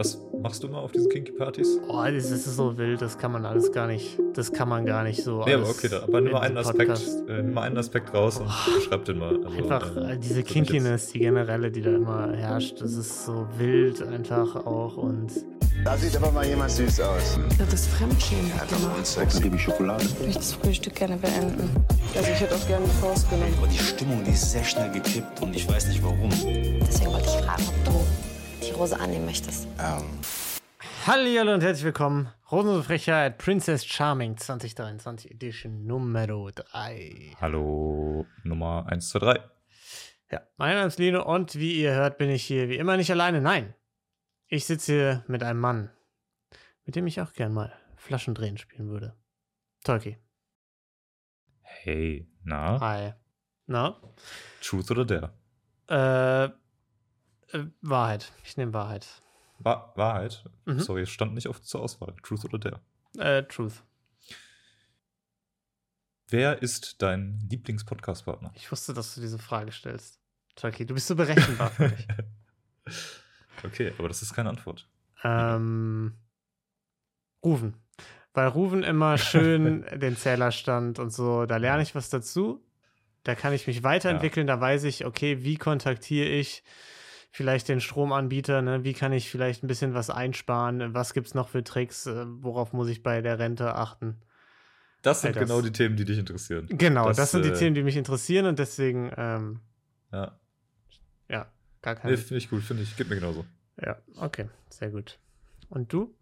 Was 0.00 0.18
machst 0.40 0.62
du 0.62 0.68
mal 0.68 0.78
auf 0.78 0.92
diesen 0.92 1.10
Kinky-Partys? 1.10 1.78
Oh, 1.86 2.02
das 2.06 2.30
ist 2.30 2.46
so 2.56 2.78
wild, 2.78 3.02
das 3.02 3.18
kann 3.18 3.32
man 3.32 3.44
alles 3.44 3.70
gar 3.70 3.86
nicht, 3.86 4.18
das 4.32 4.50
kann 4.50 4.66
man 4.66 4.86
gar 4.86 5.04
nicht 5.04 5.22
so. 5.22 5.44
Nee, 5.44 5.52
aber 5.52 5.68
okay, 5.68 5.88
da, 5.90 6.04
aber 6.04 6.22
nimm 6.22 6.32
mal 6.32 6.38
in 6.38 6.56
einen 6.56 6.56
Aspekt, 6.56 7.02
äh, 7.28 7.42
nimm 7.42 7.52
mal 7.52 7.64
einen 7.64 7.76
Aspekt 7.76 8.14
raus 8.14 8.38
und 8.40 8.48
beschreib 8.76 9.04
den 9.04 9.18
mal. 9.18 9.36
Also, 9.44 9.58
Einfach 9.58 9.96
äh, 9.98 10.16
diese 10.16 10.42
Kinkiness, 10.42 11.08
die 11.08 11.18
generelle, 11.18 11.70
die 11.70 11.82
da 11.82 11.90
immer 11.90 12.32
herrscht, 12.32 12.80
das 12.80 12.94
ist 12.94 13.26
so 13.26 13.46
wild 13.58 14.00
einfach 14.00 14.56
auch 14.64 14.96
und 14.96 15.32
Da 15.84 15.98
sieht 15.98 16.16
aber 16.16 16.32
mal 16.32 16.46
jemand 16.46 16.70
süß 16.70 16.98
aus. 17.02 17.38
Das 17.58 17.74
ist 17.74 17.88
Fremdschämen. 17.88 18.50
Dann 18.70 19.42
gebe 19.42 19.56
ich 19.56 19.62
Schokolade. 19.62 20.02
Ich 20.02 20.18
möchte 20.18 20.38
das 20.38 20.52
Frühstück 20.54 20.94
gerne 20.94 21.18
beenden. 21.18 21.68
Also 22.16 22.30
ich 22.30 22.40
hätte 22.40 22.54
auch 22.54 22.66
gerne 22.66 22.86
die 22.86 23.02
Faust 23.02 23.28
genommen. 23.28 23.52
Aber 23.58 23.66
die 23.66 23.76
Stimmung, 23.76 24.24
die 24.24 24.30
ist 24.30 24.50
sehr 24.50 24.64
schnell 24.64 24.90
gekippt 24.92 25.42
und 25.42 25.54
ich 25.54 25.68
weiß 25.68 25.88
nicht 25.88 26.02
warum. 26.02 26.30
Deswegen 26.30 27.12
wollte 27.12 27.26
ich 27.26 27.44
fragen, 27.44 27.64
ob 27.68 27.84
du 27.84 28.29
Rose 28.80 28.98
annehmen 28.98 29.26
möchtest. 29.26 29.68
Ähm, 29.78 30.08
Hallihallo 31.06 31.52
und 31.52 31.62
herzlich 31.62 31.84
willkommen. 31.84 32.32
Rosenlose 32.50 32.84
Frechheit 32.84 33.36
Princess 33.36 33.84
Charming 33.84 34.38
2023 34.38 35.32
Edition 35.32 35.86
Nummer 35.86 36.26
3. 36.26 37.36
Hallo, 37.38 38.24
Nummer 38.42 38.86
1, 38.88 39.10
2, 39.10 39.18
3. 39.18 39.40
Ja, 40.30 40.40
mein 40.56 40.76
Name 40.76 40.86
ist 40.86 40.98
Lino 40.98 41.22
und 41.30 41.56
wie 41.56 41.78
ihr 41.78 41.92
hört, 41.92 42.16
bin 42.16 42.30
ich 42.30 42.42
hier 42.42 42.70
wie 42.70 42.78
immer 42.78 42.96
nicht 42.96 43.10
alleine. 43.10 43.42
Nein, 43.42 43.74
ich 44.48 44.64
sitze 44.64 44.92
hier 44.92 45.24
mit 45.28 45.42
einem 45.42 45.60
Mann, 45.60 45.90
mit 46.86 46.96
dem 46.96 47.06
ich 47.06 47.20
auch 47.20 47.34
gern 47.34 47.52
mal 47.52 47.74
Flaschendrehen 47.96 48.56
spielen 48.56 48.88
würde. 48.88 49.14
Tolki. 49.84 50.16
Hey, 51.60 52.26
na? 52.44 52.80
Hi. 52.80 53.12
Na? 53.66 54.00
Truth 54.62 54.90
oder 54.90 55.04
der? 55.04 55.34
Äh, 55.88 56.59
äh 57.52 57.66
Wahrheit. 57.80 58.32
Ich 58.44 58.56
nehme 58.56 58.72
Wahrheit. 58.72 59.06
Wa 59.58 59.92
Wahrheit? 59.96 60.44
Mhm. 60.64 60.80
Sorry, 60.80 61.02
es 61.02 61.10
stand 61.10 61.34
nicht 61.34 61.48
oft 61.48 61.64
zur 61.64 61.82
Auswahl. 61.82 62.14
Truth 62.22 62.44
oder 62.44 62.58
der? 62.58 62.80
Äh, 63.18 63.42
Truth. 63.44 63.82
Wer 66.28 66.62
ist 66.62 67.02
dein 67.02 67.40
Lieblings-Podcast-Partner? 67.50 68.52
Ich 68.54 68.70
wusste, 68.70 68.94
dass 68.94 69.14
du 69.14 69.20
diese 69.20 69.38
Frage 69.38 69.72
stellst. 69.72 70.20
Tolki, 70.54 70.86
du 70.86 70.94
bist 70.94 71.08
so 71.08 71.16
berechenbar 71.16 71.70
für 71.70 71.88
mich. 71.88 72.06
Okay, 73.62 73.92
aber 73.98 74.08
das 74.08 74.22
ist 74.22 74.32
keine 74.32 74.48
Antwort. 74.48 74.88
Ähm, 75.22 76.14
Ruven. 77.44 77.74
Weil 78.32 78.48
Ruven 78.48 78.82
immer 78.82 79.18
schön 79.18 79.84
den 80.00 80.16
Zählerstand 80.16 80.98
und 80.98 81.10
so, 81.10 81.44
da 81.44 81.58
lerne 81.58 81.82
ich 81.82 81.94
was 81.94 82.08
dazu. 82.08 82.64
Da 83.22 83.34
kann 83.34 83.52
ich 83.52 83.66
mich 83.66 83.82
weiterentwickeln, 83.82 84.46
da 84.46 84.58
weiß 84.58 84.84
ich, 84.84 85.04
okay, 85.04 85.44
wie 85.44 85.56
kontaktiere 85.56 86.28
ich 86.28 86.62
vielleicht 87.30 87.68
den 87.68 87.80
Stromanbieter, 87.80 88.60
ne? 88.62 88.84
wie 88.84 88.92
kann 88.92 89.12
ich 89.12 89.30
vielleicht 89.30 89.62
ein 89.62 89.66
bisschen 89.68 89.94
was 89.94 90.10
einsparen, 90.10 90.94
was 90.94 91.14
gibt 91.14 91.28
es 91.28 91.34
noch 91.34 91.48
für 91.48 91.62
Tricks, 91.64 92.06
äh, 92.06 92.24
worauf 92.26 92.72
muss 92.72 92.88
ich 92.88 93.02
bei 93.02 93.20
der 93.22 93.38
Rente 93.38 93.74
achten. 93.74 94.20
Das 95.02 95.22
sind 95.22 95.34
das- 95.36 95.40
genau 95.48 95.62
die 95.62 95.72
Themen, 95.72 95.96
die 95.96 96.04
dich 96.04 96.18
interessieren. 96.18 96.66
Genau, 96.70 97.06
das, 97.08 97.16
Das, 97.16 97.30
sind 97.30 97.44
die 97.44 97.50
äh, 97.50 97.54
Themen, 97.54 97.74
die 97.74 97.82
mich 97.82 97.96
interessieren 97.96 98.46
und 98.46 98.58
deswegen, 98.58 99.10
ähm, 99.16 99.60
Ja, 100.12 100.38
ja, 101.28 101.50
gar 101.82 101.94
kein. 101.94 102.10
nee, 102.10 102.16
finde 102.16 102.38
ich 102.38 102.50
gut, 102.50 102.62
finde 102.62 102.82
ich. 102.82 102.96
Geht 102.96 103.08
mir 103.08 103.14
genauso. 103.16 103.46
Ja, 103.80 103.96
okay, 104.16 104.48
sehr 104.68 104.90
gut. 104.90 105.18
Und 105.70 105.92
du? 105.92 106.14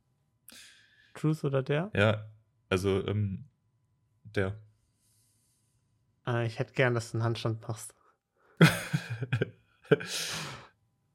Truth 1.15 1.43
oder 1.43 1.63
der? 1.63 1.91
Ja, 1.95 2.31
also, 2.69 3.05
ähm, 3.09 3.47
der. 4.23 4.55
Äh, 6.27 6.47
ich 6.47 6.59
hätte 6.61 6.75
gern, 6.75 6.95
dass 6.95 7.11
du 7.11 7.17
einen 7.17 7.25
Handstand 7.25 7.63
machst. 7.67 7.95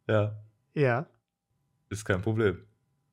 ja, 0.08 0.36
Ja. 0.74 1.06
ist 1.90 2.06
kein 2.06 2.22
Problem. 2.22 2.58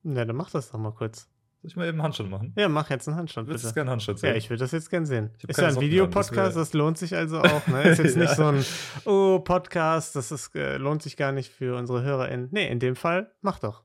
Na, 0.03 0.25
dann 0.25 0.35
mach 0.35 0.49
das 0.49 0.71
doch 0.71 0.79
mal 0.79 0.91
kurz. 0.91 1.29
Soll 1.61 1.69
ich 1.69 1.75
mal 1.75 1.83
eben 1.87 1.97
einen 1.99 2.03
Handstand 2.03 2.31
machen? 2.31 2.53
Ja, 2.57 2.67
mach 2.69 2.89
jetzt 2.89 3.07
einen 3.07 3.17
Handstand, 3.17 3.47
Du 3.47 3.51
willst 3.51 3.63
bitte. 3.65 3.75
gerne 3.75 3.91
Handstand 3.91 4.17
sehen? 4.17 4.31
Ja, 4.31 4.35
ich 4.35 4.49
würde 4.49 4.61
das 4.61 4.71
jetzt 4.71 4.89
gern 4.89 5.05
sehen. 5.05 5.29
Ist 5.47 5.59
ja 5.59 5.67
ein 5.67 5.79
Videopodcast, 5.79 6.55
das 6.55 6.69
das 6.69 6.73
lohnt 6.73 6.97
sich 6.97 7.15
also 7.15 7.39
auch. 7.41 7.67
Ne? 7.67 7.83
Ist 7.83 7.99
jetzt 7.99 8.17
nicht 8.17 8.29
Ja. 8.29 8.35
so 8.35 8.45
ein 8.47 8.65
Oh, 9.05 9.39
Podcast, 9.39 10.15
das 10.15 10.31
ist, 10.31 10.55
äh, 10.55 10.77
lohnt 10.77 11.03
sich 11.03 11.17
gar 11.17 11.31
nicht 11.31 11.51
für 11.53 11.75
unsere 11.77 12.01
HörerInnen. 12.01 12.49
Nee, 12.51 12.67
in 12.67 12.79
dem 12.79 12.95
Fall, 12.95 13.31
mach 13.41 13.59
doch. 13.59 13.83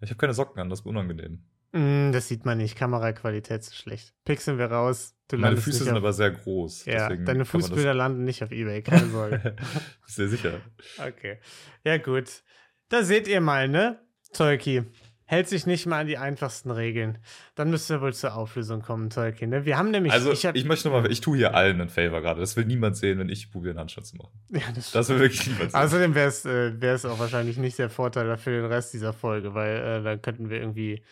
Ich 0.00 0.10
habe 0.10 0.18
keine 0.18 0.34
Socken 0.34 0.60
an, 0.60 0.68
das 0.68 0.80
ist 0.80 0.86
unangenehm. 0.86 1.44
Mm, 1.74 2.12
das 2.12 2.28
sieht 2.28 2.44
man 2.44 2.58
nicht, 2.58 2.76
Kameraqualität 2.76 3.62
ist 3.62 3.74
schlecht. 3.74 4.14
Pixeln 4.24 4.58
wir 4.58 4.66
raus. 4.66 5.16
Du 5.28 5.38
Meine 5.38 5.56
Füße 5.56 5.84
sind 5.84 5.92
auf, 5.92 5.98
aber 5.98 6.12
sehr 6.12 6.30
groß. 6.30 6.84
Ja, 6.84 7.08
deine 7.08 7.44
Fußbilder 7.44 7.94
landen 7.94 8.22
nicht 8.24 8.44
auf 8.44 8.52
Ebay, 8.52 8.82
keine 8.82 9.08
Sorge. 9.08 9.56
sehr 10.06 10.28
sicher. 10.28 10.60
Okay. 10.98 11.38
Ja, 11.82 11.98
gut. 11.98 12.44
Da 12.90 13.02
seht 13.02 13.26
ihr 13.26 13.40
mal, 13.40 13.68
ne? 13.68 13.98
Tolki. 14.32 14.84
Hält 15.26 15.48
sich 15.48 15.66
nicht 15.66 15.86
mal 15.86 16.02
an 16.02 16.06
die 16.06 16.18
einfachsten 16.18 16.70
Regeln. 16.70 17.18
Dann 17.54 17.70
müsst 17.70 17.90
ihr 17.90 18.00
wohl 18.00 18.12
zur 18.12 18.36
Auflösung 18.36 18.82
kommen, 18.82 19.10
Tolki. 19.10 19.46
Ne? 19.46 19.64
Wir 19.64 19.78
haben 19.78 19.90
nämlich. 19.90 20.12
Also, 20.12 20.30
ich, 20.30 20.46
hab, 20.46 20.54
möchte 20.64 20.88
nochmal, 20.88 21.10
ich 21.10 21.22
tue 21.22 21.38
hier 21.38 21.54
allen 21.54 21.80
einen 21.80 21.88
Favor 21.88 22.20
gerade. 22.20 22.40
Das 22.40 22.56
will 22.56 22.66
niemand 22.66 22.96
sehen, 22.96 23.18
wenn 23.18 23.30
ich 23.30 23.50
probiere, 23.50 23.70
einen 23.72 23.80
Handstand 23.80 24.06
zu 24.06 24.16
machen. 24.16 24.38
ja, 24.50 24.60
das 24.74 24.92
Das 24.92 25.08
will 25.08 25.18
wirklich 25.18 25.46
niemand 25.46 25.72
sehen. 25.72 25.80
Außerdem 25.80 26.14
wäre 26.14 26.28
es 26.28 26.44
äh, 26.44 27.08
auch 27.08 27.18
wahrscheinlich 27.18 27.56
nicht 27.56 27.78
der 27.78 27.88
Vorteil 27.88 28.36
für 28.36 28.50
den 28.50 28.66
Rest 28.66 28.92
dieser 28.92 29.14
Folge, 29.14 29.54
weil 29.54 29.76
äh, 29.78 30.02
dann 30.02 30.20
könnten 30.20 30.50
wir 30.50 30.60
irgendwie, 30.60 31.02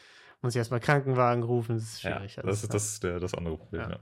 muss 0.43 0.55
ich 0.55 0.59
erstmal 0.59 0.81
Krankenwagen 0.81 1.43
rufen, 1.43 1.77
das 1.77 1.85
ist 1.85 2.03
ja, 2.03 2.17
schwierig. 2.17 2.35
das 2.35 2.45
alles, 2.45 2.63
ist 2.63 2.75
das, 2.75 2.85
ist 2.93 3.05
der, 3.05 3.21
das 3.21 3.35
andere 3.35 3.57
Problem. 3.57 3.83
Ja. 3.83 3.91
Ja. 3.91 3.99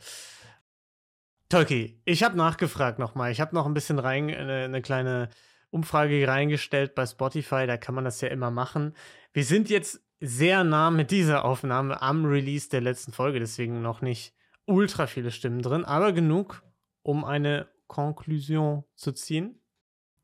Tolki, 1.48 2.00
ich 2.04 2.22
habe 2.22 2.36
nachgefragt 2.36 2.98
nochmal. 2.98 3.32
Ich 3.32 3.40
habe 3.40 3.54
noch 3.54 3.66
ein 3.66 3.74
bisschen 3.74 3.98
rein, 3.98 4.30
eine, 4.30 4.64
eine 4.64 4.82
kleine 4.82 5.28
Umfrage 5.70 6.26
reingestellt 6.26 6.94
bei 6.94 7.06
Spotify, 7.06 7.66
da 7.66 7.76
kann 7.76 7.94
man 7.94 8.04
das 8.04 8.20
ja 8.20 8.28
immer 8.28 8.50
machen. 8.50 8.94
Wir 9.32 9.44
sind 9.44 9.70
jetzt 9.70 10.00
sehr 10.20 10.64
nah 10.64 10.90
mit 10.90 11.10
dieser 11.10 11.44
Aufnahme 11.44 12.02
am 12.02 12.24
Release 12.24 12.68
der 12.68 12.80
letzten 12.80 13.12
Folge, 13.12 13.38
deswegen 13.38 13.80
noch 13.80 14.00
nicht 14.00 14.34
ultra 14.66 15.06
viele 15.06 15.30
Stimmen 15.30 15.62
drin, 15.62 15.84
aber 15.84 16.12
genug, 16.12 16.62
um 17.02 17.24
eine 17.24 17.68
Konklusion 17.86 18.84
zu 18.94 19.12
ziehen. 19.12 19.58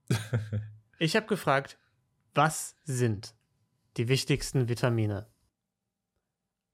Ich 0.99 1.15
habe 1.15 1.27
gefragt, 1.27 1.79
was 2.35 2.75
sind 2.85 3.35
die 3.99 4.09
wichtigsten 4.09 4.67
Vitamine? 4.67 5.27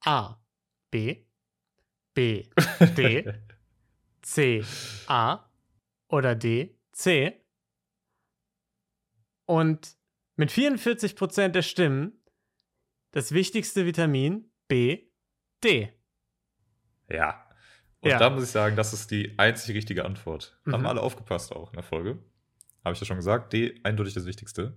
A, 0.05 0.37
B, 0.91 1.25
B, 2.15 2.49
D, 2.97 3.33
C, 4.23 4.65
A 5.07 5.49
oder 6.09 6.35
D, 6.35 6.79
C. 6.93 7.41
Und 9.47 9.97
mit 10.37 10.51
44% 10.51 11.49
der 11.49 11.63
Stimmen 11.63 12.23
das 13.13 13.33
wichtigste 13.33 13.85
Vitamin 13.87 14.51
B, 14.69 15.09
D. 15.63 15.93
ja. 17.09 17.47
Und 18.01 18.11
Ja. 18.11 18.19
da 18.19 18.31
muss 18.31 18.43
ich 18.43 18.51
sagen, 18.51 18.75
das 18.75 18.93
ist 18.93 19.13
die 19.13 19.39
einzig 19.39 19.77
richtige 19.77 20.05
Antwort. 20.05 20.59
Mhm. 20.65 20.73
Haben 20.73 20.87
alle 20.87 21.01
aufgepasst 21.01 21.53
auch 21.53 21.69
in 21.69 21.75
der 21.75 21.85
Folge. 21.85 22.19
Habe 22.85 22.95
ich 22.95 23.01
ja 23.01 23.07
schon 23.07 23.19
gesagt. 23.19 23.53
D, 23.53 23.79
eindeutig 23.85 24.13
das 24.15 24.27
Wichtigste. 24.27 24.77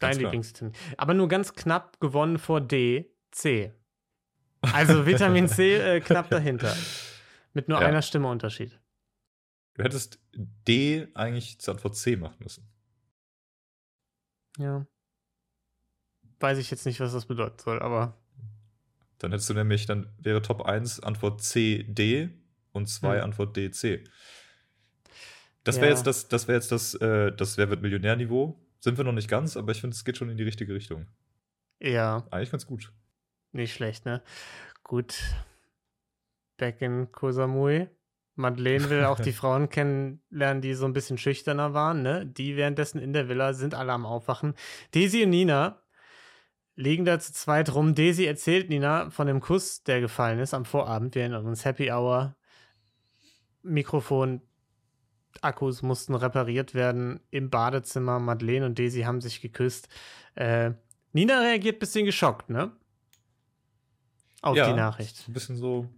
Dein 0.00 0.10
Ganz 0.10 0.18
klar. 0.18 0.32
Lieblingsvitamin. 0.32 0.74
Aber 0.96 1.14
nur 1.14 1.28
ganz 1.28 1.54
knapp 1.54 2.00
gewonnen 2.00 2.38
vor 2.38 2.60
D, 2.60 3.14
C. 3.30 3.72
Also 4.72 5.06
Vitamin 5.06 5.48
C 5.48 5.76
äh, 5.76 6.00
knapp 6.00 6.28
dahinter. 6.30 6.74
Mit 7.54 7.68
nur 7.68 7.80
Ja. 7.80 7.86
einer 7.86 8.02
Stimme 8.02 8.28
Unterschied. 8.28 8.78
Du 9.74 9.82
hättest 9.84 10.18
D 10.36 11.08
eigentlich 11.14 11.58
zur 11.58 11.74
Antwort 11.74 11.96
C 11.96 12.16
machen 12.16 12.36
müssen. 12.40 12.68
Ja. 14.58 14.86
Weiß 16.40 16.58
ich 16.58 16.70
jetzt 16.70 16.86
nicht, 16.86 17.00
was 17.00 17.12
das 17.12 17.26
bedeuten 17.26 17.58
soll, 17.58 17.80
aber 17.80 18.16
Dann 19.18 19.30
hättest 19.32 19.48
du 19.48 19.54
nämlich, 19.54 19.86
dann 19.86 20.12
wäre 20.18 20.42
Top 20.42 20.62
1 20.66 21.00
Antwort 21.00 21.42
C, 21.42 21.84
D 21.88 22.28
und 22.72 22.86
2 22.88 23.16
Hm. 23.18 23.24
Antwort 23.24 23.56
D, 23.56 23.70
C. 23.70 24.04
Das 25.64 25.76
wäre 25.76 25.86
Ja. 25.86 25.92
jetzt 25.92 26.06
das, 26.06 26.28
das 26.28 26.46
wäre 26.48 26.58
jetzt 26.58 26.70
das, 26.70 26.94
äh, 26.94 27.32
das 27.32 27.56
Wer 27.56 27.70
wird 27.70 27.80
Millionär-Niveau. 27.80 28.60
Sind 28.80 28.98
wir 28.98 29.04
noch 29.04 29.12
nicht 29.12 29.28
ganz, 29.28 29.56
aber 29.56 29.72
ich 29.72 29.80
finde, 29.80 29.94
es 29.94 30.04
geht 30.04 30.18
schon 30.18 30.28
in 30.28 30.36
die 30.36 30.42
richtige 30.44 30.74
Richtung. 30.74 31.06
ja, 31.80 32.26
Eigentlich 32.30 32.50
ganz 32.50 32.66
gut. 32.66 32.92
Nicht 33.52 33.72
schlecht, 33.72 34.04
ne? 34.04 34.22
Gut. 34.82 35.16
Back 36.56 36.80
in 36.80 37.10
Koh 37.12 37.32
Samui. 37.32 37.88
Madeleine 38.34 38.90
will 38.90 39.04
auch 39.04 39.18
die 39.18 39.32
Frauen 39.32 39.68
kennenlernen, 39.68 40.60
die 40.60 40.74
so 40.74 40.84
ein 40.84 40.92
bisschen 40.92 41.18
schüchterner 41.18 41.74
waren, 41.74 42.02
ne? 42.02 42.26
Die 42.26 42.56
währenddessen 42.56 42.98
in 42.98 43.12
der 43.12 43.28
Villa 43.28 43.54
sind 43.54 43.74
alle 43.74 43.92
am 43.92 44.06
Aufwachen. 44.06 44.54
Daisy 44.92 45.24
und 45.24 45.30
Nina 45.30 45.82
liegen 46.76 47.06
da 47.06 47.18
zu 47.18 47.32
zweit 47.32 47.74
rum. 47.74 47.94
Daisy 47.94 48.26
erzählt 48.26 48.68
Nina 48.68 49.10
von 49.10 49.26
dem 49.26 49.40
Kuss, 49.40 49.82
der 49.82 50.00
gefallen 50.00 50.38
ist 50.38 50.54
am 50.54 50.66
Vorabend. 50.66 51.14
Wir 51.14 51.22
erinnern 51.22 51.46
uns 51.46 51.64
Happy 51.64 51.90
Hour. 51.90 52.36
Mikrofon, 53.62 54.42
Akkus 55.40 55.82
mussten 55.82 56.14
repariert 56.14 56.74
werden 56.74 57.20
im 57.30 57.50
Badezimmer. 57.50 58.18
Madeleine 58.18 58.66
und 58.66 58.78
Daisy 58.78 59.02
haben 59.02 59.20
sich 59.20 59.40
geküsst. 59.40 59.88
Äh, 60.34 60.72
Nina 61.12 61.40
reagiert 61.40 61.76
ein 61.76 61.80
bisschen 61.80 62.04
geschockt, 62.04 62.50
ne? 62.50 62.72
Auf 64.46 64.54
die 64.54 64.72
Nachricht. 64.72 65.28
Ein 65.28 65.32
bisschen 65.32 65.56
so. 65.56 65.88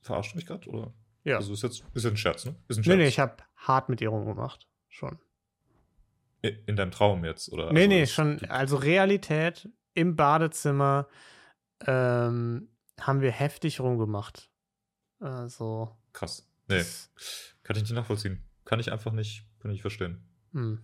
Verarscht 0.00 0.34
mich 0.34 0.46
gerade, 0.46 0.68
oder? 0.68 0.92
Ja. 1.24 1.36
Also 1.36 1.52
ist 1.52 1.62
jetzt 1.62 1.84
ist 1.94 2.04
jetzt 2.04 2.12
ein 2.12 2.16
Scherz, 2.16 2.44
ne? 2.44 2.56
Ist 2.68 2.78
ein 2.78 2.80
nee, 2.80 2.84
Scherz. 2.84 2.96
nee, 2.98 3.08
ich 3.08 3.18
habe 3.18 3.36
hart 3.56 3.88
mit 3.88 4.00
ihr 4.00 4.08
rumgemacht. 4.08 4.66
Schon. 4.88 5.18
In 6.40 6.76
deinem 6.76 6.92
Traum 6.92 7.24
jetzt, 7.24 7.52
oder? 7.52 7.72
nee, 7.72 7.80
also 7.80 7.88
nee, 7.88 8.06
schon. 8.06 8.44
Also 8.48 8.76
Realität 8.76 9.68
im 9.94 10.14
Badezimmer 10.14 11.08
ähm, 11.80 12.68
haben 13.00 13.20
wir 13.20 13.32
heftig 13.32 13.80
rumgemacht. 13.80 14.48
Also. 15.18 15.96
Krass. 16.12 16.48
Nee, 16.68 16.84
kann 17.62 17.76
ich 17.76 17.82
nicht 17.82 17.92
nachvollziehen. 17.92 18.44
Kann 18.64 18.80
ich 18.80 18.92
einfach 18.92 19.12
nicht, 19.12 19.46
kann 19.60 19.70
ich 19.70 19.80
verstehen, 19.80 20.22
Hm, 20.52 20.80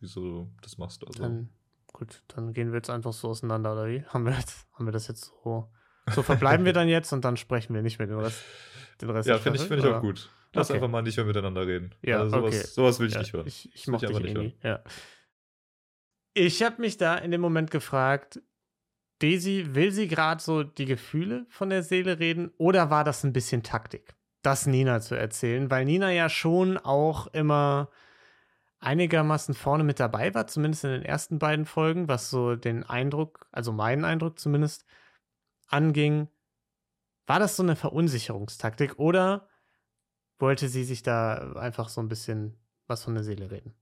wieso 0.00 0.20
du 0.20 0.54
das 0.62 0.78
machst. 0.78 1.04
Also, 1.06 1.22
dann, 1.22 1.50
gut, 1.94 2.22
dann 2.28 2.52
gehen 2.52 2.72
wir 2.72 2.76
jetzt 2.76 2.90
einfach 2.90 3.14
so 3.14 3.28
auseinander, 3.28 3.72
oder 3.72 3.86
wie? 3.88 4.04
Haben 4.04 4.26
wir, 4.26 4.32
jetzt, 4.32 4.66
haben 4.74 4.84
wir 4.84 4.92
das 4.92 5.08
jetzt 5.08 5.32
so. 5.42 5.72
So 6.12 6.22
verbleiben 6.22 6.66
wir 6.66 6.74
dann 6.74 6.88
jetzt 6.88 7.12
und 7.14 7.24
dann 7.24 7.38
sprechen 7.38 7.74
wir 7.74 7.80
nicht 7.80 7.98
mehr 7.98 8.06
den 8.06 8.18
Rest. 8.18 8.42
Den 9.00 9.08
Rest 9.08 9.26
ja, 9.26 9.38
finde 9.38 9.58
ich, 9.58 9.66
find 9.66 9.82
ich 9.82 9.86
auch 9.90 10.02
gut. 10.02 10.30
Lass 10.52 10.68
Okay. 10.68 10.76
einfach 10.76 10.90
mal 10.90 11.02
nicht 11.02 11.16
mehr 11.16 11.24
miteinander 11.24 11.66
reden. 11.66 11.94
Ja, 12.02 12.20
also 12.20 12.36
sowas, 12.36 12.54
okay. 12.54 12.66
sowas 12.66 13.00
will 13.00 13.06
ich 13.08 13.14
Ja, 13.14 13.20
nicht 13.20 13.32
hören. 13.32 13.46
Ich, 13.46 13.74
ich 13.74 13.88
mochte 13.88 14.06
dich 14.06 14.18
nicht 14.20 14.36
hören. 14.36 14.52
Ja. 14.62 14.84
Ich 16.34 16.62
habe 16.62 16.80
mich 16.80 16.96
da 16.96 17.16
in 17.16 17.30
dem 17.30 17.40
Moment 17.40 17.70
gefragt, 17.70 18.40
Daisy, 19.20 19.68
will 19.70 19.90
sie 19.92 20.08
gerade 20.08 20.42
so 20.42 20.62
die 20.62 20.84
Gefühle 20.84 21.46
von 21.48 21.70
der 21.70 21.82
Seele 21.82 22.18
reden 22.18 22.52
oder 22.58 22.90
war 22.90 23.04
das 23.04 23.24
ein 23.24 23.32
bisschen 23.32 23.62
Taktik, 23.62 24.14
das 24.42 24.66
Nina 24.66 25.00
zu 25.00 25.14
erzählen? 25.14 25.70
Weil 25.70 25.84
Nina 25.84 26.12
ja 26.12 26.28
schon 26.28 26.76
auch 26.76 27.28
immer 27.28 27.88
einigermaßen 28.84 29.54
vorne 29.54 29.84
mit 29.84 30.00
dabei 30.00 30.34
war, 30.34 30.46
zumindest 30.46 30.84
in 30.84 30.90
den 30.90 31.02
ersten 31.02 31.38
beiden 31.38 31.64
Folgen, 31.66 32.08
was 32.08 32.30
so 32.30 32.56
den 32.56 32.84
Eindruck, 32.84 33.48
also 33.52 33.72
meinen 33.72 34.04
Eindruck 34.04 34.38
zumindest, 34.38 34.84
anging. 35.68 36.28
War 37.26 37.38
das 37.38 37.56
so 37.56 37.62
eine 37.62 37.76
Verunsicherungstaktik 37.76 38.98
oder 38.98 39.48
wollte 40.38 40.68
sie 40.68 40.84
sich 40.84 41.02
da 41.02 41.52
einfach 41.54 41.88
so 41.88 42.00
ein 42.00 42.08
bisschen 42.08 42.56
was 42.86 43.04
von 43.04 43.14
der 43.14 43.24
Seele 43.24 43.50
reden? 43.50 43.74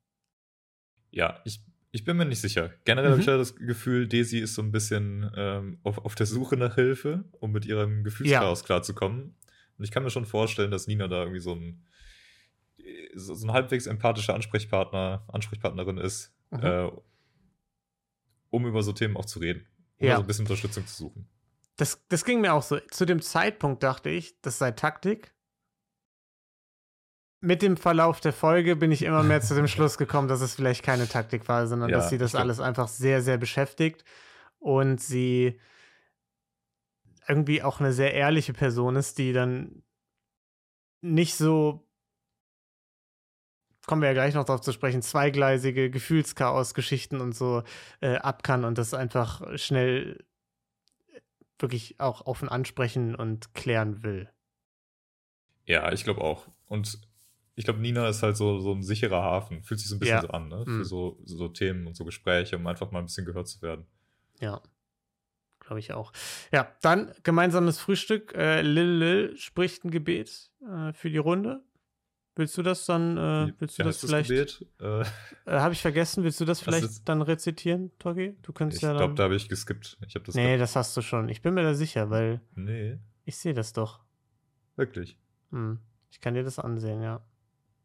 Ja, 1.11 1.41
ich, 1.45 1.61
ich 1.91 2.05
bin 2.05 2.17
mir 2.17 2.25
nicht 2.25 2.41
sicher. 2.41 2.73
Generell 2.85 3.11
habe 3.11 3.17
Mhm. 3.17 3.21
ich 3.21 3.27
ja 3.27 3.37
das 3.37 3.57
Gefühl, 3.57 4.09
Daisy 4.09 4.39
ist 4.39 4.55
so 4.55 4.63
ein 4.63 4.73
bisschen 4.73 5.31
ähm, 5.37 5.79
auf, 5.83 5.99
auf 6.05 6.15
der 6.15 6.27
Suche 6.27 6.57
nach 6.57 6.75
Hilfe, 6.77 7.25
um 7.41 7.53
mit 7.53 7.67
ihrem 7.67 8.05
Gefühlschaos 8.05 8.65
klarzukommen. 8.65 9.35
Und 9.79 9.85
ich 9.85 9.91
kann 9.91 10.03
mir 10.03 10.11
schon 10.11 10.27
vorstellen, 10.27 10.71
dass 10.71 10.87
Nina 10.87 11.09
da 11.09 11.21
irgendwie 11.21 11.41
so 11.41 11.55
ein, 11.55 11.85
so, 13.15 13.35
so 13.35 13.47
ein 13.47 13.53
halbwegs 13.53 13.87
empathischer 13.87 14.35
Ansprechpartner, 14.35 15.25
Ansprechpartnerin 15.29 15.99
ist, 15.99 16.35
Mhm. 16.51 16.63
äh, 16.65 16.91
um 18.51 18.67
über 18.67 18.83
so 18.83 18.93
Themen 18.93 19.17
auch 19.17 19.25
zu 19.25 19.39
reden. 19.39 19.67
Um 19.99 20.07
Ja. 20.07 20.17
so 20.17 20.23
ein 20.23 20.27
bisschen 20.27 20.45
Unterstützung 20.45 20.87
zu 20.87 20.95
suchen. 20.95 21.29
Das, 21.77 22.05
das 22.09 22.25
ging 22.25 22.41
mir 22.43 22.53
auch 22.53 22.63
so. 22.63 22.79
Zu 22.91 23.07
dem 23.07 23.23
Zeitpunkt 23.23 23.83
dachte 23.83 24.11
ich, 24.11 24.41
das 24.43 24.59
sei 24.59 24.73
Taktik. 24.73 25.35
Mit 27.41 27.63
dem 27.63 27.77
Verlauf 27.77 28.21
der 28.21 28.33
Folge 28.33 28.77
bin 28.77 28.93
ich 28.93 29.03
immer 29.03 29.23
mehr 29.23 29.41
zu 29.41 29.55
dem 29.55 29.67
Schluss 29.69 29.97
gekommen, 29.99 30.29
dass 30.29 30.43
es 30.43 30.55
vielleicht 30.55 30.85
keine 30.85 31.09
Taktik 31.09 31.49
war, 31.49 31.67
sondern 31.67 31.91
Ja, 31.91 31.97
dass 31.97 32.11
sie 32.11 32.19
das 32.19 32.31
stimmt. 32.31 32.43
alles 32.43 32.61
einfach 32.61 32.89
sehr, 32.89 33.23
sehr 33.23 33.39
beschäftigt 33.39 34.05
und 34.59 35.01
sie 35.01 35.59
irgendwie 37.27 37.63
auch 37.63 37.81
eine 37.81 37.93
sehr 37.93 38.15
ehrliche 38.15 38.53
Person 38.53 38.97
ist, 38.97 39.17
die 39.19 39.33
dann 39.33 39.83
nicht 41.01 41.35
so, 41.37 41.89
kommen 43.87 44.03
wir 44.03 44.09
ja 44.09 44.15
gleich 44.15 44.35
noch 44.35 44.45
darauf 44.45 44.61
zu 44.61 44.73
sprechen, 44.73 45.03
zweigleisige 45.03 45.91
Gefühlschaos-Geschichten 45.91 47.21
und 47.21 47.35
so 47.35 47.63
äh, 48.01 48.17
ab 48.17 48.43
kann 48.43 48.65
und 48.65 48.79
das 48.79 48.95
einfach 48.95 49.43
schnell 49.59 50.25
äh, 51.13 51.21
wirklich 51.59 51.99
auch 52.01 52.27
offen 52.27 52.49
ansprechen 52.49 53.15
und 53.15 53.55
klären 53.55 54.03
will. 54.03 54.29
Ja, 55.67 55.93
ich 55.93 56.05
glaube 56.05 56.21
auch. 56.23 56.49
Und 56.67 57.01
ich 57.55 57.65
glaube, 57.65 57.81
Nina 57.81 58.09
ist 58.09 58.23
halt 58.23 58.37
so, 58.37 58.59
so 58.61 58.73
ein 58.73 58.83
sicherer 58.83 59.23
Hafen. 59.23 59.63
Fühlt 59.63 59.79
sich 59.81 59.89
so 59.89 59.97
ein 59.97 60.01
bisschen 60.01 60.17
Ja. 60.17 60.23
so 60.23 60.29
an, 60.29 60.49
ne? 60.49 60.65
Mhm. 60.67 60.79
Für 60.79 60.85
so, 60.85 61.19
so 61.25 61.49
Themen 61.49 61.87
und 61.87 61.97
so 61.97 62.05
Gespräche, 62.05 62.57
um 62.57 62.67
einfach 62.67 62.91
mal 62.91 63.01
ein 63.01 63.07
bisschen 63.07 63.27
gehört 63.27 63.47
zu 63.49 63.61
werden. 63.63 63.87
Ja, 64.41 64.61
glaube 65.61 65.79
ich 65.79 65.93
auch. 65.93 66.13
Ja, 66.53 66.73
dann 66.81 67.13
gemeinsames 67.23 67.79
Frühstück. 67.79 68.35
Äh, 68.35 68.63
Lil 68.63 68.97
Lil 68.99 69.37
spricht 69.37 69.85
ein 69.85 69.91
Gebet 69.91 70.51
äh, 70.67 70.93
für 70.95 71.11
die 71.11 71.19
Runde. 71.19 71.63
Willst 72.35 72.57
du 72.57 72.63
das 72.63 72.87
dann, 72.87 73.19
äh, 73.19 73.53
willst 73.59 73.79
du 73.79 73.83
das 73.83 74.01
vielleicht? 74.01 74.31
Äh, 74.31 74.45
äh, 74.81 75.05
habe 75.47 75.75
ich 75.75 75.83
vergessen, 75.83 76.25
willst 76.25 76.41
du 76.41 76.47
das 76.47 76.61
vielleicht 76.61 76.85
ist- 76.85 77.05
dann 77.07 77.21
rezitieren, 77.21 77.91
Togi? 77.99 78.37
Du 78.41 78.53
kannst 78.55 78.79
ich 78.79 78.83
ja 78.83 78.93
glaube, 78.93 79.09
dann... 79.09 79.17
da 79.17 79.25
habe 79.25 79.37
ich 79.37 79.49
geskippt. 79.51 79.99
Ich 80.07 80.15
habe 80.15 80.25
das. 80.25 80.35
nee, 80.35 80.57
das 80.57 80.75
hast 80.75 80.97
du 80.97 81.03
schon. 81.03 81.29
Ich 81.29 81.43
bin 81.43 81.53
mir 81.53 81.63
da 81.63 81.75
sicher, 81.75 82.09
weil 82.09 82.41
nee, 82.55 82.99
ich 83.27 83.37
sehe 83.37 83.53
das 83.53 83.73
doch. 83.75 84.01
wirklich. 84.77 85.19
Hm. 85.51 85.79
Ich 86.11 86.21
kann 86.23 86.33
dir 86.35 86.43
das 86.43 86.59
ansehen, 86.59 87.03
ja. 87.03 87.23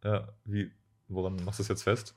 Ja, 0.04 0.30
wie, 0.46 0.72
woran 1.10 1.36
machst 1.44 1.60
du 1.60 1.64
das 1.64 1.68
jetzt 1.70 1.84
fest? 1.84 2.16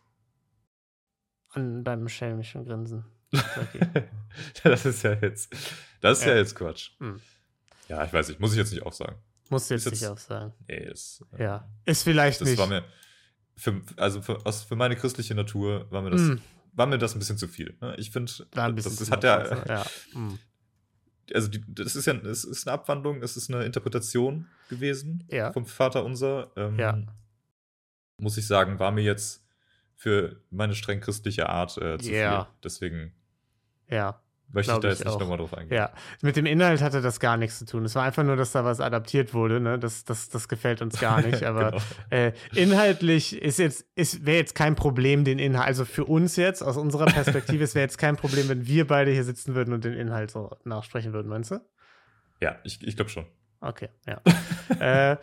An 1.51 1.83
deinem 1.83 2.09
schelmischen 2.09 2.65
Grinsen. 2.65 3.05
Togi. 3.33 3.81
das 4.63 4.87
ist 4.87 5.03
ja 5.03 5.15
jetzt. 5.15 5.53
Das 6.01 6.19
ist 6.21 6.25
ja, 6.27 6.33
Ja. 6.33 6.39
jetzt 6.39 6.55
Quatsch. 6.55 6.93
Hm. 7.01 7.21
Ja, 7.89 8.05
ich 8.05 8.13
weiß 8.13 8.29
nicht, 8.29 8.39
muss 8.39 8.53
ich 8.53 8.59
jetzt 8.59 8.73
nicht 8.73 8.85
auch 8.85 8.93
sagen. 8.93 9.17
Musst 9.51 9.69
du 9.69 9.75
jetzt 9.75 9.85
Ist 9.87 9.93
jetzt- 9.93 10.01
nicht 10.03 10.11
auch 10.11 10.19
sagen. 10.19 10.55
Nee, 10.69 10.87
das, 10.87 11.23
äh, 11.37 11.43
Ja. 11.45 11.69
Ist 11.85 12.03
vielleicht 12.03 12.41
Das 12.41 12.49
nicht. 12.49 12.59
war 12.59 12.67
mir. 12.67 12.83
Für, 13.57 13.83
also 13.97 14.23
für, 14.23 14.45
aus, 14.47 14.63
für 14.63 14.77
meine 14.77 14.97
christliche 14.97 15.35
Natur 15.35 15.87
war 15.91 16.01
mir 16.01 16.11
das, 16.11 16.21
Hm. 16.23 16.41
war 16.73 16.87
mir 16.87 16.97
das 16.97 17.15
ein 17.15 17.19
bisschen 17.19 17.37
zu 17.37 17.47
viel. 17.49 17.77
ne? 17.83 17.95
Ich 17.99 18.11
finde, 18.11 18.33
das, 18.53 18.97
das 18.97 19.11
hat 19.11 19.23
ja, 19.25 19.37
also, 19.37 19.55
ja. 19.69 19.85
Hm. 20.13 20.39
also 21.35 21.49
die, 21.49 21.63
das 21.69 21.95
ist 21.97 22.07
ja 22.07 22.15
es 22.15 22.45
ist 22.45 22.67
eine 22.67 22.75
Abwandlung, 22.75 23.23
es 23.23 23.37
ist 23.37 23.53
eine 23.53 23.65
Interpretation 23.65 24.47
gewesen 24.71 25.25
Ja. 25.31 25.53
vom 25.53 25.67
Vater 25.67 26.05
unser. 26.05 26.51
Ähm, 26.57 26.79
Ja. 26.79 26.99
Muss 28.19 28.37
ich 28.39 28.47
sagen, 28.47 28.79
war 28.79 28.93
mir 28.93 29.03
jetzt 29.03 29.45
für 29.97 30.41
meine 30.51 30.75
streng 30.75 31.01
christliche 31.01 31.49
Art 31.49 31.77
äh, 31.79 31.99
zu 31.99 32.11
Ja. 32.11 32.45
viel. 32.45 32.53
Deswegen 32.65 33.13
ja. 33.89 34.23
Möchte 34.53 34.73
ich 34.73 34.79
da 34.79 34.89
ich 34.89 34.95
jetzt 34.99 35.05
nicht 35.05 35.15
auch. 35.15 35.21
nochmal 35.21 35.39
drauf 35.39 35.55
eingehen. 35.55 35.77
Ja, 35.77 35.91
mit 36.23 36.37
dem 36.37 36.47
Inhalt 36.47 36.81
hatte 36.81 37.01
das 37.01 37.21
gar 37.21 37.37
nichts 37.37 37.59
zu 37.59 37.67
tun. 37.67 37.85
Es 37.85 37.95
war 37.95 38.03
einfach 38.05 38.25
nur, 38.25 38.37
dass 38.37 38.53
da 38.53 38.65
was 38.65 38.81
adaptiert 38.81 39.33
wurde. 39.35 39.61
Ne? 39.61 39.79
Das, 39.79 40.05
das, 40.05 40.29
das 40.29 40.49
gefällt 40.49 40.83
uns 40.83 40.99
gar 41.01 41.21
nicht. 41.23 41.43
Aber 41.45 41.71
Genau. 41.73 41.83
äh, 42.11 42.33
inhaltlich 42.55 43.41
ist 43.41 43.59
jetzt, 43.59 43.87
ist, 43.95 44.27
wäre 44.27 44.39
jetzt 44.39 44.55
kein 44.55 44.75
Problem, 44.77 45.25
den 45.25 45.39
Inhalt, 45.39 45.67
also 45.67 45.85
für 45.85 46.05
uns 46.05 46.37
jetzt, 46.37 46.63
aus 46.63 46.77
unserer 46.77 47.07
Perspektive, 47.07 47.63
es 47.65 47.75
wäre 47.75 47.83
jetzt 47.85 47.99
kein 47.99 48.17
Problem, 48.17 48.49
wenn 48.49 48.67
wir 48.67 48.87
beide 48.87 49.11
hier 49.11 49.25
sitzen 49.25 49.55
würden 49.55 49.73
und 49.75 49.85
den 49.85 49.95
Inhalt 49.95 50.31
so 50.31 50.51
nachsprechen 50.65 51.13
würden, 51.13 51.29
meinst 51.29 51.51
du? 51.51 51.61
Ja, 52.41 52.57
ich, 52.65 52.83
ich 52.87 52.97
glaube 52.97 53.11
schon. 53.11 53.27
Okay, 53.61 53.89
ja. 54.07 54.21
äh, 55.13 55.17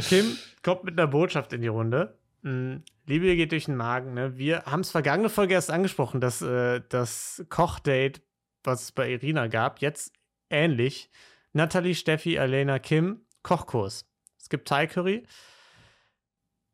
Kim 0.00 0.36
kommt 0.62 0.84
mit 0.84 0.98
einer 0.98 1.06
Botschaft 1.06 1.52
in 1.52 1.60
die 1.62 1.68
Runde. 1.68 2.18
Mm, 2.42 2.76
Liebe 3.06 3.36
geht 3.36 3.52
durch 3.52 3.66
den 3.66 3.76
Magen. 3.76 4.14
Ne? 4.14 4.36
Wir 4.36 4.64
haben 4.64 4.80
es 4.80 4.90
vergangene 4.90 5.28
Folge 5.28 5.54
erst 5.54 5.70
angesprochen, 5.70 6.20
dass 6.20 6.42
äh, 6.42 6.80
das 6.88 7.44
Kochdate, 7.50 8.20
was 8.64 8.82
es 8.82 8.92
bei 8.92 9.10
Irina 9.10 9.46
gab, 9.46 9.80
jetzt 9.80 10.12
ähnlich. 10.50 11.10
Natalie, 11.52 11.94
Steffi, 11.94 12.38
Alena, 12.38 12.78
Kim, 12.78 13.26
Kochkurs. 13.42 14.06
Es 14.40 14.48
gibt 14.48 14.68
Thai 14.68 14.86
Curry. 14.86 15.24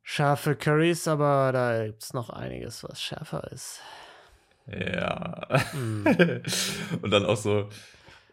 Scharfe 0.03 0.57
Currys, 0.57 1.07
aber 1.07 1.53
da 1.53 1.87
gibt 1.87 2.03
es 2.03 2.15
noch 2.15 2.31
einiges, 2.31 2.83
was 2.83 3.03
schärfer 3.03 3.51
ist. 3.53 3.83
Ja. 4.67 5.47
Mm. 5.75 6.07
Und 7.03 7.11
dann 7.11 7.27
auch 7.27 7.37
so 7.37 7.69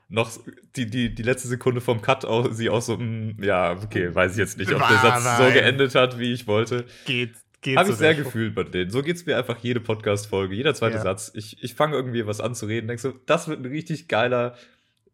noch 0.08 0.32
die, 0.75 0.89
die, 0.89 1.13
die 1.13 1.24
letzte 1.24 1.48
Sekunde 1.48 1.82
vom 1.82 2.01
Cut 2.01 2.25
auch, 2.25 2.51
sie 2.51 2.70
auch 2.70 2.82
so, 2.82 2.98
mm, 2.98 3.44
ja, 3.44 3.72
okay, 3.72 4.13
weiß 4.13 4.34
ich 4.34 4.38
jetzt 4.38 4.58
nicht, 4.58 4.72
ob 4.72 4.88
der 4.88 5.00
Satz 5.00 5.38
so 5.38 5.51
geendet 5.51 5.96
hat, 5.96 6.20
wie 6.20 6.32
ich 6.32 6.48
wollte. 6.48 6.86
Geht, 7.06 7.34
geht 7.65 7.77
Habe 7.77 7.88
so 7.88 7.93
ich 7.93 8.00
sehr 8.00 8.13
gefühlt 8.15 8.53
bei 8.55 8.63
denen. 8.63 8.91
So 8.91 9.01
geht's 9.01 9.25
mir 9.25 9.38
einfach 9.38 9.57
jede 9.57 9.79
Podcast-Folge, 9.79 10.55
jeder 10.55 10.74
zweite 10.75 10.98
Ja. 10.98 11.01
Satz. 11.01 11.31
Ich, 11.34 11.62
ich 11.63 11.74
fange 11.75 11.95
irgendwie 11.95 12.25
was 12.27 12.39
an 12.39 12.53
zu 12.55 12.67
reden, 12.67 12.88
denk 12.88 13.00
so, 13.00 13.13
das 13.25 13.48
wird 13.48 13.60
ein 13.60 13.65
richtig 13.65 14.07
geiler, 14.07 14.55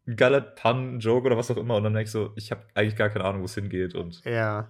ein 0.05 0.17
geiler 0.17 0.41
Pun-Joke 0.41 1.25
oder 1.27 1.38
was 1.38 1.50
auch 1.50 1.58
immer. 1.58 1.75
Und 1.77 1.84
dann 1.86 1.93
denk 1.93 2.05
ich 2.08 2.12
so, 2.12 2.31
ich 2.36 2.51
habe 2.51 2.62
eigentlich 2.75 2.96
gar 2.98 3.10
keine 3.10 3.25
Ahnung, 3.25 3.41
wo 3.41 3.46
es 3.46 3.55
hingeht. 3.55 3.96
Und 3.96 4.22
Ja. 4.25 4.70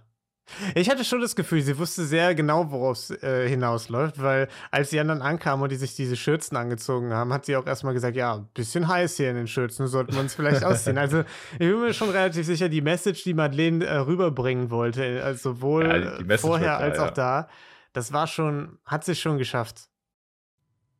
Ich 0.75 0.89
hatte 0.89 1.05
schon 1.05 1.21
das 1.21 1.35
Gefühl, 1.35 1.61
sie 1.61 1.77
wusste 1.77 2.03
sehr 2.03 2.35
genau, 2.35 2.71
worauf 2.71 2.97
es 2.97 3.11
äh, 3.23 3.47
hinausläuft, 3.47 4.21
weil 4.21 4.49
als 4.69 4.89
die 4.89 4.99
anderen 4.99 5.21
ankamen 5.21 5.63
und 5.63 5.71
die 5.71 5.77
sich 5.77 5.95
diese 5.95 6.17
Schürzen 6.17 6.57
angezogen 6.57 7.13
haben, 7.13 7.31
hat 7.31 7.45
sie 7.45 7.55
auch 7.55 7.65
erstmal 7.65 7.93
gesagt, 7.93 8.17
ja, 8.17 8.35
ein 8.35 8.47
bisschen 8.53 8.87
heiß 8.87 9.15
hier 9.15 9.29
in 9.29 9.37
den 9.37 9.47
Schürzen, 9.47 9.87
sollten 9.87 10.13
wir 10.13 10.19
uns 10.19 10.33
vielleicht 10.35 10.65
ausziehen. 10.65 10.97
Also 10.97 11.23
ich 11.53 11.59
bin 11.59 11.79
mir 11.79 11.93
schon 11.93 12.09
relativ 12.09 12.45
sicher, 12.45 12.67
die 12.67 12.81
Message, 12.81 13.23
die 13.23 13.33
Madeleine 13.33 13.85
äh, 13.85 13.97
rüberbringen 13.97 14.71
wollte, 14.71 15.23
also 15.23 15.53
sowohl 15.53 15.85
Ja, 16.27 16.37
vorher 16.37 16.67
klar, 16.67 16.79
als 16.79 16.99
auch 16.99 17.05
ja. 17.05 17.11
da, 17.11 17.49
das 17.93 18.13
war 18.13 18.27
schon, 18.27 18.79
hat 18.85 19.03
sie 19.05 19.15
schon 19.15 19.37
geschafft. 19.37 19.89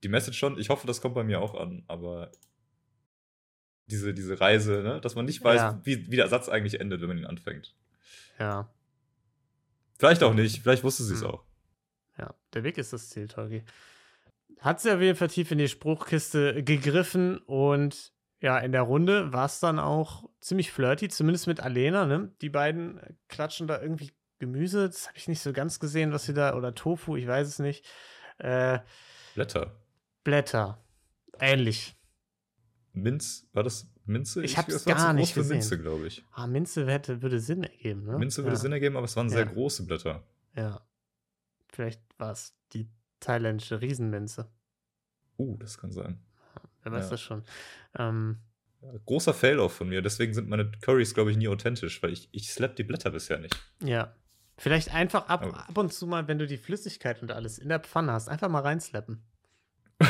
die 0.04 0.10
Message 0.10 0.38
schon, 0.38 0.58
ich 0.58 0.70
hoffe, 0.70 0.88
das 0.88 1.00
kommt 1.02 1.14
bei 1.16 1.24
mir 1.24 1.40
auch 1.42 1.54
an, 1.54 1.84
aber 1.88 2.32
diese, 3.88 4.14
diese 4.14 4.40
Reise, 4.40 4.82
ne, 4.84 5.02
dass 5.02 5.16
man 5.16 5.26
nicht 5.26 5.44
weiß, 5.44 5.60
Ja. 5.62 5.82
wie, 5.84 6.10
wie 6.12 6.16
der 6.16 6.28
Satz 6.28 6.50
eigentlich 6.50 6.80
endet, 6.80 7.02
wenn 7.02 7.08
man 7.10 7.18
ihn 7.18 7.26
anfängt. 7.26 7.76
Ja, 8.40 8.70
Vielleicht 10.00 10.24
auch 10.24 10.34
nicht, 10.34 10.64
vielleicht 10.64 10.84
wusste 10.84 11.04
sie 11.04 11.14
es 11.14 11.22
Hm. 11.22 11.28
auch. 11.30 11.44
ja, 12.18 12.34
der 12.54 12.64
Weg 12.64 12.78
ist 12.80 12.92
das 12.94 13.10
Ziel, 13.10 13.28
Torgi. 13.28 13.64
Hat 14.60 14.82
sie 14.82 14.92
auf 14.92 15.00
jeden 15.02 15.16
Fall 15.18 15.28
tief 15.28 15.52
in 15.52 15.60
die 15.60 15.68
Spruchkiste 15.68 16.64
gegriffen 16.64 17.38
und 17.38 18.12
ja, 18.40 18.58
in 18.58 18.72
der 18.72 18.82
Runde 18.82 19.32
war 19.32 19.46
es 19.46 19.60
dann 19.60 19.78
auch 19.78 20.28
ziemlich 20.40 20.72
flirty, 20.72 21.08
zumindest 21.10 21.46
mit 21.46 21.60
Alena, 21.60 22.06
ne? 22.08 22.34
Die 22.42 22.50
beiden 22.50 23.00
klatschen 23.28 23.68
da 23.68 23.80
irgendwie 23.80 24.12
Gemüse, 24.42 24.88
das 24.88 25.08
habe 25.08 25.18
ich 25.18 25.28
nicht 25.28 25.40
so 25.40 25.54
ganz 25.54 25.80
gesehen, 25.80 26.12
was 26.12 26.26
sie 26.26 26.34
da, 26.34 26.56
oder 26.56 26.74
Tofu, 26.74 27.16
ich 27.16 27.28
weiß 27.28 27.48
es 27.48 27.60
nicht. 27.60 27.86
Äh, 28.40 28.80
Blätter. 29.36 29.76
Blätter. 30.24 30.84
Ähnlich. 31.40 31.96
Minz, 32.94 33.48
war 33.54 33.62
das 33.64 33.88
Minze? 34.06 34.44
Ich 34.44 34.56
das 34.56 34.86
war 34.88 34.96
gar 34.96 35.14
nicht 35.14 35.34
für 35.34 35.42
gesehen. 35.42 35.58
Minze, 35.58 35.80
glaube 35.80 36.08
ich. 36.08 36.26
Ah, 36.34 36.48
Minze 36.48 36.86
hätte, 36.88 37.22
würde 37.22 37.40
Sinn 37.40 37.64
ergeben, 37.64 38.04
ne? 38.04 38.18
Minze 38.18 38.44
würde 38.44 38.56
ja. 38.56 38.60
Sinn 38.60 38.72
ergeben, 38.72 38.98
aber 38.98 39.06
es 39.06 39.16
waren 39.16 39.30
sehr 39.30 39.46
Ja. 39.46 39.52
große 39.52 39.86
Blätter. 39.86 40.24
Ja. 40.56 40.82
Vielleicht 41.72 42.02
war 42.18 42.32
es 42.32 42.54
die 42.74 42.90
thailändische 43.20 43.80
Riesenminze. 43.80 44.50
Uh, 45.38 45.56
das 45.58 45.78
kann 45.78 45.92
sein. 45.92 46.20
Wer 46.84 46.92
weiß 46.92 47.06
Ja. 47.06 47.10
das 47.12 47.22
schon. 47.22 47.44
Ähm, 47.98 48.40
großer 49.06 49.34
Fail 49.36 49.60
auch 49.60 49.72
von 49.72 49.88
mir, 49.88 50.02
deswegen 50.02 50.34
sind 50.34 50.50
meine 50.50 50.70
Currys, 50.82 51.14
glaube 51.14 51.30
ich, 51.32 51.38
nie 51.38 51.48
authentisch, 51.48 52.02
weil 52.02 52.12
ich, 52.12 52.28
ich 52.32 52.52
slap 52.52 52.76
die 52.76 52.84
Blätter 52.84 53.12
bisher 53.12 53.38
nicht. 53.40 53.56
ja. 53.84 54.16
Vielleicht 54.58 54.94
einfach 54.94 55.28
ab, 55.28 55.44
Aber- 55.44 55.70
ab 55.70 55.78
und 55.78 55.94
zu 55.94 56.08
mal, 56.08 56.28
wenn 56.28 56.40
du 56.40 56.48
die 56.48 56.58
Flüssigkeit 56.58 57.22
und 57.22 57.32
alles 57.32 57.58
in 57.58 57.70
der 57.70 57.80
Pfanne 57.80 58.12
hast, 58.12 58.30
einfach 58.30 58.50
mal 58.50 58.62
reinslappen. 58.62 59.24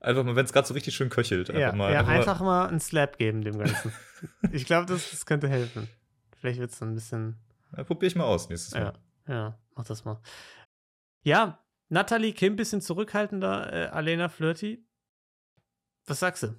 einfach 0.00 0.24
mal, 0.24 0.36
wenn 0.36 0.44
es 0.44 0.52
gerade 0.52 0.66
so 0.66 0.74
richtig 0.74 0.94
schön 0.94 1.10
köchelt. 1.10 1.50
Einfach 1.50 1.60
ja, 1.60 1.72
mal. 1.72 1.92
ja, 1.92 2.00
einfach 2.00 2.14
einfach 2.14 2.40
mal 2.40 2.68
einen 2.68 2.80
Slap 2.80 3.18
geben 3.18 3.42
dem 3.42 3.58
Ganzen. 3.58 3.92
ich 4.52 4.64
glaube, 4.64 4.86
das, 4.86 5.10
das 5.10 5.26
könnte 5.26 5.48
helfen. 5.48 5.88
Vielleicht 6.38 6.58
wird 6.58 6.72
es 6.72 6.78
dann 6.78 6.92
ein 6.92 6.94
bisschen. 6.94 7.36
mal, 7.70 7.78
ja, 7.78 7.84
probier 7.84 8.06
ich 8.06 8.16
mal 8.16 8.24
aus 8.24 8.48
nächstes 8.48 8.74
Mal. 8.74 8.98
Ja, 9.26 9.34
ja, 9.34 9.58
mach 9.74 9.84
das 9.84 10.04
mal. 10.04 10.20
Ja, 11.22 11.62
Natalie 11.88 12.32
Kim, 12.32 12.56
bisschen 12.56 12.80
zurückhaltender, 12.80 13.72
äh, 13.72 13.86
Alena 13.88 14.28
Flirty. 14.28 14.86
Was 16.06 16.20
sagst 16.20 16.44
du? 16.44 16.56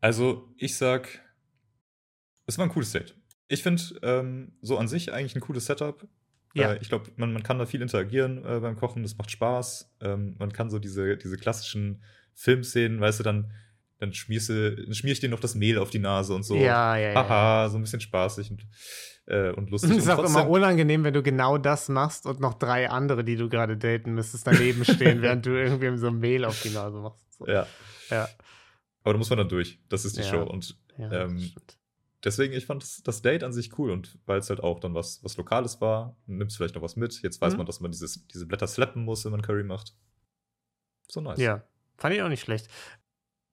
Also, 0.00 0.52
ich 0.56 0.76
sag, 0.76 1.20
es 2.46 2.58
war 2.58 2.66
ein 2.66 2.72
cooles 2.72 2.90
Date. 2.92 3.14
Ich 3.52 3.62
finde 3.62 3.82
ähm, 4.02 4.52
so 4.62 4.78
an 4.78 4.88
sich 4.88 5.12
eigentlich 5.12 5.34
ein 5.34 5.42
cooles 5.42 5.66
Setup. 5.66 6.08
Ja. 6.54 6.72
Äh, 6.72 6.78
ich 6.80 6.88
glaube, 6.88 7.10
man, 7.16 7.34
man 7.34 7.42
kann 7.42 7.58
da 7.58 7.66
viel 7.66 7.82
interagieren 7.82 8.42
äh, 8.46 8.60
beim 8.60 8.76
Kochen, 8.76 9.02
das 9.02 9.18
macht 9.18 9.30
Spaß. 9.30 9.92
Ähm, 10.00 10.36
man 10.38 10.52
kann 10.52 10.70
so 10.70 10.78
diese, 10.78 11.18
diese 11.18 11.36
klassischen 11.36 12.02
Filmszenen, 12.34 12.98
weißt 12.98 13.20
du, 13.20 13.24
dann, 13.24 13.52
dann 13.98 14.14
schmierst 14.14 14.48
du, 14.48 14.94
schmier 14.94 15.12
ich 15.12 15.20
dir 15.20 15.28
noch 15.28 15.38
das 15.38 15.54
Mehl 15.54 15.76
auf 15.76 15.90
die 15.90 15.98
Nase 15.98 16.34
und 16.34 16.44
so. 16.44 16.56
Ja, 16.56 16.96
ja, 16.96 17.12
ja. 17.12 17.14
Haha, 17.14 17.68
so 17.68 17.76
ein 17.76 17.82
bisschen 17.82 18.00
spaßig 18.00 18.50
und, 18.52 18.66
äh, 19.26 19.50
und 19.50 19.68
lustig. 19.68 19.90
Es 19.90 19.96
ist 20.04 20.08
auch 20.08 20.24
immer 20.24 20.48
unangenehm, 20.48 21.04
wenn 21.04 21.12
du 21.12 21.22
genau 21.22 21.58
das 21.58 21.90
machst 21.90 22.24
und 22.24 22.40
noch 22.40 22.54
drei 22.54 22.88
andere, 22.88 23.22
die 23.22 23.36
du 23.36 23.50
gerade 23.50 23.76
daten 23.76 24.14
müsstest, 24.14 24.46
daneben 24.46 24.86
stehen, 24.86 25.20
während 25.22 25.44
du 25.44 25.50
irgendwie 25.50 25.98
so 25.98 26.10
Mehl 26.10 26.46
auf 26.46 26.62
die 26.62 26.70
Nase 26.70 26.96
machst. 26.96 27.22
So. 27.36 27.46
Ja, 27.46 27.66
Ja, 28.08 28.28
aber 29.04 29.12
da 29.12 29.18
muss 29.18 29.28
man 29.28 29.40
dann 29.40 29.48
durch. 29.50 29.78
Das 29.90 30.06
ist 30.06 30.16
die. 30.16 30.22
Show. 30.22 30.42
Und 30.42 30.74
ja, 30.96 31.24
Ähm. 31.24 31.52
Deswegen, 32.24 32.52
ich 32.54 32.66
fand 32.66 32.82
das, 32.82 33.02
das 33.02 33.22
Date 33.22 33.44
an 33.44 33.52
sich 33.52 33.78
cool 33.78 33.90
und 33.90 34.18
weil 34.26 34.38
es 34.38 34.48
halt 34.50 34.60
auch 34.60 34.80
dann 34.80 34.94
was, 34.94 35.22
was 35.24 35.36
Lokales 35.36 35.80
war, 35.80 36.16
nimmst 36.26 36.56
vielleicht 36.56 36.74
noch 36.74 36.82
was 36.82 36.96
mit. 36.96 37.22
Jetzt 37.22 37.40
weiß 37.40 37.52
Mhm. 37.54 37.58
man, 37.58 37.66
dass 37.66 37.80
man 37.80 37.90
dieses, 37.90 38.26
diese 38.28 38.46
Blätter 38.46 38.66
slappen 38.66 39.04
muss, 39.04 39.24
wenn 39.24 39.32
man 39.32 39.42
Curry 39.42 39.64
macht. 39.64 39.94
So 41.08 41.20
nice. 41.20 41.38
Ja, 41.38 41.62
fand 41.96 42.14
ich 42.14 42.22
auch 42.22 42.28
nicht 42.28 42.42
schlecht. 42.42 42.68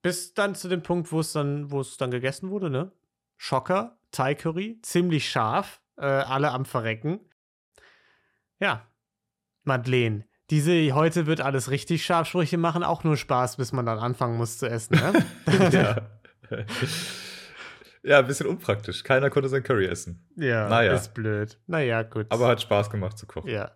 Bis 0.01 0.33
dann 0.33 0.55
zu 0.55 0.67
dem 0.69 0.81
Punkt, 0.81 1.11
wo 1.11 1.19
es 1.19 1.33
dann, 1.33 1.71
wo 1.71 1.81
es 1.81 1.97
dann 1.97 2.11
gegessen 2.11 2.49
wurde, 2.49 2.69
ne? 2.69 2.91
Schocker, 3.37 3.99
Thai 4.11 4.35
Curry, 4.35 4.79
ziemlich 4.81 5.29
scharf, 5.29 5.81
äh, 5.97 6.05
alle 6.05 6.51
am 6.51 6.65
Verrecken. 6.65 7.19
Ja, 8.59 8.87
Madeleine. 9.63 10.25
Diese 10.49 10.93
heute 10.93 11.25
wird 11.27 11.41
alles 11.41 11.69
richtig 11.69 12.03
scharf 12.03 12.27
Sprüche 12.27 12.57
machen 12.57 12.83
auch 12.83 13.03
nur 13.03 13.17
Spaß, 13.17 13.57
bis 13.57 13.71
man 13.71 13.85
dann 13.85 13.99
anfangen 13.99 14.37
muss 14.37 14.57
zu 14.57 14.67
essen, 14.69 14.95
ne? 14.95 15.25
ja. 15.71 16.09
ja, 18.03 18.19
ein 18.19 18.27
bisschen 18.27 18.47
unpraktisch. 18.47 19.03
Keiner 19.03 19.29
konnte 19.29 19.49
sein 19.49 19.63
Curry 19.63 19.85
essen. 19.85 20.27
ja, 20.35 20.67
Naja. 20.69 20.93
ist 20.93 21.13
blöd. 21.13 21.59
Naja, 21.67 22.03
gut. 22.03 22.27
Aber 22.29 22.47
hat 22.47 22.61
Spaß 22.61 22.89
gemacht 22.89 23.17
zu 23.17 23.27
kochen. 23.27 23.49
Ja. 23.49 23.71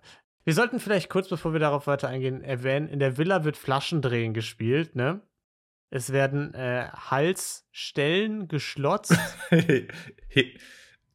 Wir 0.46 0.54
sollten 0.54 0.80
vielleicht 0.80 1.10
kurz, 1.10 1.30
bevor 1.30 1.54
wir 1.54 1.60
darauf 1.60 1.88
weiter 1.88 2.10
eingehen, 2.10 2.42
erwähnen, 2.42 2.88
in 2.88 3.00
der 3.00 3.18
Villa 3.18 3.44
wird 3.46 3.56
Flaschendrehen 3.58 4.34
gespielt, 4.34 4.96
ne? 4.96 5.22
Es 5.90 6.12
werden 6.12 6.54
äh, 6.56 6.88
Halsstellen 6.92 8.48
geschlotzt, 8.48 9.16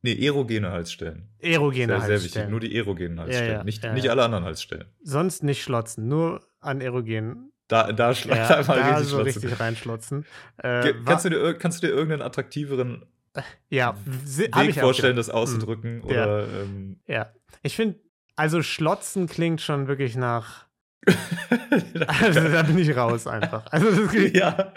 nee, 0.03 0.25
erogene 0.27 0.71
Halsstellen. 0.71 1.29
erogene 1.41 1.87
Sehr, 1.87 2.01
sehr 2.01 2.09
wichtig. 2.09 2.21
Halsstellen. 2.23 2.51
Nur 2.51 2.61
die 2.61 2.77
erogenen 2.77 3.21
Halsstellen. 3.21 3.53
ja, 3.53 3.65
nicht, 3.65 3.85
ja, 3.85 3.93
nicht 3.93 4.05
ja. 4.05 4.13
alle 4.13 4.25
anderen 4.25 4.45
Halsstellen. 4.45 4.87
Sonst 5.03 5.43
nicht 5.43 5.63
schlotzen, 5.63 6.07
nur 6.09 6.47
an 6.61 6.81
erogenen. 6.81 7.53
Da, 7.69 7.93
da, 7.93 8.11
schla- 8.11 8.37
Ja, 8.37 8.49
einmal 8.59 8.79
da 8.79 8.89
richtig 8.97 9.09
so 9.09 9.17
schlotzen. 9.17 9.41
richtig 9.43 9.61
reinschlotzen. 9.61 10.27
Äh, 10.59 10.95
kannst, 11.05 11.25
du 11.27 11.31
dir, 11.31 11.37
ir- 11.43 11.55
kannst 11.55 11.83
du 11.83 11.87
dir 11.87 11.93
irgendeinen 11.93 12.23
attraktiveren 12.23 13.05
ja, 13.69 13.95
Weg 14.07 14.75
vorstellen, 14.75 15.17
das 15.17 15.29
auszudrücken? 15.31 16.03
Ja. 16.09 16.25
Oder 16.25 16.49
ähm, 16.63 16.99
Ja, 17.07 17.31
ich 17.63 17.77
finde, 17.77 18.01
also 18.37 18.63
schlotzen 18.63 19.27
klingt 19.29 19.61
schon 19.61 19.87
wirklich 19.87 20.17
nach. 20.17 20.67
Also 22.23 22.41
da 22.49 22.63
bin 22.63 22.79
ich 22.79 22.97
raus 22.97 23.27
einfach. 23.27 23.67
Also 23.71 23.91
das 23.91 24.11
klingt, 24.11 24.37
ja. 24.37 24.73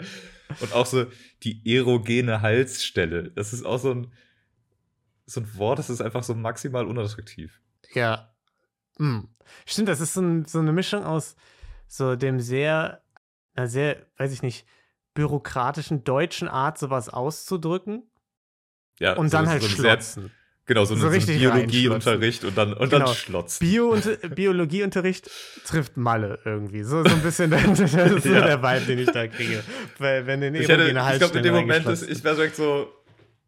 Und 0.60 0.72
auch 0.74 0.86
so 0.86 1.06
die 1.44 1.62
erogene 1.76 2.42
Halsstelle. 2.42 3.30
Das 3.30 3.52
ist 3.52 3.64
auch 3.64 3.78
so 3.78 3.92
ein, 3.94 4.12
so 5.26 5.40
ein 5.40 5.48
Wort, 5.56 5.78
das 5.78 5.88
ist 5.88 6.00
einfach 6.02 6.22
so 6.22 6.34
maximal 6.34 6.86
unattraktiv. 6.86 7.60
Ja. 7.94 8.34
Hm. 8.98 9.28
Stimmt, 9.64 9.88
das 9.88 10.00
ist 10.00 10.12
so, 10.14 10.20
ein, 10.20 10.44
so 10.44 10.58
eine 10.58 10.72
Mischung 10.72 11.04
aus 11.04 11.36
so 11.94 12.16
dem 12.16 12.40
sehr, 12.40 13.02
einer 13.54 13.68
sehr, 13.68 13.96
weiß 14.16 14.32
ich 14.32 14.42
nicht, 14.42 14.66
bürokratischen 15.14 16.04
deutschen 16.04 16.48
Art, 16.48 16.78
sowas 16.78 17.08
auszudrücken 17.10 18.04
Ja, 18.98 19.12
und 19.14 19.28
so- 19.28 19.36
dann 19.36 19.44
so 19.46 19.50
halt 19.52 19.62
sehr- 19.62 19.70
schlotzen. 19.70 20.30
Genau, 20.64 20.84
so, 20.84 20.94
So 20.94 20.94
eine- 20.94 21.00
so 21.02 21.06
ein 21.08 21.12
richtig 21.12 21.38
Biologieunterricht 21.40 22.44
und 22.44 22.56
dann, 22.56 22.72
und 22.72 22.88
Genau. 22.88 23.06
dann 23.06 23.14
schlotzen. 23.14 23.66
Bio 23.68 23.94
Biologieunterricht 24.34 25.28
trifft 25.66 25.96
Malle 25.98 26.38
irgendwie. 26.44 26.82
So, 26.84 27.02
so 27.04 27.10
ein 27.10 27.20
bisschen 27.20 27.52
ist 28.16 28.22
so 28.22 28.28
Ja. 28.32 28.46
der 28.46 28.62
Vibe, 28.62 28.86
den 28.86 28.98
ich 29.00 29.10
da 29.10 29.26
kriege. 29.26 29.62
Weil 29.98 30.26
wenn 30.26 30.40
den 30.40 30.54
ich 30.54 30.68
hätte, 30.68 30.84
ich 30.86 31.18
glaube, 31.18 31.36
in 31.36 31.42
dem 31.44 31.54
Moment, 31.54 31.84
ist, 31.86 32.08
ich 32.08 32.22
wäre 32.24 32.36
direkt 32.36 32.56
so, 32.56 32.86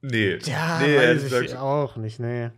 nee. 0.02 0.36
Ja, 0.42 0.80
nee, 0.80 0.98
weiß 0.98 1.22
ich 1.24 1.30
gesagt, 1.30 1.56
auch 1.56 1.96
nicht, 1.96 2.18
nee. 2.20 2.50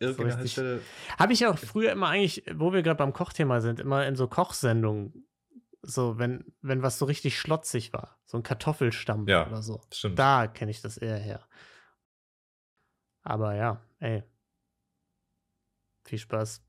Richtig. 0.00 0.34
Halsstelle. 0.36 0.80
Habe 1.18 1.32
ich 1.32 1.46
auch 1.46 1.58
früher 1.58 1.92
immer 1.92 2.08
eigentlich, 2.08 2.44
wo 2.54 2.72
wir 2.72 2.82
gerade 2.82 2.98
beim 2.98 3.12
Kochthema 3.12 3.60
sind, 3.60 3.80
immer 3.80 4.06
in 4.06 4.16
so 4.16 4.26
Kochsendungen, 4.28 5.26
so 5.82 6.18
wenn, 6.18 6.44
wenn 6.62 6.82
was 6.82 6.98
so 6.98 7.04
richtig 7.04 7.38
schlotzig 7.38 7.92
war, 7.92 8.18
so 8.26 8.36
ein 8.38 8.42
Kartoffelstampf 8.42 9.28
Ja. 9.28 9.46
oder 9.46 9.62
so. 9.62 9.80
Stimmt. 9.92 10.18
Da 10.18 10.46
kenne 10.46 10.70
ich 10.70 10.80
das 10.82 10.96
eher 10.96 11.18
her. 11.18 11.46
Aber 13.22 13.54
ja, 13.54 13.80
ey. 14.00 14.22
Viel 16.06 16.18
Spaß 16.18 16.62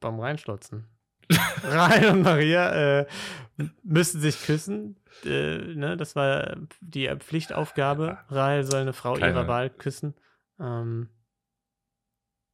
beim 0.00 0.20
Reinschlotzen. 0.20 0.86
Rhein 1.64 2.06
und 2.06 2.22
Maria 2.22 3.00
äh, 3.00 3.06
müssen 3.82 4.20
sich 4.20 4.40
küssen. 4.44 4.96
Äh, 5.24 5.58
ne, 5.74 5.96
das 5.96 6.14
war 6.16 6.56
die 6.80 7.08
Pflichtaufgabe. 7.16 8.18
Rahel 8.28 8.64
soll 8.64 8.82
eine 8.82 8.92
Frau 8.92 9.14
Keine- 9.14 9.32
ihrer 9.32 9.48
Wahl 9.48 9.70
küssen. 9.70 10.14
Ähm, 10.60 11.08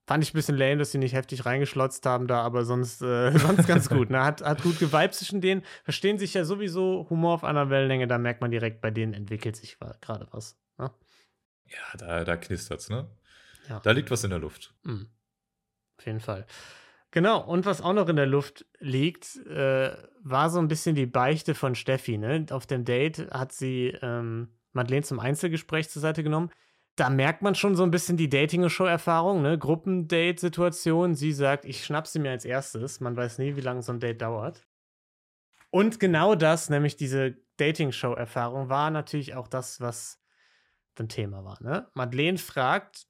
fand 0.08 0.24
ich 0.24 0.32
ein 0.32 0.36
bisschen 0.38 0.56
lame, 0.56 0.78
dass 0.78 0.90
sie 0.90 0.96
nicht 0.96 1.12
heftig 1.12 1.44
reingeschlotzt 1.44 2.06
haben 2.06 2.28
da, 2.28 2.40
aber 2.40 2.64
sonst, 2.64 3.02
äh, 3.02 3.30
sonst 3.38 3.68
ganz 3.68 3.90
gut. 3.90 4.08
Ne? 4.08 4.24
Hat, 4.24 4.40
hat 4.40 4.62
gut 4.62 4.78
geweibt 4.78 5.14
zwischen 5.14 5.42
denen. 5.42 5.62
Verstehen 5.84 6.18
sich 6.18 6.32
ja 6.32 6.44
sowieso 6.44 7.06
Humor 7.10 7.34
auf 7.34 7.44
einer 7.44 7.68
Wellenlänge. 7.68 8.06
Da 8.06 8.16
merkt 8.16 8.40
man 8.40 8.50
direkt, 8.50 8.80
bei 8.80 8.90
denen 8.90 9.12
entwickelt 9.12 9.56
sich 9.56 9.76
gerade 10.00 10.26
was. 10.30 10.58
Ne? 10.78 10.90
Ja, 11.66 11.98
da, 11.98 12.24
da 12.24 12.36
knistert's, 12.38 12.88
ne? 12.88 13.06
Ja. 13.68 13.80
Da 13.80 13.90
liegt 13.90 14.10
was 14.10 14.24
in 14.24 14.30
der 14.30 14.38
Luft. 14.38 14.72
Mm. 14.84 15.02
Auf 15.98 16.06
jeden 16.06 16.20
Fall. 16.20 16.46
Genau, 17.10 17.44
und 17.44 17.66
was 17.66 17.82
auch 17.82 17.92
noch 17.92 18.08
in 18.08 18.16
der 18.16 18.26
Luft 18.26 18.64
liegt, 18.78 19.36
äh, 19.44 19.94
war 20.22 20.48
so 20.48 20.58
ein 20.58 20.68
bisschen 20.68 20.94
die 20.94 21.04
Beichte 21.04 21.54
von 21.54 21.74
Steffi. 21.74 22.16
Ne? 22.16 22.46
Auf 22.50 22.66
dem 22.66 22.86
Date 22.86 23.30
hat 23.30 23.52
sie 23.52 23.88
ähm, 24.00 24.48
Madeleine 24.72 25.02
zum 25.02 25.20
Einzelgespräch 25.20 25.90
zur 25.90 26.00
Seite 26.00 26.22
genommen. 26.22 26.50
Da 26.98 27.10
merkt 27.10 27.42
man 27.42 27.54
schon 27.54 27.76
so 27.76 27.84
ein 27.84 27.92
bisschen 27.92 28.16
die 28.16 28.28
Dating-Show-Erfahrung, 28.28 29.40
ne? 29.40 29.56
Gruppendate-Situation. 29.56 31.14
Sie 31.14 31.32
sagt, 31.32 31.64
ich 31.64 31.84
schnapp 31.84 32.08
sie 32.08 32.18
mir 32.18 32.32
als 32.32 32.44
erstes. 32.44 32.98
Man 32.98 33.16
weiß 33.16 33.38
nie, 33.38 33.54
wie 33.54 33.60
lange 33.60 33.82
so 33.82 33.92
ein 33.92 34.00
Date 34.00 34.20
dauert. 34.20 34.66
Und 35.70 36.00
genau 36.00 36.34
das, 36.34 36.70
nämlich 36.70 36.96
diese 36.96 37.36
Dating-Show-Erfahrung, 37.56 38.68
war 38.68 38.90
natürlich 38.90 39.36
auch 39.36 39.46
das, 39.46 39.80
was 39.80 40.20
ein 40.98 41.08
Thema 41.08 41.44
war. 41.44 41.62
Ne? 41.62 41.88
Madeleine 41.94 42.38
fragt, 42.38 43.06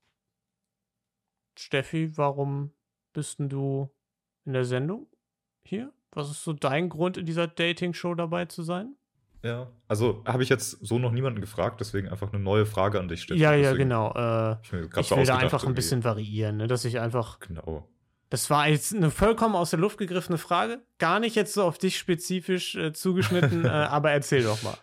Steffi, 1.58 2.14
warum 2.18 2.74
bist 3.14 3.38
denn 3.38 3.48
du 3.48 3.88
in 4.44 4.52
der 4.52 4.66
Sendung 4.66 5.08
hier? 5.62 5.94
Was 6.10 6.30
ist 6.30 6.44
so 6.44 6.52
dein 6.52 6.90
Grund, 6.90 7.16
in 7.16 7.24
dieser 7.24 7.46
Dating-Show 7.46 8.14
dabei 8.14 8.44
zu 8.44 8.62
sein? 8.62 8.97
Ja. 9.42 9.68
Also 9.86 10.22
habe 10.26 10.42
ich 10.42 10.48
jetzt 10.48 10.84
so 10.84 10.98
noch 10.98 11.12
niemanden 11.12 11.40
gefragt, 11.40 11.80
deswegen 11.80 12.08
einfach 12.08 12.32
eine 12.32 12.42
neue 12.42 12.66
Frage 12.66 12.98
an 12.98 13.08
dich 13.08 13.22
stellen. 13.22 13.40
ja, 13.40 13.54
ja, 13.54 13.72
genau. 13.72 14.12
Äh, 14.12 14.56
Ich, 14.62 14.72
ich 14.72 15.10
will 15.16 15.24
da 15.24 15.36
einfach 15.36 15.64
ein 15.64 15.74
bisschen 15.74 16.04
variieren, 16.04 16.56
ne? 16.56 16.66
dass 16.66 16.84
ich 16.84 16.98
einfach. 16.98 17.38
Genau. 17.40 17.88
Das 18.30 18.50
war 18.50 18.68
jetzt 18.68 18.94
eine 18.94 19.10
vollkommen 19.10 19.54
aus 19.54 19.70
der 19.70 19.78
Luft 19.78 19.96
gegriffene 19.98 20.38
Frage. 20.38 20.82
Gar 20.98 21.20
nicht 21.20 21.34
jetzt 21.34 21.54
so 21.54 21.62
auf 21.62 21.78
dich 21.78 21.96
spezifisch 21.98 22.74
äh, 22.74 22.92
zugeschnitten, 22.92 23.64
äh, 23.64 23.68
aber 23.68 24.10
erzähl 24.10 24.42
doch 24.42 24.62
mal. 24.62 24.76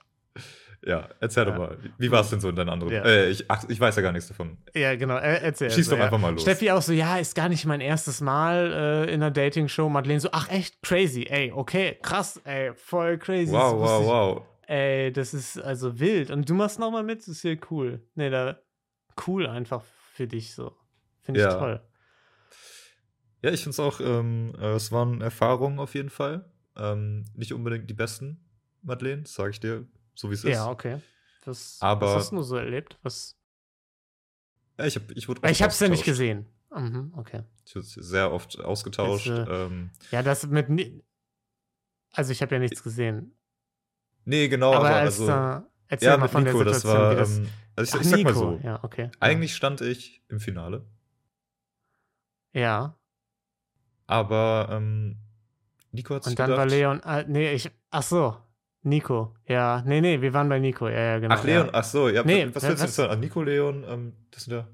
Ja, 0.86 1.10
erzähl 1.20 1.46
Ja. 1.46 1.51
doch 1.51 1.58
mal. 1.58 1.77
Wie, 1.98 2.12
war 2.12 2.22
es 2.22 2.30
denn 2.30 2.39
so 2.39 2.48
in 2.50 2.56
deinen 2.56 2.70
anderen? 2.70 2.94
Ja. 2.94 3.04
Äh, 3.04 3.30
ich, 3.32 3.50
ach, 3.50 3.63
ich 3.68 3.80
weiß 3.80 3.96
ja 3.96 4.01
gar 4.04 4.12
nichts 4.12 4.27
davon. 4.27 4.58
Ja, 4.75 4.96
genau. 4.96 5.15
Er, 5.15 5.42
erzähl. 5.42 5.72
Schieß 5.72 5.89
doch 5.89 5.98
ja. 5.98 6.04
einfach 6.06 6.20
mal 6.20 6.32
los. 6.32 6.44
Steffi 6.44 6.70
auch 6.70 6.82
so, 6.84 6.94
ja, 6.94 7.18
ist 7.18 7.34
gar 7.36 7.50
nicht 7.50 7.65
mein 7.65 7.82
erstes 7.82 8.22
Mal 8.22 8.72
äh, 9.08 9.13
in 9.13 9.24
einer 9.24 9.32
Dating-Show. 9.32 9.89
Madeleine 9.89 10.20
so, 10.20 10.30
ach 10.32 10.50
echt, 10.51 10.82
crazy. 10.84 11.24
Ey, 11.27 11.51
okay, 11.51 11.98
krass, 12.04 12.39
ey, 12.46 12.72
voll 12.75 13.18
crazy. 13.18 13.51
Wow, 13.51 13.80
wow, 13.80 14.01
ich- 14.01 14.08
wow. 14.08 14.42
Ey, 14.68 15.12
das 15.12 15.34
ist 15.34 15.58
also 15.60 16.00
wild. 16.00 16.30
Und 16.32 16.48
du 16.50 16.54
machst 16.54 16.77
noch 16.80 16.92
mal 16.92 17.04
mit, 17.04 17.20
das 17.20 17.27
ist 17.30 17.44
ja 17.44 17.56
cool. 17.72 18.01
Nee, 18.15 18.30
da 18.30 18.60
cool 19.27 19.48
einfach 19.48 19.84
für 20.13 20.27
dich 20.27 20.54
so. 20.54 20.72
Finde 21.22 21.39
ich 21.39 21.46
Ja. 21.48 21.54
toll. 21.58 21.82
Ja, 23.42 23.51
ich 23.51 23.62
finde 23.62 23.72
es 23.72 23.80
auch, 23.80 24.00
ähm, 24.01 24.54
äh, 24.60 24.74
es 24.74 24.92
waren 24.92 25.22
Erfahrungen 25.22 25.80
auf 25.80 25.94
jeden 25.96 26.10
Fall. 26.10 26.46
Ähm, 26.77 27.25
nicht 27.36 27.54
unbedingt 27.54 27.89
die 27.89 27.94
besten, 27.94 28.44
Madeleine, 28.82 29.24
sage 29.25 29.51
ich 29.51 29.60
dir, 29.60 29.86
so 30.15 30.29
wie 30.29 30.34
es 30.34 30.43
ist. 30.43 30.51
Ja, 30.51 30.69
okay. 30.69 31.01
Was, 31.45 31.77
Aber- 31.81 32.07
was 32.07 32.15
hast 32.15 32.31
du 32.31 32.41
so 32.41 32.55
erlebt? 32.57 32.98
Was, 33.03 33.38
Ja, 34.79 34.86
ich, 34.86 34.95
hab, 34.95 35.12
ich 35.12 35.27
wurde 35.29 35.48
ich 35.50 35.62
hab's 35.62 35.79
ja 35.79 35.88
nicht 35.88 36.03
gesehen. 36.03 36.48
Mhm, 36.75 37.13
okay. 37.15 37.43
Ich 37.65 37.75
wurde 37.75 37.86
sehr 37.86 38.31
oft 38.31 38.60
ausgetauscht. 38.60 39.27
Jetzt, 39.27 39.48
ähm, 39.50 39.91
Ja, 40.12 40.22
das 40.24 40.45
mit. 40.48 41.03
Also, 42.13 42.31
ich 42.31 42.41
habe 42.41 42.55
ja 42.55 42.60
nichts 42.60 42.81
gesehen. 42.84 43.38
nee, 44.25 44.48
genau, 44.48 44.74
aber 44.74 44.88
aber, 44.88 44.95
als 44.95 45.19
also. 45.19 45.65
Erzähl 45.88 46.10
ja, 46.10 46.17
mal 46.17 46.27
von 46.27 46.43
Nico, 46.43 46.57
der 46.63 46.65
das 46.74 46.81
Situation, 46.81 47.01
war. 47.03 47.12
wie 47.12 47.15
das. 47.17 47.38
ähm, 47.38 47.50
also 47.75 47.89
ich, 47.89 47.95
Ach, 47.95 48.01
ich 48.01 48.10
sag 48.10 48.17
Nico. 48.17 48.29
mal 48.29 48.36
so. 48.36 48.60
Ja, 48.63 48.84
okay. 48.84 49.12
Eigentlich 49.19 49.55
stand 49.55 49.81
ich 49.81 50.24
im 50.29 50.39
Finale, 50.39 50.84
Ja. 52.53 52.98
aber 54.07 54.67
ähm, 54.72 55.17
Nico 55.91 56.15
hat 56.15 56.25
Und 56.27 56.38
dann 56.39 56.48
gedacht, 56.50 56.57
war 56.57 56.65
Leon. 56.65 57.01
Ah, 57.03 57.24
nee, 57.24 57.53
ich. 57.53 57.69
Ach 57.91 58.03
so. 58.03 58.38
Nico. 58.86 59.36
Ja. 59.48 59.84
Nee, 59.86 60.00
nee, 60.01 60.22
wir 60.22 60.34
waren 60.34 60.48
bei 60.48 60.60
Nico. 60.60 60.88
Ja, 60.88 61.00
ja, 61.00 61.20
genau. 61.20 61.36
Ach, 61.36 61.44
Leon, 61.44 61.65
Ja. 61.68 61.72
ach 61.74 61.84
so, 61.84 62.10
ja, 62.10 62.24
Nee, 62.24 62.48
was 62.54 62.63
willst 62.63 62.82
du 62.82 62.86
jetzt 62.86 62.96
sagen? 62.96 63.20
Nico, 63.20 63.42
Leon, 63.42 63.84
ähm, 63.88 64.13
das 64.32 64.44
sind 64.44 64.54
ja. 64.54 64.68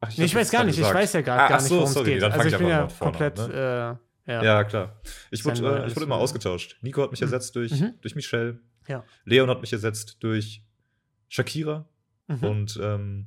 Ach, 0.00 0.10
Nee, 0.18 0.24
ich 0.24 0.34
weiß 0.34 0.50
gar 0.50 0.64
nicht. 0.64 0.76
du 0.76 0.80
Ich 0.82 0.86
gesagt. 0.86 0.94
weiß 1.02 1.12
ja 1.14 1.20
gerade 1.22 1.42
Ah, 1.42 1.48
gar 1.48 1.56
ach 1.58 1.62
nicht, 1.62 1.68
so, 1.70 1.74
worum 1.76 1.88
es 1.88 1.94
sorry, 1.94 2.12
geht. 2.14 2.22
dann 2.22 2.32
Also, 2.32 2.38
fang 2.42 2.46
ich 2.48 2.52
ich 2.54 2.58
bin 2.58 2.68
ja 2.68 2.88
vorne 2.88 3.14
an, 3.14 3.18
komplett. 3.34 3.48
ne? 3.48 3.98
Äh, 4.26 4.32
ja. 4.32 4.42
Ja, 4.42 4.64
klar. 4.64 5.00
Ich 5.30 5.44
wurde, 5.44 5.82
äh, 5.82 5.86
ich 5.86 5.94
wurde 5.96 6.04
immer 6.06 6.16
ausgetauscht. 6.16 6.76
Nico 6.82 7.02
hat 7.02 7.10
mich 7.10 7.22
ersetzt 7.22 7.54
durch, 7.56 7.72
Mhm. 7.80 7.94
durch 8.00 8.14
Michelle. 8.14 8.58
Ja. 8.88 9.04
Leon 9.24 9.48
hat 9.48 9.60
mich 9.60 9.72
ersetzt 9.72 10.16
durch 10.22 10.62
Shakira. 11.28 11.86
Mhm. 12.26 12.44
Und 12.44 12.80
ähm, 12.82 13.26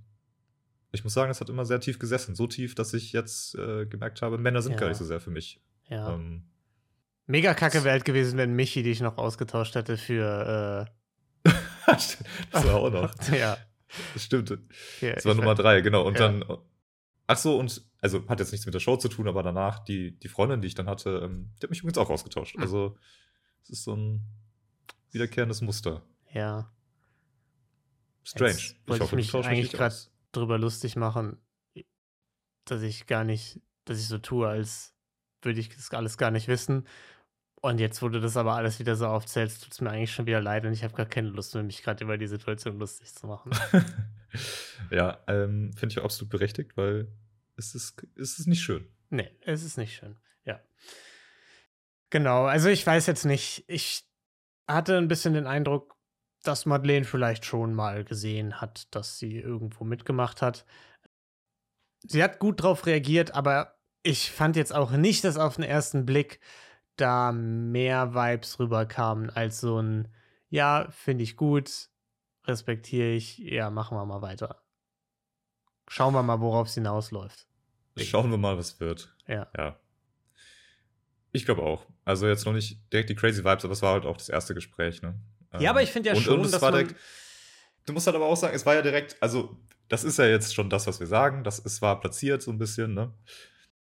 ich 0.92 1.04
muss 1.04 1.14
sagen, 1.14 1.32
es 1.32 1.40
hat 1.42 1.50
immer 1.50 1.66
sehr 1.66 1.80
tief 1.80 2.00
gesessen. 2.00 2.36
So 2.36 2.48
tief, 2.48 2.76
dass 2.76 2.94
ich 2.94 3.12
jetzt 3.14 3.56
äh, 3.56 3.86
gemerkt 3.86 4.22
habe, 4.22 4.38
Männer 4.38 4.62
sind 4.62 4.74
Ja. 4.74 4.80
gar 4.80 4.88
nicht 4.90 4.98
so 4.98 5.06
sehr 5.06 5.20
für 5.20 5.32
mich. 5.32 5.62
ja. 5.90 6.14
Ähm, 6.14 6.44
Mega 7.28 7.54
kacke 7.54 7.84
wäre 7.84 7.92
halt 7.92 8.06
gewesen, 8.06 8.38
wenn 8.38 8.54
Michi 8.54 8.84
dich 8.84 9.02
noch 9.02 9.18
ausgetauscht 9.18 9.76
hätte 9.76 9.98
für. 9.98 10.90
das 11.86 12.18
war 12.52 12.76
auch 12.76 12.90
noch. 12.90 13.14
Äh, 13.30 13.40
ja. 13.40 13.58
Das 14.14 14.24
stimmt. 14.24 14.58
für 14.70 15.14
Das 15.14 15.26
war 15.26 15.34
ich 15.34 15.38
Nummer 15.38 15.56
drei, 15.56 15.82
genau. 15.82 16.06
Und 16.06 16.20
Ja. 16.20 16.30
dann. 16.30 16.46
Ach 17.30 17.38
so, 17.38 17.60
und 17.60 17.82
also 18.00 18.26
hat 18.30 18.40
jetzt 18.40 18.52
nichts 18.52 18.66
mit 18.66 18.74
der 18.74 18.80
Show 18.80 18.96
zu 18.96 19.10
tun, 19.10 19.28
aber 19.28 19.44
danach, 19.44 19.80
die, 19.80 20.18
die 20.18 20.30
Freundin, 20.30 20.62
die 20.62 20.68
ich 20.68 20.76
dann 20.76 20.88
hatte, 20.88 21.22
ähm, 21.24 21.52
die 21.60 21.64
hat 21.64 21.70
mich 21.70 21.80
übrigens 21.80 21.98
auch 21.98 22.10
ausgetauscht. 22.10 22.56
Hm. 22.56 22.62
Also, 22.62 22.98
es 23.64 23.70
ist 23.72 23.84
so 23.84 23.94
ein 23.96 24.22
wiederkehrendes 25.12 25.62
Muster. 25.62 26.04
Ja. 26.32 26.72
Strange. 28.24 28.52
Jetzt 28.54 28.76
wollte 28.88 29.04
ich 29.04 29.10
du 29.10 29.16
mich 29.18 29.36
eigentlich 29.36 29.80
aus. 29.82 30.12
drüber 30.32 30.58
lustig 30.58 30.96
machen, 30.96 31.38
dass 32.66 32.82
ich 32.82 33.08
gar 33.08 33.24
nicht, 33.26 33.60
dass 33.86 34.00
ich 34.00 34.08
so 34.08 34.18
tue, 34.18 34.48
als 34.48 34.94
würde 35.42 35.60
ich 35.60 35.70
das 35.70 35.92
alles 35.92 36.18
gar 36.18 36.32
nicht 36.32 36.48
wissen. 36.48 36.88
Und 37.68 37.82
jetzt, 37.82 38.02
wo 38.02 38.08
du 38.08 38.22
das 38.22 38.38
aber 38.38 38.56
alles 38.56 38.80
wieder 38.80 38.96
so 38.96 39.08
aufzählst, 39.08 39.62
tut 39.62 39.74
es 39.74 39.82
mir 39.82 39.90
eigentlich 39.90 40.14
schon 40.14 40.26
wieder 40.26 40.40
leid 40.40 40.66
und 40.66 40.72
ich 40.72 40.86
habe 40.86 40.94
gar 40.94 41.06
keine 41.06 41.28
Lust 41.28 41.54
mehr, 41.54 41.66
mich 41.66 41.84
gerade 41.84 42.02
über 42.02 42.18
die 42.18 42.28
Situation 42.28 42.80
lustig 42.80 43.14
zu 43.14 43.28
machen. 43.28 43.52
ja, 44.90 45.18
ähm, 45.28 45.74
finde 45.74 45.92
ich 45.92 46.02
absolut 46.02 46.30
berechtigt, 46.30 46.78
weil 46.78 47.12
es 47.58 47.76
ist, 47.76 48.08
es 48.16 48.40
ist 48.40 48.48
nicht 48.48 48.62
schön. 48.62 48.88
nee, 49.10 49.30
es 49.42 49.64
ist 49.64 49.78
nicht 49.78 49.94
schön. 49.94 50.16
Ja. 50.46 50.62
Genau, 52.10 52.46
also 52.46 52.70
ich 52.70 52.88
weiß 52.88 53.06
jetzt 53.06 53.26
nicht. 53.26 53.66
Ich 53.68 54.06
hatte 54.66 54.98
ein 54.98 55.10
bisschen 55.10 55.34
den 55.34 55.46
Eindruck, 55.46 55.98
dass 56.44 56.66
Madeleine 56.66 57.04
vielleicht 57.04 57.44
schon 57.44 57.74
mal 57.74 58.06
gesehen 58.06 58.62
hat, 58.62 58.96
dass 58.96 59.20
sie 59.20 59.40
irgendwo 59.40 59.84
mitgemacht 59.84 60.42
hat. 60.42 60.66
Sie 62.00 62.24
hat 62.24 62.40
gut 62.40 62.64
drauf 62.64 62.86
reagiert, 62.86 63.36
aber 63.36 63.78
ich 64.04 64.32
fand 64.32 64.56
jetzt 64.56 64.74
auch 64.74 64.92
nicht, 64.92 65.26
dass 65.26 65.36
auf 65.36 65.56
den 65.56 65.66
ersten 65.66 66.06
Blick 66.06 66.40
da 66.98 67.32
mehr 67.32 68.14
Vibes 68.14 68.60
rüberkamen 68.60 69.30
als 69.30 69.60
so 69.60 69.82
ein, 69.82 70.08
ja, 70.50 70.88
finde 70.92 71.24
ich 71.24 71.36
gut, 71.38 71.90
respektiere 72.46 73.10
ich, 73.10 73.38
ja, 73.40 73.70
machen 73.70 73.98
wir 73.98 74.06
mal 74.06 74.22
weiter. 74.22 74.62
Schauen 75.88 76.14
wir 76.14 76.24
mal, 76.24 76.40
worauf 76.42 76.68
es 76.68 76.74
hinausläuft. 76.74 77.48
Schauen 77.98 78.30
wir 78.30 78.38
mal, 78.38 78.58
was 78.58 78.80
wird. 78.80 79.16
Ja. 79.28 79.48
Ja. 79.58 79.80
Ich 81.32 81.46
glaube 81.46 81.64
auch. 81.64 81.86
Also 82.06 82.28
jetzt 82.28 82.46
noch 82.46 82.54
nicht 82.54 82.80
direkt 82.92 83.10
die 83.10 83.16
crazy 83.16 83.44
Vibes, 83.44 83.64
aber 83.64 83.74
es 83.74 83.82
war 83.82 83.94
halt 83.94 84.06
auch 84.06 84.18
das 84.18 84.30
erste 84.30 84.54
Gespräch, 84.54 85.02
ne? 85.02 85.20
Ja, 85.60 85.70
aber 85.72 85.82
ich 85.82 85.92
finde 85.92 86.10
ja 86.10 86.16
und, 86.16 86.22
schon, 86.22 86.40
und 86.40 86.46
es 86.46 86.52
dass 86.52 86.62
war 86.62 86.72
man- 86.72 86.82
direkt, 86.88 87.00
Du 87.86 87.94
musst 87.94 88.06
halt 88.06 88.18
aber 88.18 88.26
auch 88.26 88.36
sagen, 88.36 88.54
es 88.54 88.66
war 88.66 88.76
ja 88.76 88.82
direkt, 88.82 89.16
also 89.22 89.58
das 89.88 90.04
ist 90.04 90.20
ja 90.20 90.26
jetzt 90.26 90.54
schon 90.54 90.70
das, 90.70 90.88
was 90.88 91.00
wir 91.00 91.08
sagen. 91.08 91.46
Das, 91.46 91.64
es 91.64 91.82
war 91.82 92.00
platziert 92.02 92.42
so 92.42 92.52
ein 92.52 92.58
bisschen, 92.58 92.94
ne? 92.94 93.14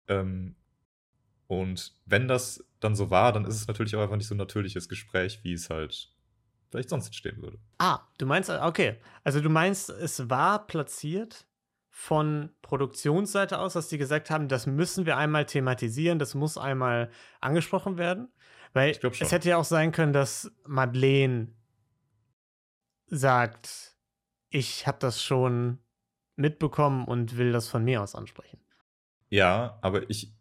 Ähm, 0.07 0.55
und 1.51 1.93
wenn 2.07 2.29
das 2.29 2.65
dann 2.79 2.95
so 2.95 3.11
war, 3.11 3.33
dann 3.33 3.45
ist 3.45 3.57
es 3.57 3.67
natürlich 3.67 3.97
auch 3.97 4.01
einfach 4.01 4.15
nicht 4.15 4.29
so 4.29 4.37
ein 4.37 4.39
natürliches 4.39 4.89
Gespräch, 4.89 5.41
wie 5.43 5.53
es 5.53 5.69
halt 5.69 6.09
vielleicht 6.71 6.91
sonst 6.91 7.07
entstehen 7.07 7.43
würde. 7.43 7.59
Ah, 7.79 8.03
du 8.19 8.27
meinst, 8.27 8.49
okay. 8.51 9.01
Also 9.25 9.41
du 9.41 9.51
meinst, 9.51 9.91
es 9.91 10.31
war 10.31 10.69
platziert 10.69 11.49
von 11.89 12.51
Produktionsseite 12.63 13.59
aus, 13.59 13.73
dass 13.73 13.89
die 13.89 13.99
gesagt 13.99 14.31
haben, 14.31 14.47
das 14.47 14.69
müssen 14.69 15.07
wir 15.07 15.17
einmal 15.17 15.45
thematisieren, 15.45 16.21
das 16.21 16.37
muss 16.37 16.57
einmal 16.57 17.11
angesprochen 17.41 17.99
werden. 17.99 18.29
Weil 18.73 18.93
Ich 18.93 19.01
glaub 19.01 19.17
schon. 19.17 19.27
es 19.27 19.33
hätte 19.33 19.49
ja 19.49 19.57
auch 19.57 19.65
sein 19.65 19.91
können, 19.91 20.13
dass 20.13 20.53
Madeleine 20.69 21.49
sagt, 23.09 23.97
ich 24.51 24.87
habe 24.87 24.99
das 25.01 25.21
schon 25.21 25.81
mitbekommen 26.37 27.07
und 27.07 27.37
will 27.39 27.51
das 27.51 27.67
von 27.67 27.83
mir 27.83 28.03
aus 28.03 28.15
ansprechen. 28.15 28.61
Ja, 29.31 29.81
aber 29.83 30.09
ich, 30.09 30.33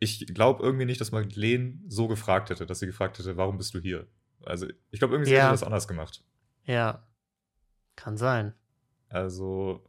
ich 0.00 0.26
glaube 0.34 0.62
irgendwie 0.62 0.84
nicht, 0.84 1.00
dass 1.00 1.12
Madeleine 1.12 1.78
so 1.88 2.08
gefragt 2.08 2.50
hätte, 2.50 2.66
dass 2.66 2.78
sie 2.80 2.86
gefragt 2.86 3.18
hätte, 3.18 3.36
warum 3.36 3.56
bist 3.58 3.74
du 3.74 3.80
hier? 3.80 4.06
Also, 4.44 4.66
ich 4.90 4.98
glaube, 4.98 5.14
irgendwie 5.14 5.30
sie 5.30 5.34
Ja. 5.36 5.42
hätte 5.44 5.52
das 5.52 5.62
anders 5.62 5.88
gemacht. 5.88 6.22
Ja, 6.64 7.06
kann 7.96 8.16
sein. 8.16 8.54
Also, 9.08 9.88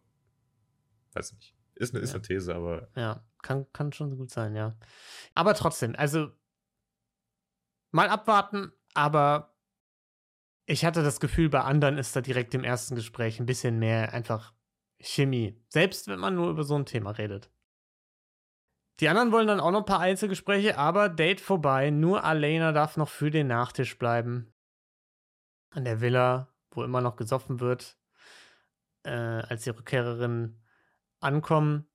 weiß 1.14 1.34
nicht. 1.34 1.56
Ist 1.76 1.94
eine, 1.94 2.04
ist 2.04 2.12
Ja. 2.12 2.16
eine 2.16 2.22
These, 2.22 2.56
aber 2.56 2.90
Ja, 2.96 3.26
kann, 3.42 3.66
kann 3.74 3.92
schon 3.92 4.16
gut 4.18 4.30
sein, 4.32 4.56
ja. 4.56 4.78
Aber 5.34 5.54
trotzdem, 5.56 5.96
also 5.98 6.32
mal 7.92 8.10
abwarten, 8.10 8.72
aber 8.94 9.56
ich 10.66 10.86
hatte 10.86 11.04
das 11.04 11.20
Gefühl, 11.20 11.50
bei 11.50 11.62
anderen 11.62 11.98
ist 11.98 12.16
da 12.16 12.22
direkt 12.22 12.54
im 12.54 12.64
ersten 12.64 12.96
Gespräch 12.96 13.40
ein 13.40 13.46
bisschen 13.46 13.78
mehr 13.80 14.14
einfach 14.14 14.54
Chemie. 15.00 15.62
Selbst 15.70 16.08
wenn 16.08 16.20
man 16.20 16.36
nur 16.36 16.50
über 16.50 16.64
so 16.64 16.76
ein 16.76 16.86
Thema 16.86 17.12
redet. 17.12 17.52
Die 19.02 19.10
anderen 19.10 19.32
wollen 19.32 19.48
dann 19.48 19.60
auch 19.60 19.72
noch 19.72 19.80
ein 19.80 19.86
paar 19.86 20.00
Einzelgespräche, 20.00 20.78
aber 20.78 21.10
Date 21.10 21.42
vorbei. 21.42 21.90
Nur 21.90 22.24
Alena 22.24 22.72
darf 22.72 22.96
noch 22.98 23.10
für 23.10 23.30
den 23.30 23.48
Nachtisch 23.48 23.98
bleiben. 23.98 24.54
An 25.72 25.84
der 25.84 26.00
Villa, 26.00 26.48
wo 26.72 26.84
immer 26.84 27.02
noch 27.02 27.18
gesoffen 27.18 27.60
wird. 27.60 27.98
Äh, 29.04 29.10
als 29.12 29.64
die 29.64 29.70
Rückkehrerin 29.72 30.60
ankommen, 31.20 31.86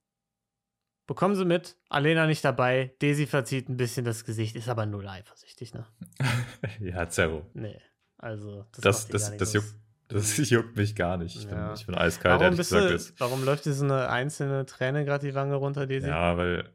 bekommen 1.06 1.34
sie 1.34 1.44
mit. 1.46 1.76
Alena 1.88 2.26
nicht 2.26 2.44
dabei. 2.44 2.94
Daisy 3.00 3.26
verzieht 3.26 3.68
ein 3.68 3.76
bisschen 3.78 4.04
das 4.04 4.24
Gesicht, 4.24 4.54
ist 4.54 4.68
aber 4.68 4.84
null 4.86 5.08
eifersüchtig, 5.08 5.72
ne? 5.74 5.86
ja, 6.80 7.08
Zerro. 7.08 7.46
Nee. 7.54 7.80
Also, 8.18 8.66
das, 8.72 8.82
Das, 8.82 9.08
das, 9.08 9.36
das, 9.38 9.52
juckt, 9.54 9.74
das 10.08 10.36
juckt 10.50 10.76
mich 10.76 10.94
gar 10.94 11.16
nicht. 11.16 11.34
Ich, 11.34 11.44
Ja. 11.44 11.68
bin, 11.68 11.74
ich 11.74 11.86
bin 11.86 11.94
eiskalt, 11.96 12.34
Warum, 12.40 12.52
ehrlich 12.52 12.58
gesagt. 12.68 13.10
du, 13.18 13.20
warum 13.20 13.42
läuft 13.44 13.64
dir 13.64 13.72
so 13.72 13.84
eine 13.86 14.10
einzelne 14.10 14.66
Träne 14.66 15.06
gerade 15.06 15.26
die 15.26 15.34
Wange 15.34 15.54
runter, 15.54 15.86
Daisy? 15.86 16.06
Ja, 16.06 16.36
weil. 16.36 16.70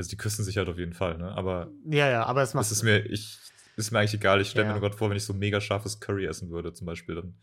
Also, 0.00 0.08
die 0.10 0.16
küssen 0.16 0.44
sich 0.44 0.56
halt 0.56 0.68
auf 0.68 0.78
jeden 0.78 0.94
Fall, 0.94 1.18
ne? 1.18 1.30
Aber 1.32 1.70
ja, 1.84 2.08
ja, 2.08 2.24
aber 2.24 2.40
es 2.42 2.54
macht. 2.54 2.62
das 2.64 2.72
ist 2.72 2.82
mir, 2.82 3.04
ich, 3.04 3.38
ist 3.76 3.90
mir 3.90 3.98
eigentlich 3.98 4.14
egal. 4.14 4.40
Ich 4.40 4.48
stelle 4.48 4.64
Ja. 4.64 4.72
mir 4.72 4.78
nur 4.80 4.88
gerade 4.88 4.96
vor, 4.96 5.10
wenn 5.10 5.16
ich 5.18 5.24
so 5.24 5.34
mega 5.34 5.60
scharfes 5.60 6.00
Curry 6.00 6.24
essen 6.24 6.50
würde, 6.50 6.72
zum 6.72 6.86
Beispiel, 6.86 7.16
dann 7.16 7.34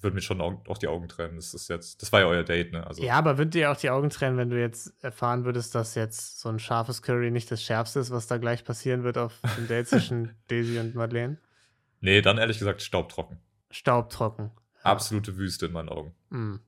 würden 0.00 0.14
mir 0.14 0.22
schon 0.22 0.40
auch, 0.40 0.78
die 0.78 0.88
Augen 0.88 1.06
tränen. 1.08 1.36
Das 1.36 1.52
ist 1.52 1.68
jetzt, 1.68 2.00
das 2.00 2.12
war 2.12 2.20
ja 2.20 2.26
euer 2.26 2.44
Date, 2.44 2.72
ne? 2.72 2.86
Also, 2.86 3.02
ja, 3.02 3.14
aber 3.14 3.36
würden 3.36 3.50
dir 3.50 3.70
auch 3.70 3.76
die 3.76 3.90
Augen 3.90 4.08
tränen, 4.08 4.38
wenn 4.38 4.48
du 4.50 4.58
jetzt 4.58 4.94
erfahren 5.04 5.44
würdest, 5.44 5.74
dass 5.74 5.94
jetzt 5.94 6.40
so 6.40 6.48
ein 6.48 6.58
scharfes 6.58 7.02
Curry 7.02 7.30
nicht 7.30 7.50
das 7.50 7.62
Schärfste 7.62 8.00
ist, 8.00 8.10
was 8.10 8.26
da 8.26 8.38
gleich 8.38 8.64
passieren 8.64 9.04
wird 9.04 9.18
auf 9.18 9.38
dem 9.58 9.66
Date 9.66 9.88
zwischen 9.88 10.34
Daisy 10.48 10.78
und 10.78 10.94
Madeleine? 10.94 11.36
Nee, 12.00 12.22
dann 12.22 12.38
ehrlich 12.38 12.58
gesagt 12.58 12.80
staubtrocken. 12.80 13.38
Staubtrocken. 13.70 14.50
Absolute 14.82 15.36
Wüste 15.36 15.66
in 15.66 15.72
meinen 15.72 15.88
Augen. 15.90 16.14
Hm, 16.30 16.60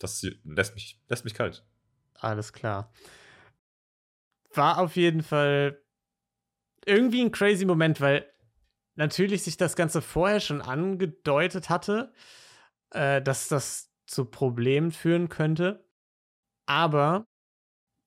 Das 0.00 0.26
lässt 0.44 0.74
mich, 0.74 1.00
lässt 1.08 1.24
mich 1.24 1.34
kalt. 1.34 1.64
alles 2.14 2.52
klar. 2.52 2.92
War 4.58 4.78
auf 4.78 4.96
jeden 4.96 5.22
Fall 5.22 5.80
irgendwie 6.84 7.22
ein 7.22 7.32
crazy 7.32 7.64
Moment, 7.64 8.00
weil 8.00 8.26
natürlich 8.96 9.44
sich 9.44 9.56
das 9.56 9.76
Ganze 9.76 10.02
vorher 10.02 10.40
schon 10.40 10.60
angedeutet 10.60 11.70
hatte, 11.70 12.12
äh, 12.90 13.22
dass 13.22 13.48
das 13.48 13.92
zu 14.06 14.24
Problemen 14.24 14.90
führen 14.90 15.28
könnte. 15.28 15.86
Aber 16.66 17.24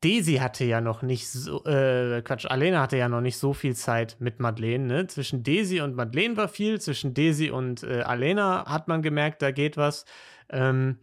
Daisy 0.03 0.37
hatte 0.37 0.65
ja 0.65 0.81
noch 0.81 1.03
nicht 1.03 1.29
so, 1.29 1.63
äh, 1.65 2.21
Quatsch, 2.23 2.45
Alena 2.47 2.81
hatte 2.81 2.97
ja 2.97 3.07
noch 3.07 3.21
nicht 3.21 3.37
so 3.37 3.53
viel 3.53 3.75
Zeit 3.75 4.17
mit 4.19 4.39
Madeleine, 4.39 4.85
ne? 4.85 5.07
Zwischen 5.07 5.43
Daisy 5.43 5.79
und 5.81 5.95
Madeleine 5.95 6.37
war 6.37 6.49
viel, 6.49 6.81
zwischen 6.81 7.13
Daisy 7.13 7.51
und 7.51 7.83
äh, 7.83 8.01
Alena 8.01 8.65
hat 8.67 8.87
man 8.87 9.03
gemerkt, 9.03 9.41
da 9.41 9.51
geht 9.51 9.77
was. 9.77 10.05
Ähm, 10.49 10.99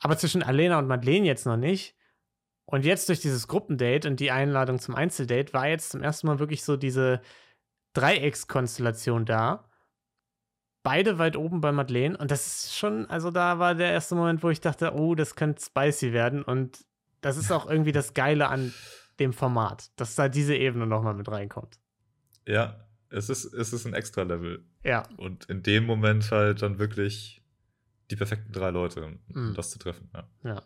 aber 0.00 0.18
zwischen 0.18 0.42
Alena 0.42 0.78
und 0.78 0.86
Madeleine 0.86 1.26
jetzt 1.26 1.46
noch 1.46 1.56
nicht. 1.56 1.96
Und 2.70 2.84
jetzt 2.84 3.08
durch 3.08 3.20
dieses 3.20 3.48
Gruppendate 3.48 4.08
und 4.08 4.20
die 4.20 4.30
Einladung 4.30 4.78
zum 4.78 4.94
Einzeldate 4.94 5.52
war 5.52 5.68
jetzt 5.68 5.90
zum 5.90 6.02
ersten 6.02 6.26
Mal 6.26 6.38
wirklich 6.38 6.62
so 6.64 6.76
diese 6.76 7.20
Dreieckskonstellation 7.94 9.24
da. 9.24 9.64
Beide 10.82 11.18
weit 11.18 11.36
oben 11.36 11.60
bei 11.60 11.72
Madeleine. 11.72 12.16
Und 12.16 12.30
das 12.30 12.46
ist 12.64 12.76
schon, 12.76 13.06
also 13.10 13.30
da 13.30 13.58
war 13.58 13.74
der 13.74 13.92
erste 13.92 14.14
Moment, 14.14 14.42
wo 14.42 14.50
ich 14.50 14.60
dachte, 14.60 14.94
oh, 14.94 15.14
das 15.14 15.34
könnte 15.34 15.62
spicy 15.62 16.12
werden. 16.12 16.42
Und 16.42 16.84
das 17.20 17.36
ist 17.36 17.52
auch 17.52 17.68
irgendwie 17.68 17.92
das 17.92 18.14
Geile 18.14 18.48
an 18.48 18.72
dem 19.18 19.32
Format, 19.34 19.90
dass 19.96 20.14
da 20.14 20.28
diese 20.28 20.56
Ebene 20.56 20.86
nochmal 20.86 21.14
mit 21.14 21.28
reinkommt. 21.30 21.78
Ja, 22.46 22.86
es 23.10 23.28
ist, 23.28 23.52
es 23.52 23.72
ist 23.74 23.84
ein 23.84 23.92
extra 23.92 24.22
Level. 24.22 24.64
Ja. 24.82 25.06
Und 25.18 25.44
in 25.50 25.62
dem 25.62 25.84
Moment 25.84 26.30
halt 26.30 26.62
dann 26.62 26.78
wirklich 26.78 27.42
die 28.10 28.16
perfekten 28.16 28.52
drei 28.52 28.70
Leute, 28.70 29.04
um 29.04 29.18
Mhm. 29.28 29.54
das 29.54 29.70
zu 29.70 29.78
treffen. 29.78 30.10
Ja. 30.14 30.28
Ja. 30.42 30.62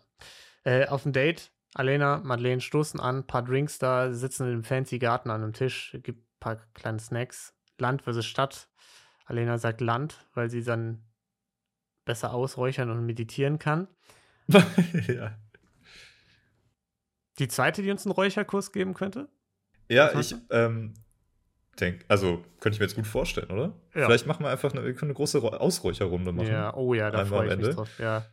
Äh, 0.63 0.87
auf 0.87 1.03
dem 1.03 1.11
Date, 1.11 1.51
Alena, 1.75 2.21
Madeleine 2.23 2.61
stoßen 2.61 2.99
an, 3.01 3.27
paar 3.27 3.43
Drinks 3.43 3.77
da, 3.79 4.13
sitzen 4.13 4.49
im 4.51 4.63
fancy 4.63 4.97
Garten 4.97 5.29
an 5.29 5.43
einem 5.43 5.51
Tisch, 5.53 5.95
gibt 6.03 6.21
ein 6.21 6.39
paar 6.39 6.55
kleine 6.73 6.99
Snacks. 6.99 7.53
Land 7.77 8.01
versus 8.01 8.25
Stadt. 8.25 8.69
Alena 9.25 9.57
sagt 9.57 9.81
Land, 9.81 10.25
weil 10.33 10.49
sie 10.49 10.63
dann 10.63 11.03
besser 12.05 12.33
ausräuchern 12.33 12.89
und 12.89 13.05
meditieren 13.05 13.59
kann. 13.59 13.89
ja. 15.07 15.37
Die 17.39 17.49
zweite, 17.49 17.81
die 17.81 17.91
uns 17.91 18.05
einen 18.05 18.13
Räucherkurs 18.13 18.71
geben 18.71 18.93
könnte? 18.93 19.27
Ja, 19.89 20.17
ich 20.17 20.33
ähm, 20.51 20.93
denke, 21.77 22.05
also 22.07 22.37
könnte 22.61 22.75
ich 22.75 22.79
mir 22.79 22.85
jetzt 22.85 22.95
gut 22.95 23.07
vorstellen, 23.07 23.51
oder? 23.51 23.73
Ja. 23.93 24.05
Vielleicht 24.05 24.27
machen 24.27 24.45
wir 24.45 24.49
einfach 24.49 24.71
eine, 24.73 24.81
eine 24.81 25.13
große 25.13 25.39
Ro- 25.39 25.49
Ausräucherrunde 25.49 26.31
machen. 26.31 26.47
Ja, 26.47 26.73
oh 26.73 26.93
ja, 26.93 27.11
da 27.11 27.25
freue 27.25 27.51
ich 27.51 27.57
mich 27.57 27.75
drauf. 27.75 27.99
Ja, 27.99 28.25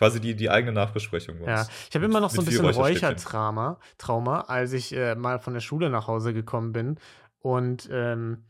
Quasi 0.00 0.18
die, 0.18 0.34
die 0.34 0.48
eigene 0.48 0.72
Nachbesprechung. 0.72 1.36
ja. 1.44 1.60
uns. 1.60 1.68
Ich 1.90 1.94
habe 1.94 2.06
immer 2.06 2.20
noch 2.20 2.30
so 2.30 2.40
ein 2.40 2.46
bisschen. 2.46 2.64
Räuchertrauma, 2.64 3.78
Trauma, 3.98 4.40
als 4.40 4.72
ich 4.72 4.96
äh, 4.96 5.14
mal 5.14 5.38
von 5.38 5.52
der 5.52 5.60
Schule 5.60 5.90
nach 5.90 6.06
Hause 6.06 6.32
gekommen 6.32 6.72
bin 6.72 6.96
und 7.40 7.86
ähm, 7.92 8.44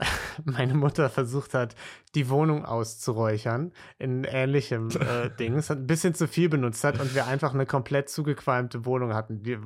meine 0.46 0.72
Mutter 0.72 1.10
versucht 1.10 1.52
hat, 1.52 1.74
die 2.14 2.30
Wohnung 2.30 2.64
auszuräuchern 2.64 3.72
in 3.98 4.24
ähnlichem 4.24 4.88
äh, 4.92 5.28
Ding. 5.38 5.56
Es 5.56 5.68
hat 5.68 5.76
ein 5.76 5.86
bisschen 5.86 6.14
zu 6.14 6.26
viel 6.26 6.48
benutzt 6.48 6.82
hat 6.84 6.98
und 6.98 7.14
wir 7.14 7.26
einfach 7.26 7.52
eine 7.52 7.66
komplett 7.66 8.08
zugequalmte 8.08 8.86
Wohnung 8.86 9.12
hatten, 9.12 9.42
die, 9.42 9.58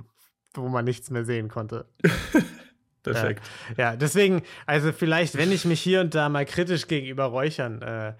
wo 0.55 0.69
man 0.69 0.85
nichts 0.85 1.11
mehr 1.11 1.25
sehen 1.25 1.49
konnte. 1.49 1.87
Perfekt. 3.05 3.45
Ja, 3.77 3.95
deswegen, 3.95 4.43
also 4.67 4.91
vielleicht, 4.91 5.39
wenn 5.39 5.53
ich 5.53 5.65
mich 5.67 5.81
hier 5.81 6.01
und 6.01 6.17
da 6.17 6.29
mal 6.29 6.47
kritisch 6.47 6.89
gegenüber 6.89 7.27
Räuchern 7.27 7.81
äh, 7.81 8.15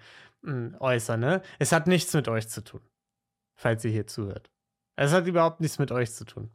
äußere, 0.79 1.17
ne? 1.17 1.41
Es 1.59 1.73
hat 1.73 1.87
nichts 1.87 2.13
mit 2.13 2.29
euch 2.29 2.47
zu 2.47 2.63
tun, 2.63 2.81
falls 3.63 3.83
ihr 3.85 3.91
hier 3.91 4.05
zuhört. 4.07 4.49
Es 4.95 5.11
hat 5.13 5.25
überhaupt 5.25 5.59
nichts 5.61 5.79
mit 5.79 5.91
euch 5.91 6.11
zu 6.11 6.25
tun. 6.25 6.51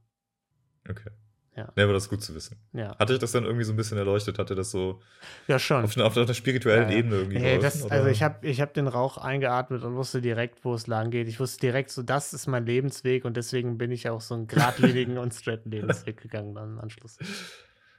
Okay. 0.88 1.10
Ja. 1.56 1.72
Nee, 1.74 1.82
aber 1.82 1.92
das 1.94 2.04
ist 2.04 2.08
gut 2.10 2.22
zu 2.22 2.34
wissen. 2.36 2.56
Ja, 2.72 2.96
Hatte 2.98 3.14
ich 3.14 3.18
das 3.18 3.32
dann 3.32 3.44
irgendwie 3.44 3.64
so 3.64 3.72
ein 3.72 3.76
bisschen 3.76 3.98
erleuchtet? 3.98 4.38
Hatte 4.38 4.54
das 4.54 4.70
so 4.70 5.00
ja 5.48 5.58
schon. 5.58 5.82
auf 5.82 5.96
einer, 5.96 6.06
auf 6.06 6.16
einer 6.16 6.32
spirituellen 6.32 6.88
Ja. 6.88 6.96
Ebene 6.98 7.16
irgendwie 7.16 7.38
Hey, 7.40 7.58
das, 7.58 7.84
also 7.90 8.08
ich 8.08 8.22
habe 8.22 8.46
ich 8.46 8.60
hab 8.60 8.74
den 8.74 8.86
Rauch 8.86 9.18
eingeatmet 9.18 9.82
und 9.82 9.96
wusste 9.96 10.20
direkt, 10.20 10.64
wo 10.64 10.74
es 10.74 10.86
lang 10.86 11.10
geht. 11.10 11.26
Ich 11.26 11.40
wusste 11.40 11.58
direkt 11.60 11.90
so, 11.90 12.04
das 12.04 12.32
ist 12.32 12.46
mein 12.46 12.64
Lebensweg 12.64 13.24
und 13.24 13.36
deswegen 13.36 13.76
bin 13.76 13.90
ich 13.90 14.08
auch 14.08 14.20
so 14.20 14.34
einen 14.34 14.46
geradlinigen 14.46 15.18
und 15.22 15.34
straighten 15.34 15.72
Lebensweg 15.72 16.20
gegangen 16.22 16.54
dann 16.54 16.74
im 16.74 16.78
Anschluss. 16.78 17.18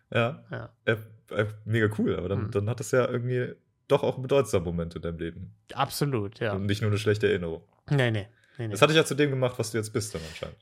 Ja, 0.10 0.45
Ja, 0.52 0.69
äh, 0.86 0.95
äh, 1.32 1.48
mega 1.65 1.89
cool. 1.98 2.15
Aber 2.15 2.30
dann, 2.30 2.43
Mhm. 2.45 2.52
dann 2.52 2.69
hat 2.69 2.80
das 2.80 2.91
ja 2.91 3.10
irgendwie 3.10 3.56
doch 3.89 4.04
auch 4.04 4.13
einen 4.13 4.22
bedeutsamen 4.22 4.63
Moment 4.63 4.95
in 4.95 5.02
deinem 5.02 5.17
Leben. 5.17 5.54
absolut, 5.74 6.39
ja. 6.39 6.54
Und 6.54 6.65
nicht 6.65 6.82
nur 6.82 6.91
eine 6.91 6.98
schlechte 7.00 7.28
Erinnerung. 7.28 7.63
Nee, 7.89 8.12
nee. 8.12 8.28
Nee, 8.60 8.67
nee. 8.67 8.72
Das 8.72 8.82
hat 8.84 8.89
dich 8.91 8.98
ja 8.98 9.04
zu 9.06 9.15
dem 9.15 9.32
gemacht, 9.32 9.58
was 9.58 9.72
du 9.72 9.78
jetzt 9.80 9.91
bist, 9.91 10.13
dann 10.13 10.22
anscheinend. 10.30 10.58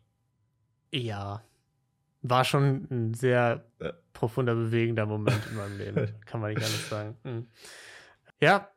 Ja. 0.93 1.43
War 2.21 2.45
schon 2.45 2.87
ein 2.89 3.13
sehr 3.13 3.65
Ja. 3.81 3.91
profunder, 4.13 4.55
bewegender 4.55 5.05
Moment 5.05 5.45
in 5.49 5.55
meinem 5.57 5.77
Leben. 5.77 6.13
Kann 6.25 6.39
man 6.39 6.51
nicht 6.53 6.63
anders 6.63 6.89
sagen. 6.89 7.17
Mhm. 7.23 7.47
Ja, 8.39 8.71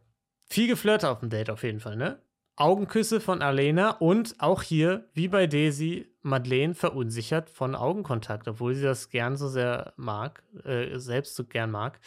viel 0.47 0.67
geflirt 0.67 1.05
auf 1.05 1.21
dem 1.21 1.31
Date 1.31 1.51
auf 1.51 1.63
jeden 1.63 1.79
Fall, 1.81 1.97
ne? 1.97 2.21
Augenküsse 2.57 3.21
von 3.21 3.41
Alena 3.41 3.93
und 3.93 4.35
auch 4.39 4.63
hier, 4.63 5.09
wie 5.15 5.29
bei 5.29 5.47
Daisy, 5.47 6.13
Madeleine 6.21 6.75
verunsichert 6.75 7.49
von 7.49 7.75
Augenkontakt, 7.75 8.49
obwohl 8.49 8.75
sie 8.75 8.83
das 8.83 9.09
gern 9.09 9.37
so 9.37 9.49
sehr 9.49 9.95
mag, 9.97 10.43
äh, 10.65 10.99
selbst 10.99 11.37
so 11.37 11.45
gern 11.47 11.71
mag. 11.71 12.01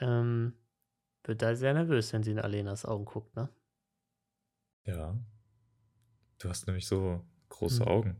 Ähm, 0.00 0.52
wird 1.22 1.40
da 1.40 1.54
sehr 1.54 1.72
nervös, 1.72 2.12
wenn 2.12 2.22
sie 2.22 2.32
in 2.32 2.38
Alenas 2.38 2.84
Augen 2.84 3.06
guckt, 3.06 3.34
ne? 3.34 3.48
Ja. 4.84 5.16
Du 6.38 6.48
hast 6.48 6.66
nämlich 6.66 6.86
so 6.86 7.24
große 7.48 7.82
Mhm. 7.82 7.88
Augen. 7.88 8.16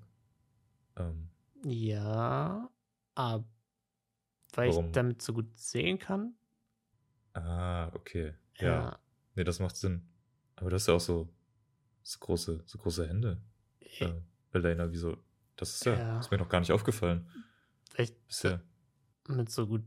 Ähm, 0.96 1.30
Ja, 1.64 2.70
aber 3.14 3.44
weil 4.54 4.68
ich 4.70 4.76
Warum? 4.76 4.92
damit 4.92 5.20
so 5.22 5.32
gut 5.32 5.58
sehen 5.58 5.98
kann. 5.98 6.34
ah, 7.32 7.88
okay. 7.94 8.34
Ja. 8.58 8.66
Ja. 8.66 8.98
Nee, 9.34 9.44
das 9.44 9.58
macht 9.58 9.76
Sinn. 9.76 10.08
Aber 10.56 10.70
du 10.70 10.76
hast 10.76 10.86
ja 10.86 10.94
auch 10.94 11.00
so, 11.00 11.28
so 12.04 12.18
große, 12.20 12.62
so 12.64 12.78
große 12.78 13.08
Hände. 13.08 13.40
Äh, 13.98 14.12
Elena, 14.52 14.90
wieso? 14.92 15.16
Das 15.56 15.74
ist 15.74 15.84
ja, 15.84 15.94
Ja. 15.98 16.18
ist 16.20 16.30
mir 16.30 16.38
noch 16.38 16.48
gar 16.48 16.60
nicht 16.60 16.70
aufgefallen. 16.70 17.28
Vielleicht 17.90 18.24
Bisher. 18.28 18.60
mit 19.28 19.50
so 19.50 19.66
gut 19.66 19.82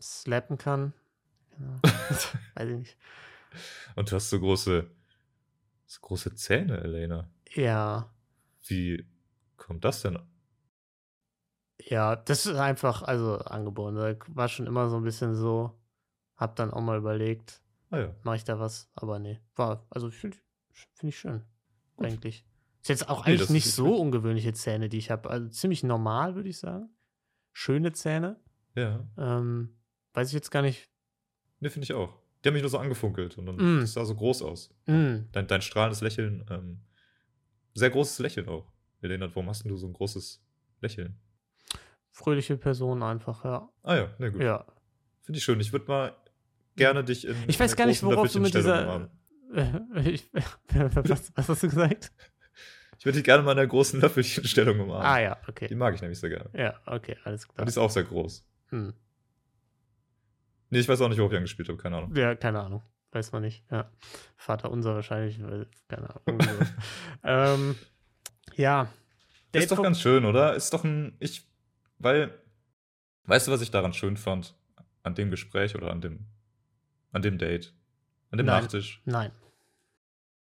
slappen 0.00 0.58
kann. 0.58 0.92
Genau. 1.58 1.74
Weiß 2.54 2.68
ich 2.68 2.76
nicht. 2.78 2.96
Und 3.96 4.10
du 4.10 4.14
hast 4.16 4.30
so 4.30 4.38
große, 4.38 4.88
so 5.88 5.98
große 6.02 6.34
Zähne, 6.36 6.78
Elena. 6.82 7.28
Ja, 7.54 8.14
Wie 8.66 9.04
kommt 9.56 9.84
das 9.84 10.02
denn? 10.02 10.18
ja, 11.80 12.16
das 12.16 12.46
ist 12.46 12.56
einfach, 12.56 13.02
also 13.02 13.38
angeboren. 13.38 13.96
War 14.28 14.48
schon 14.48 14.66
immer 14.66 14.88
so 14.88 14.96
ein 14.96 15.04
bisschen 15.04 15.34
so. 15.34 15.80
Hab 16.36 16.54
dann 16.56 16.70
auch 16.72 16.80
mal 16.82 16.98
überlegt, 16.98 17.62
Ah 17.90 17.98
ja. 17.98 18.14
mache 18.22 18.36
ich 18.36 18.44
da 18.44 18.60
was? 18.60 18.90
Aber 18.94 19.18
nee, 19.18 19.40
war, 19.56 19.86
also 19.90 20.10
finde 20.10 20.36
find 20.94 21.12
ich 21.12 21.18
schön. 21.18 21.42
Gut. 21.96 22.06
Eigentlich. 22.06 22.44
Ist 22.82 22.88
jetzt 22.90 23.08
auch 23.08 23.24
Nee, 23.24 23.30
eigentlich 23.32 23.40
das 23.40 23.50
nicht 23.50 23.72
so 23.72 23.86
gut. 23.86 23.98
ungewöhnliche 24.00 24.52
Zähne, 24.52 24.88
die 24.88 24.98
ich 24.98 25.10
habe. 25.10 25.30
Also 25.30 25.48
ziemlich 25.48 25.82
normal, 25.82 26.34
würde 26.36 26.48
ich 26.48 26.58
sagen. 26.58 26.90
Schöne 27.52 27.92
Zähne. 27.92 28.38
Ja. 28.76 29.04
Ähm, 29.16 29.76
weiß 30.14 30.28
ich 30.28 30.34
jetzt 30.34 30.50
gar 30.50 30.62
nicht. 30.62 30.88
Ne, 31.60 31.70
finde 31.70 31.84
ich 31.84 31.92
auch. 31.94 32.16
Die 32.48 32.50
haben 32.50 32.54
mich 32.54 32.62
nur 32.62 32.70
so 32.70 32.78
angefunkelt 32.78 33.36
und 33.36 33.44
dann 33.46 33.56
Mm. 33.56 33.80
das 33.80 33.92
sah 33.92 34.04
so 34.06 34.14
groß 34.14 34.40
aus. 34.42 34.74
Mm, 34.86 35.16
Dein, 35.32 35.46
dein 35.46 35.60
strahlendes 35.60 36.00
Lächeln, 36.00 36.46
ähm, 36.50 36.80
sehr 37.74 37.90
großes 37.90 38.20
Lächeln 38.20 38.48
auch. 38.48 38.72
Elena, 39.02 39.26
warum 39.28 39.48
hast 39.50 39.64
denn 39.64 39.70
du 39.70 39.76
so 39.76 39.86
ein 39.86 39.92
großes 39.92 40.42
Lächeln? 40.80 41.14
fröhliche 42.10 42.56
Person 42.56 43.02
einfach, 43.02 43.44
ja. 43.44 43.68
Ah 43.82 43.96
ja, 43.96 44.14
na 44.18 44.28
gut. 44.30 44.42
Ja. 44.42 44.64
Finde 45.20 45.38
ich 45.38 45.44
schön. 45.44 45.60
Ich 45.60 45.72
würde 45.72 45.86
mal 45.86 46.16
gerne 46.74 47.04
dich 47.04 47.26
in. 47.26 47.36
Ich 47.46 47.60
weiß 47.60 47.76
gar 47.76 47.86
nicht, 47.86 48.02
worauf 48.02 48.32
du 48.32 48.40
mit 48.40 48.54
dieser. 48.54 49.08
ich, 50.04 50.28
was, 50.72 51.30
was 51.36 51.48
hast 51.48 51.62
du 51.62 51.68
gesagt? 51.68 52.10
Ich 52.98 53.04
würde 53.04 53.16
dich 53.18 53.24
gerne 53.24 53.42
mal 53.44 53.52
in 53.52 53.58
der 53.58 53.66
großen 53.68 54.00
Löffelchenstellung 54.00 54.80
umarmen. 54.80 55.06
Ah 55.06 55.20
ja, 55.20 55.34
Die 55.46 55.50
okay. 55.50 55.74
mag 55.76 55.94
ich 55.94 56.00
nämlich 56.00 56.18
sehr 56.18 56.30
gerne. 56.30 56.50
Ja, 56.54 56.74
okay, 56.86 57.16
alles 57.24 57.44
Und 57.44 57.54
klar. 57.54 57.66
die 57.66 57.68
ist 57.70 57.78
auch 57.78 57.90
sehr 57.90 58.02
groß. 58.04 58.44
Hm. 58.70 58.94
Nee, 60.70 60.80
ich 60.80 60.88
weiß 60.88 61.00
auch 61.00 61.08
nicht, 61.08 61.18
worauf 61.18 61.32
ich 61.32 61.36
angespielt 61.38 61.68
habe, 61.68 61.78
keine 61.78 61.96
Ahnung. 61.96 62.14
Ja, 62.14 62.34
keine 62.34 62.60
Ahnung. 62.60 62.82
Weiß 63.12 63.32
man 63.32 63.42
nicht. 63.42 63.64
Ja. 63.70 63.90
Vater 64.36 64.70
unser 64.70 64.94
wahrscheinlich, 64.94 65.42
weil, 65.42 65.66
keine 65.88 66.08
Ahnung. 66.10 66.40
ähm, 67.24 67.74
ja. 68.54 68.88
ist 69.52 69.70
doch 69.70 69.76
Date- 69.78 69.84
ganz 69.84 70.00
schön, 70.00 70.24
oder? 70.26 70.54
Ist 70.54 70.72
doch 70.72 70.84
ein. 70.84 71.16
Ich. 71.20 71.46
Weil. 71.98 72.38
Weißt 73.24 73.46
du, 73.46 73.52
was 73.52 73.60
ich 73.62 73.70
daran 73.70 73.92
schön 73.94 74.16
fand? 74.16 74.54
An 75.02 75.14
dem 75.14 75.30
Gespräch 75.30 75.74
oder 75.74 75.90
an 75.90 76.00
dem. 76.02 76.26
An 77.12 77.22
dem 77.22 77.38
Date? 77.38 77.72
An 78.30 78.36
dem 78.38 78.46
Nein. 78.46 78.62
Nachtisch? 78.62 79.00
Nein. 79.06 79.32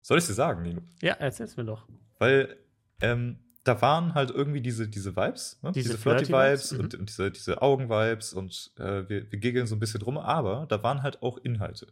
Soll 0.02 0.18
ich 0.18 0.26
dir 0.26 0.34
sagen, 0.34 0.64
Nino? 0.64 0.82
Ja, 1.02 1.14
erzähl's 1.14 1.56
mir 1.56 1.66
doch. 1.66 1.88
Weil. 2.18 2.58
Ähm, 3.02 3.40
da 3.70 3.82
waren 3.84 4.16
halt 4.16 4.32
irgendwie 4.32 4.62
diese, 4.62 4.88
diese 4.88 5.16
Vibes, 5.16 5.60
ne? 5.62 5.72
Diese 5.72 5.90
diese, 5.90 5.98
Flirty 6.00 6.26
Flirty 6.26 6.50
Vibes 6.52 6.72
Vibes, 6.72 6.84
und, 6.84 6.96
und 7.00 7.10
diese, 7.10 7.30
diese 7.32 7.62
Augen-Vibes 7.62 8.34
und 8.34 8.72
äh, 8.78 9.08
wir, 9.08 9.32
wir 9.32 9.40
giggeln 9.40 9.68
so 9.68 9.76
ein 9.76 9.80
bisschen 9.80 10.00
drum, 10.00 10.18
aber 10.18 10.66
da 10.70 10.82
waren 10.82 11.04
halt 11.04 11.22
auch 11.22 11.38
Inhalte. 11.38 11.88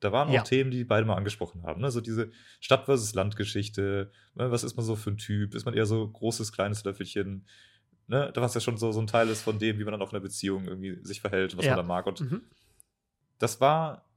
Da 0.00 0.10
waren 0.10 0.28
auch 0.28 0.32
Ja. 0.32 0.42
Themen, 0.42 0.70
die 0.70 0.84
beide 0.84 1.04
mal 1.06 1.16
angesprochen 1.16 1.64
haben. 1.64 1.80
Ne? 1.82 1.90
So 1.90 2.00
diese 2.00 2.30
Stadt 2.60 2.84
versus 2.86 3.14
Land-Geschichte. 3.14 4.10
Ne? 4.36 4.50
Was 4.50 4.64
ist 4.64 4.76
man 4.76 4.86
so 4.86 4.96
für 4.96 5.10
ein 5.10 5.16
Typ? 5.18 5.54
Ist 5.54 5.64
man 5.66 5.74
eher 5.74 5.86
so 5.86 6.08
großes, 6.08 6.52
kleines 6.52 6.82
Löffelchen? 6.84 7.46
Ne? 8.06 8.30
Da 8.32 8.40
was 8.40 8.54
ja 8.54 8.60
schon 8.62 8.78
so, 8.78 8.90
so 8.92 9.00
ein 9.00 9.06
Teil 9.08 9.28
ist 9.28 9.42
von 9.42 9.58
dem, 9.58 9.78
wie 9.78 9.84
man 9.84 9.92
dann 9.92 10.00
auch 10.00 10.10
in 10.10 10.16
einer 10.16 10.22
Beziehung 10.22 10.66
irgendwie 10.66 10.98
sich 11.04 11.20
verhält, 11.20 11.56
was 11.58 11.64
Ja. 11.66 11.72
man 11.72 11.78
da 11.78 11.82
mag. 11.82 12.06
Und 12.06 12.20
Mhm. 12.22 12.42
das 13.38 13.60
war 13.60 14.08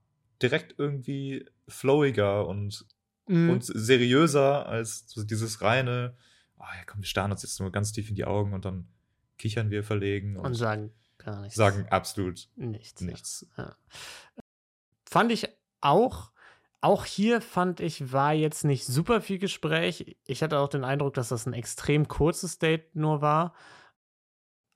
direkt 0.42 0.76
irgendwie 0.78 1.46
flowiger 1.68 2.48
und, 2.48 2.86
Mhm. 3.28 3.50
und 3.50 3.64
seriöser 3.66 4.66
als 4.68 5.08
dieses 5.08 5.62
reine, 5.62 6.16
ah 6.62 6.76
ja 6.78 6.84
komm, 6.86 7.02
wir 7.02 7.08
starren 7.08 7.32
uns 7.32 7.44
jetzt 7.44 7.60
nur 7.60 7.72
ganz 7.72 7.92
tief 7.92 8.10
in 8.10 8.16
die 8.16 8.26
Augen 8.26 8.54
und 8.54 8.66
dann 8.66 8.88
kichern 9.38 9.70
wir 9.70 9.84
verlegen 9.84 10.38
und, 10.38 10.46
und 10.46 10.54
sagen 10.54 10.92
gar 11.18 11.42
nichts. 11.42 11.56
sagen 11.56 11.88
absolut 11.90 12.48
nichts. 12.56 13.02
ja. 13.02 13.08
nichts. 13.08 13.48
Fand 15.06 15.32
ich 15.32 15.50
auch. 15.82 16.32
Auch 16.84 17.06
hier 17.06 17.42
fand 17.42 17.80
ich, 17.80 18.12
war 18.12 18.34
jetzt 18.34 18.64
nicht 18.64 18.86
super 18.86 19.22
viel 19.22 19.38
Gespräch. 19.38 20.18
Ich 20.26 20.42
hatte 20.42 20.58
auch 20.58 20.68
den 20.68 20.84
Eindruck, 20.84 21.14
dass 21.14 21.30
das 21.30 21.46
ein 21.46 21.54
extrem 21.54 22.08
kurzes 22.08 22.58
Date 22.58 22.96
nur 22.96 23.22
war. 23.22 23.54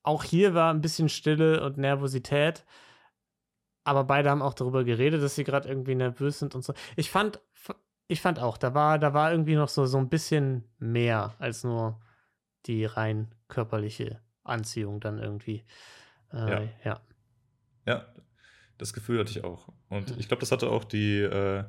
Auch 0.04 0.24
hier 0.24 0.54
war 0.54 0.72
ein 0.72 0.82
bisschen 0.82 1.10
Stille 1.10 1.64
und 1.64 1.78
Nervosität. 1.78 2.64
Aber 3.84 4.04
beide 4.04 4.30
haben 4.30 4.44
auch 4.44 4.54
darüber 4.54 4.84
geredet, 4.84 5.24
dass 5.24 5.34
sie 5.34 5.44
gerade 5.44 5.68
irgendwie 5.68 5.96
nervös 5.96 6.38
sind 6.38 6.54
und 6.54 6.64
so. 6.64 6.74
Ich 6.96 7.10
fand, 7.10 7.40
ich 8.08 8.22
fand 8.22 8.40
auch, 8.40 8.58
da 8.58 8.74
war, 8.74 9.00
da 9.00 9.14
war 9.14 9.32
irgendwie 9.32 9.56
noch 9.56 9.70
so, 9.70 9.86
so 9.86 9.98
ein 9.98 10.10
bisschen 10.10 10.64
mehr 10.80 11.34
als 11.40 11.64
nur 11.64 12.00
die 12.66 12.86
rein 12.86 13.34
körperliche 13.48 14.20
Anziehung 14.44 15.00
dann 15.00 15.18
irgendwie. 15.20 15.64
Äh, 16.32 16.38
Ja. 16.38 16.62
ja. 16.84 17.00
Ja, 17.86 18.06
das 18.78 18.94
Gefühl 18.94 19.20
hatte 19.20 19.32
ich 19.32 19.44
auch. 19.44 19.70
Und 19.90 20.12
Mhm. 20.12 20.20
ich 20.20 20.28
glaube, 20.28 20.42
das 20.42 20.52
hatte 20.52 20.70
auch 20.70 20.84
die, 20.84 21.20
äh, 21.20 21.64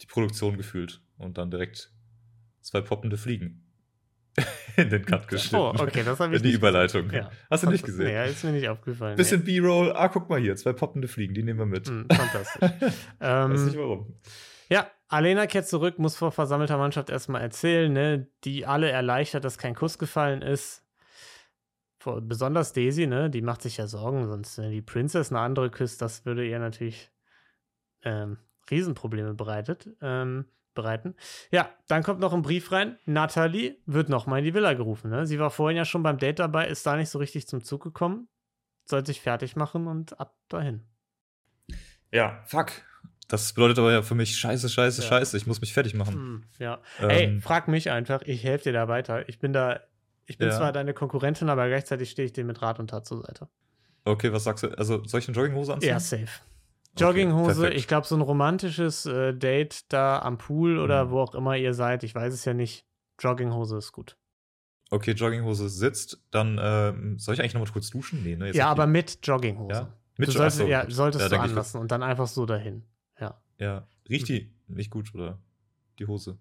die 0.00 0.06
Produktion 0.06 0.56
gefühlt. 0.56 1.00
Und 1.18 1.38
dann 1.38 1.50
direkt 1.50 1.90
zwei 2.60 2.80
poppende 2.80 3.16
Fliegen 3.16 3.62
in 4.76 4.90
den 4.90 5.04
Cut 5.06 5.28
geschnitten. 5.28 5.56
Oh, 5.56 5.72
okay, 5.82 6.02
das 6.04 6.20
habe 6.20 6.32
ich 6.34 6.38
In 6.38 6.42
die 6.42 6.48
nicht 6.50 6.58
Überleitung. 6.58 7.10
Ja. 7.10 7.30
Hast 7.50 7.62
du 7.64 7.70
nicht 7.70 7.84
gesehen? 7.84 8.06
Nee, 8.06 8.28
ist 8.30 8.44
mir 8.44 8.52
nicht 8.52 8.68
aufgefallen. 8.68 9.16
Bisschen 9.16 9.42
B-Roll. 9.44 9.92
Ah, 9.94 10.08
guck 10.08 10.28
mal 10.28 10.38
hier, 10.40 10.54
zwei 10.56 10.72
poppende 10.74 11.08
Fliegen, 11.08 11.32
die 11.34 11.42
nehmen 11.42 11.58
wir 11.58 11.66
mit. 11.66 11.86
nee. 11.88 12.00
Hm, 12.00 12.06
fantastisch. 12.10 12.60
Weiß 13.18 13.60
nicht 13.62 13.74
ähm, 13.74 13.80
warum. 13.80 14.14
Ja, 14.68 14.90
Alena 15.08 15.46
kehrt 15.46 15.68
zurück, 15.68 15.98
muss 15.98 16.16
vor 16.16 16.32
versammelter 16.32 16.78
Mannschaft 16.78 17.10
erstmal 17.10 17.42
erzählen, 17.42 17.92
ne, 17.92 18.28
die 18.44 18.66
alle 18.66 18.90
erleichtert, 18.90 19.44
dass 19.44 19.58
kein 19.58 19.74
Kuss 19.74 19.98
gefallen 19.98 20.42
ist. 20.42 20.84
Vor, 21.98 22.20
besonders 22.20 22.72
Daisy, 22.72 23.06
ne, 23.06 23.30
die 23.30 23.42
macht 23.42 23.62
sich 23.62 23.76
ja 23.76 23.86
Sorgen, 23.86 24.26
sonst 24.26 24.58
wenn 24.58 24.70
die 24.70 24.82
Princess 24.82 25.30
eine 25.30 25.40
andere 25.40 25.70
küsst, 25.70 26.02
das 26.02 26.24
würde 26.24 26.46
ihr 26.46 26.58
natürlich 26.58 27.10
ähm, 28.02 28.38
Riesenprobleme 28.70 29.34
bereitet, 29.34 29.88
ähm, 30.00 30.46
bereiten. 30.74 31.14
Ja, 31.50 31.70
dann 31.88 32.02
kommt 32.02 32.20
noch 32.20 32.32
ein 32.32 32.42
Brief 32.42 32.70
rein. 32.72 32.98
Natalie 33.06 33.76
wird 33.86 34.08
nochmal 34.08 34.40
in 34.40 34.44
die 34.44 34.54
Villa 34.54 34.74
gerufen. 34.74 35.10
Ne? 35.10 35.26
Sie 35.26 35.38
war 35.38 35.50
vorhin 35.50 35.76
ja 35.76 35.84
schon 35.84 36.02
beim 36.02 36.18
Date 36.18 36.38
dabei, 36.38 36.68
ist 36.68 36.86
da 36.86 36.96
nicht 36.96 37.08
so 37.08 37.18
richtig 37.18 37.48
zum 37.48 37.64
Zug 37.64 37.82
gekommen. 37.82 38.28
Soll 38.84 39.04
sich 39.04 39.20
fertig 39.20 39.56
machen 39.56 39.86
und 39.86 40.20
ab 40.20 40.36
dahin. 40.48 40.82
Ja, 42.12 42.42
fuck. 42.44 42.70
Das 43.28 43.52
bedeutet 43.52 43.78
aber 43.78 43.92
ja 43.92 44.02
für 44.02 44.14
mich 44.14 44.36
scheiße, 44.38 44.68
scheiße, 44.68 45.02
Ja. 45.02 45.08
scheiße. 45.08 45.36
Ich 45.36 45.46
muss 45.46 45.60
mich 45.60 45.72
fertig 45.74 45.94
machen. 45.94 46.14
Hm, 46.14 46.44
ja. 46.58 46.78
Ähm, 47.00 47.10
Ey, 47.10 47.40
frag 47.40 47.66
mich 47.68 47.90
einfach, 47.90 48.22
ich 48.22 48.44
helfe 48.44 48.64
dir 48.64 48.72
da 48.72 48.88
weiter. 48.88 49.28
Ich 49.28 49.38
bin 49.40 49.52
da, 49.52 49.80
ich 50.26 50.38
bin 50.38 50.48
Ja. 50.48 50.56
zwar 50.56 50.72
deine 50.72 50.94
Konkurrentin, 50.94 51.48
aber 51.48 51.66
gleichzeitig 51.68 52.10
stehe 52.10 52.26
ich 52.26 52.32
dir 52.32 52.44
mit 52.44 52.62
Rat 52.62 52.78
und 52.78 52.88
Tat 52.90 53.04
zur 53.06 53.22
Seite. 53.22 53.48
Okay, 54.04 54.32
was 54.32 54.44
sagst 54.44 54.62
du? 54.62 54.68
Also, 54.78 55.02
soll 55.04 55.18
ich 55.20 55.28
eine 55.28 55.36
Jogginghose 55.36 55.72
anziehen? 55.74 55.88
Ja, 55.90 55.98
safe. 56.00 56.28
Jogginghose, 56.96 57.60
perfekt. 57.60 57.76
ich 57.78 57.88
glaube, 57.88 58.06
so 58.06 58.14
ein 58.14 58.20
romantisches 58.22 59.04
äh, 59.06 59.34
Date 59.34 59.92
da 59.92 60.20
am 60.20 60.38
Pool 60.38 60.78
oder 60.78 61.06
Mhm. 61.06 61.10
wo 61.10 61.20
auch 61.20 61.34
immer 61.34 61.56
ihr 61.56 61.74
seid, 61.74 62.04
ich 62.04 62.14
weiß 62.14 62.32
es 62.32 62.44
ja 62.44 62.54
nicht. 62.54 62.86
Jogginghose 63.18 63.76
ist 63.78 63.92
gut. 63.92 64.16
Okay, 64.90 65.12
Jogginghose 65.12 65.68
sitzt. 65.68 66.22
Dann 66.30 66.58
ähm, 66.62 67.18
soll 67.18 67.34
ich 67.34 67.40
eigentlich 67.40 67.54
noch 67.54 67.60
mal 67.60 67.70
kurz 67.72 67.90
duschen? 67.90 68.22
Nee, 68.22 68.36
ne? 68.36 68.46
ja, 68.46 68.52
okay. 68.52 68.60
aber 68.62 68.86
mit 68.86 69.18
Jogginghose. 69.24 69.72
Ja? 69.74 69.92
Mit 70.16 70.28
du 70.28 70.32
solltest, 70.32 70.60
Achso, 70.60 70.70
ja, 70.70 70.88
solltest 70.88 71.22
Ja, 71.24 71.28
du 71.28 71.40
anlassen 71.42 71.80
und 71.80 71.90
dann 71.90 72.02
einfach 72.02 72.28
so 72.28 72.46
dahin. 72.46 72.84
Ja. 73.58 73.86
Riecht 74.08 74.28
die 74.28 74.52
nicht 74.68 74.90
gut, 74.90 75.14
oder? 75.14 75.38
Die 75.98 76.06
Hose. 76.06 76.38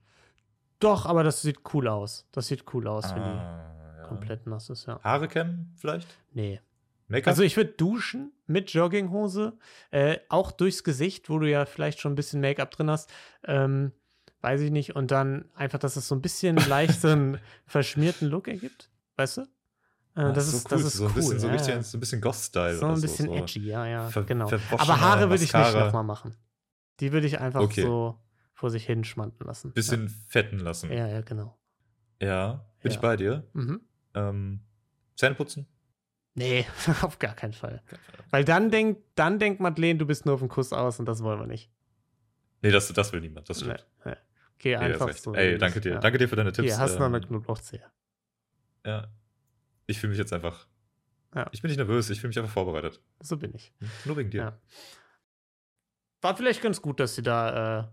Doch, 0.80 1.06
aber 1.06 1.23
das 1.23 1.41
sieht 1.41 1.60
cool 1.73 1.88
aus. 1.88 2.28
Das 2.32 2.47
sieht 2.47 2.65
cool 2.73 2.88
aus, 2.88 3.06
wenn 3.15 3.23
die 3.23 3.30
Ah, 3.30 3.95
ja. 3.99 4.04
komplett 4.04 4.45
nass 4.45 4.69
ist, 4.69 4.86
ja. 4.88 4.99
Haare 5.04 5.28
kämmen 5.28 5.73
vielleicht? 5.78 6.08
Nee. 6.34 6.60
Make-up? 7.08 7.28
Also 7.32 7.43
ich 7.43 7.56
würde 7.56 7.71
duschen 7.71 8.32
mit 8.47 8.71
Jogginghose, 8.71 9.58
äh, 9.91 10.17
auch 10.30 10.51
durchs 10.51 10.84
Gesicht, 10.84 11.30
wo 11.30 11.39
du 11.39 11.49
ja 11.49 11.65
vielleicht 11.65 11.99
schon 11.99 12.12
ein 12.13 12.15
bisschen 12.15 12.41
Make-up 12.41 12.71
drin 12.71 12.89
hast, 12.89 13.12
ähm, 13.45 13.91
weiß 14.41 14.62
ich 14.62 14.71
nicht, 14.71 14.95
und 14.95 15.12
dann 15.12 15.45
einfach, 15.56 15.80
dass 15.80 15.95
es 15.95 16.08
so 16.08 16.15
ein 16.15 16.21
bisschen 16.21 16.56
leicht 16.69 16.99
so 16.99 17.08
einen 17.10 17.39
verschmierten 17.67 18.28
Look 18.28 18.47
ergibt, 18.47 18.89
weißt 19.17 19.38
du? 19.38 19.41
Äh, 19.41 19.45
Ah, 20.17 20.32
das, 20.32 20.49
so 20.51 20.58
ist, 20.58 20.65
cool. 20.65 20.78
das 20.78 20.82
ist 20.88 20.93
so 20.93 21.04
ein 21.06 21.10
cool. 21.10 21.15
bisschen, 21.15 21.39
so, 21.39 21.47
ja, 21.47 21.54
richtig, 21.54 21.75
ja. 21.75 21.84
so 21.84 21.97
ein 21.97 21.99
bisschen 21.99 22.21
Goth-Style. 22.21 22.78
So 22.78 22.86
ein 22.88 23.01
bisschen 23.01 23.28
so. 23.28 23.36
edgy, 23.36 23.60
ja, 23.65 23.86
ja, 23.86 24.10
ver- 24.10 24.23
genau. 24.23 24.45
Aber 24.47 24.99
Haare 25.01 25.30
würde 25.30 25.43
ich 25.43 25.54
nicht 25.54 25.73
nochmal 25.73 26.04
machen. 26.04 26.36
Die 26.99 27.12
würde 27.12 27.27
ich 27.27 27.39
einfach 27.39 27.62
Okay. 27.62 27.81
so 27.81 28.19
vor 28.53 28.69
sich 28.69 28.86
hin 28.86 29.03
schmanden 29.03 29.45
lassen. 29.45 29.73
Bisschen 29.73 30.08
fetten 30.10 30.60
lassen. 30.60 30.89
Ja, 30.91 30.99
ja, 30.99 31.08
ja 31.08 31.21
genau. 31.21 31.58
Ja, 32.21 32.65
bin 32.81 32.91
Ja. 32.91 32.95
ich 32.95 33.01
bei 33.01 33.17
dir. 33.17 33.47
Mhm. 33.53 33.81
Ähm, 34.13 34.62
Zähne 35.15 35.36
putzen? 35.36 35.67
Nee, 36.36 36.65
auf 37.01 37.19
gar 37.19 37.34
keinen 37.36 37.53
Fall. 37.53 37.81
Weil 38.29 38.43
dann 38.45 38.69
denkt, 38.71 39.01
dann 39.15 39.39
denkt 39.39 39.60
Madeleine, 39.62 39.97
du 39.99 40.05
bist 40.05 40.25
nur 40.25 40.36
auf 40.36 40.41
den 40.41 40.49
Kuss 40.49 40.73
aus 40.73 40.99
und 40.99 41.05
das 41.05 41.21
wollen 41.23 41.39
wir 41.39 41.47
nicht. 41.47 41.71
Nee, 42.62 42.71
das, 42.71 42.91
das 42.91 43.12
will 43.13 43.21
niemand, 43.21 43.49
das 43.49 43.60
stimmt. 43.60 43.86
Nee, 44.05 44.12
nee. 44.12 44.17
Geh 44.58 44.69
Nee, 44.69 44.84
einfach 44.84 45.12
so. 45.13 45.34
Ey, 45.36 45.58
danke 45.58 45.81
dir. 45.81 45.93
ja. 45.93 45.99
Danke 45.99 46.17
dir 46.17 46.29
für 46.29 46.36
deine 46.38 46.51
Tipps. 46.53 46.67
Hier, 46.67 46.77
hast 46.77 46.95
du 46.95 46.99
noch 46.99 47.08
eine 47.08 47.17
ähm, 47.17 47.23
Knoblauchzehe. 47.27 47.84
Ja. 48.86 49.08
Ich 49.88 49.99
fühle 49.99 50.12
mich 50.12 50.17
jetzt 50.19 50.31
einfach. 50.34 50.67
Ja. 51.36 51.47
Ich 51.51 51.62
bin 51.62 51.69
nicht 51.69 51.77
nervös, 51.77 52.10
ich 52.10 52.21
fühle 52.21 52.29
mich 52.29 52.39
einfach 52.39 52.51
vorbereitet. 52.53 53.01
So 53.21 53.38
bin 53.38 53.53
ich. 53.53 53.73
Nur 54.05 54.15
wegen 54.17 54.29
dir. 54.29 54.41
Ja. 54.41 54.60
War 56.25 56.35
vielleicht 56.35 56.63
ganz 56.63 56.81
gut, 56.81 56.99
dass 56.99 57.13
sie 57.13 57.21
da 57.21 57.81
äh, 57.81 57.83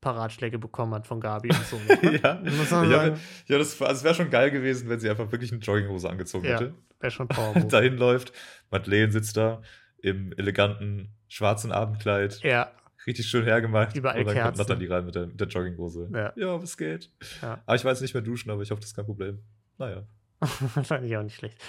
paar 0.00 0.16
Ratschläge 0.16 0.56
bekommen 0.56 0.94
hat 0.94 1.04
von 1.04 1.20
Gabi 1.20 1.48
und 1.48 1.66
so. 1.66 1.76
ne? 1.78 2.20
ja. 2.22 2.34
Muss 2.44 2.70
man 2.70 2.88
ja, 2.88 2.96
sagen. 2.96 3.20
ja, 3.48 3.58
das, 3.58 3.82
also 3.82 3.92
es 3.92 4.04
wäre 4.04 4.14
schon 4.14 4.30
geil 4.30 4.52
gewesen, 4.52 4.88
wenn 4.88 5.00
sie 5.00 5.10
einfach 5.10 5.32
wirklich 5.32 5.50
eine 5.50 5.60
Jogginghose 5.60 6.08
angezogen 6.08 6.44
Ja. 6.46 6.60
hätte. 6.60 6.74
Wäre 7.00 7.10
schon 7.10 7.26
Power 7.26 7.54
Move. 7.54 7.66
Dahin 7.68 7.96
läuft. 7.96 8.32
Madeleine 8.70 9.10
sitzt 9.10 9.36
da 9.36 9.62
im 9.98 10.32
eleganten 10.36 11.12
schwarzen 11.26 11.72
Abendkleid. 11.72 12.38
ja, 12.44 12.70
Richtig 13.04 13.26
schön 13.26 13.42
hergemacht. 13.42 13.96
Überall 13.96 14.20
und 14.20 14.26
dann 14.26 14.34
kommt 14.36 14.56
Kerzen. 14.56 14.60
Nathalie 14.60 14.88
rein 14.88 15.04
mit 15.04 15.16
der, 15.16 15.26
mit 15.26 15.40
der 15.40 15.48
Jogginghose. 15.48 16.08
Ja. 16.36 16.62
was 16.62 16.76
geht? 16.76 17.10
Ja. 17.42 17.60
Aber 17.66 17.74
ich 17.74 17.84
weiß 17.84 18.00
nicht 18.00 18.14
mehr 18.14 18.22
duschen, 18.22 18.52
aber 18.52 18.62
ich 18.62 18.70
hoffe, 18.70 18.80
das 18.80 18.90
ist 18.90 18.94
kein 18.96 19.06
Problem. 19.06 19.42
Naja. 19.76 20.04
fand 20.84 21.04
ich 21.04 21.16
auch 21.16 21.24
nicht 21.24 21.34
schlecht. 21.34 21.60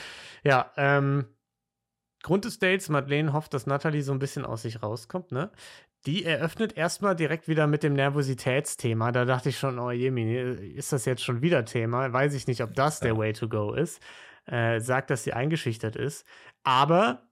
Ja, 0.43 0.71
ähm, 0.77 1.25
Grund 2.23 2.45
des 2.45 2.59
Dates, 2.59 2.89
Madeleine 2.89 3.33
hofft, 3.33 3.53
dass 3.53 3.67
Natalie 3.67 4.01
so 4.01 4.11
ein 4.11 4.19
bisschen 4.19 4.45
aus 4.45 4.63
sich 4.63 4.81
rauskommt, 4.81 5.31
ne? 5.31 5.51
Die 6.05 6.23
eröffnet 6.23 6.77
erstmal 6.77 7.15
direkt 7.15 7.47
wieder 7.47 7.67
mit 7.67 7.83
dem 7.83 7.93
Nervositätsthema. 7.93 9.11
Da 9.11 9.25
dachte 9.25 9.49
ich 9.49 9.59
schon, 9.59 9.79
oh 9.79 9.91
Jemini, 9.91 10.35
ist 10.75 10.93
das 10.93 11.05
jetzt 11.05 11.23
schon 11.23 11.41
wieder 11.41 11.65
Thema? 11.65 12.13
Weiß 12.13 12.33
ich 12.33 12.47
nicht, 12.47 12.61
ob 12.61 12.73
das 12.73 12.99
der. 12.99 13.17
Way 13.17 13.33
to 13.33 13.49
go 13.49 13.73
ist. 13.73 14.01
Äh, 14.45 14.79
sagt, 14.79 15.09
dass 15.09 15.23
sie 15.23 15.33
eingeschüchtert 15.33 15.95
ist. 15.97 16.25
Aber 16.63 17.27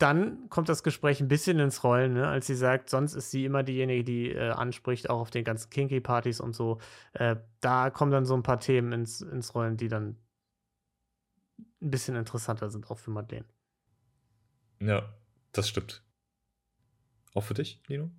dann 0.00 0.48
kommt 0.48 0.68
das 0.68 0.82
Gespräch 0.82 1.20
ein 1.20 1.28
bisschen 1.28 1.58
ins 1.58 1.84
Rollen, 1.84 2.14
ne? 2.14 2.26
als 2.26 2.46
sie 2.46 2.54
sagt, 2.54 2.88
sonst 2.88 3.14
ist 3.14 3.30
sie 3.30 3.44
immer 3.44 3.62
diejenige, 3.62 4.04
die 4.04 4.30
äh, 4.30 4.50
anspricht, 4.50 5.10
auch 5.10 5.20
auf 5.20 5.30
den 5.30 5.44
ganzen 5.44 5.68
Kinky-Partys 5.68 6.40
und 6.40 6.54
so. 6.54 6.78
Äh, 7.12 7.36
da 7.60 7.90
kommen 7.90 8.10
dann 8.10 8.24
so 8.24 8.34
ein 8.34 8.42
paar 8.42 8.60
Themen 8.60 8.92
ins, 8.92 9.20
ins 9.20 9.54
Rollen, 9.54 9.76
die 9.76 9.88
dann 9.88 10.16
ein 11.82 11.90
bisschen 11.90 12.16
interessanter 12.16 12.70
sind, 12.70 12.90
auch 12.90 12.98
für 12.98 13.10
Madeleine. 13.10 13.46
Ja, 14.80 15.12
das 15.52 15.68
stimmt. 15.68 16.02
Auch 17.34 17.42
für 17.44 17.54
dich, 17.54 17.80
Nino? 17.88 18.10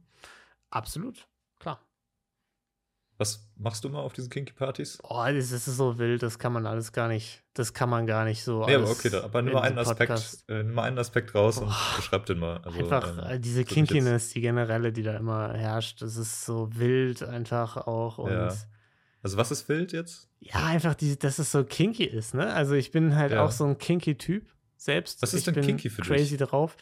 Absolut, 0.69 1.27
klar. 1.59 1.85
Was 3.17 3.47
machst 3.55 3.83
du 3.83 3.89
mal 3.89 3.99
auf 3.99 4.13
diesen 4.13 4.31
Kinky-Partys? 4.31 4.97
Oh, 5.03 5.23
das 5.27 5.51
ist 5.51 5.65
so 5.65 5.99
wild, 5.99 6.23
das 6.23 6.39
kann 6.39 6.53
man 6.53 6.65
alles 6.65 6.91
gar 6.91 7.07
nicht, 7.07 7.43
das 7.53 7.73
kann 7.73 7.89
man 7.89 8.07
gar 8.07 8.25
nicht 8.25 8.43
so. 8.43 8.65
Nee, 8.65 8.73
aber 8.75 8.89
okay, 8.89 9.09
da, 9.09 9.23
aber 9.23 9.41
nimm 9.43 9.53
mal 9.53 9.61
einen 9.61 9.77
Aspekt, 9.77 10.43
äh, 10.47 10.63
nimm 10.63 10.73
mal 10.73 10.83
einen 10.83 10.97
Aspekt 10.97 11.35
raus 11.35 11.57
und 11.59 11.67
Boah. 11.67 11.93
beschreib 11.97 12.25
den 12.25 12.39
mal. 12.39 12.57
Also, 12.63 12.79
einfach 12.79 13.17
ähm, 13.19 13.23
äh, 13.31 13.39
diese 13.39 13.63
Kinkiness, 13.63 14.29
die 14.29 14.41
generelle, 14.41 14.91
die 14.91 15.03
da 15.03 15.17
immer 15.17 15.53
herrscht, 15.53 16.01
das 16.01 16.15
ist 16.15 16.45
so 16.45 16.69
wild 16.75 17.21
einfach 17.21 17.77
auch 17.77 18.17
und 18.17 18.31
Ja. 18.31 18.47
ja, 18.47 18.55
Also 19.21 19.37
was 19.37 19.51
ist 19.51 19.69
wild 19.69 19.91
jetzt? 19.91 20.27
einfach, 20.53 20.95
die, 20.95 21.19
dass 21.19 21.37
es 21.37 21.51
so 21.51 21.63
kinky 21.63 22.05
ist, 22.05 22.33
ne? 22.33 22.51
Also 22.51 22.73
ich 22.73 22.89
bin 22.89 23.15
halt 23.15 23.33
Ja. 23.33 23.45
auch 23.45 23.51
so 23.51 23.65
ein 23.65 23.77
kinky 23.77 24.17
Typ 24.17 24.47
selbst. 24.77 25.21
Was 25.21 25.35
ist 25.35 25.47
ich 25.47 25.53
denn 25.53 25.63
kinky 25.63 25.89
für 25.91 26.01
dich? 26.01 26.07
crazy 26.07 26.37
drauf. 26.37 26.75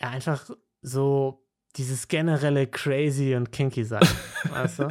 Ja, 0.00 0.10
einfach 0.10 0.48
so 0.82 1.44
dieses 1.76 2.08
generelle 2.08 2.66
crazy 2.66 3.34
und 3.34 3.52
kinky 3.52 3.84
sein, 3.84 4.00
weißt 4.50 4.80
du? 4.80 4.88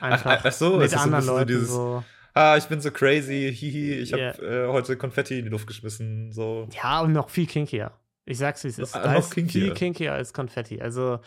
Einfach 0.00 0.38
ach, 0.40 0.44
ach 0.44 0.52
so, 0.52 0.76
mit 0.76 0.86
es 0.86 0.94
anderen 0.94 1.24
so 1.24 1.32
Leuten 1.32 1.46
dieses- 1.48 1.68
so. 1.70 2.02
Ah, 2.32 2.56
ich 2.56 2.66
bin 2.66 2.80
so 2.80 2.90
crazy, 2.92 3.52
hihi, 3.54 3.94
ich 3.94 4.12
habe 4.12 4.22
Ja. 4.22 4.32
äh, 4.40 4.68
heute 4.68 4.96
Konfetti 4.96 5.38
in 5.40 5.44
die 5.46 5.50
Luft 5.50 5.66
geschmissen, 5.66 6.30
so. 6.32 6.68
Ja, 6.72 7.00
und 7.00 7.12
noch 7.12 7.28
viel 7.28 7.46
kinkier. 7.46 7.92
Ich 8.24 8.38
sag's, 8.38 8.62
wie 8.62 8.68
es 8.68 8.78
ist. 8.78 8.94
Ah, 8.94 9.02
Da 9.02 9.12
noch 9.14 9.18
ist 9.20 9.32
kinkier. 9.34 9.62
viel 9.62 9.74
kinkier 9.74 10.12
als 10.14 10.32
Konfetti. 10.32 10.80
Also, 10.80 11.18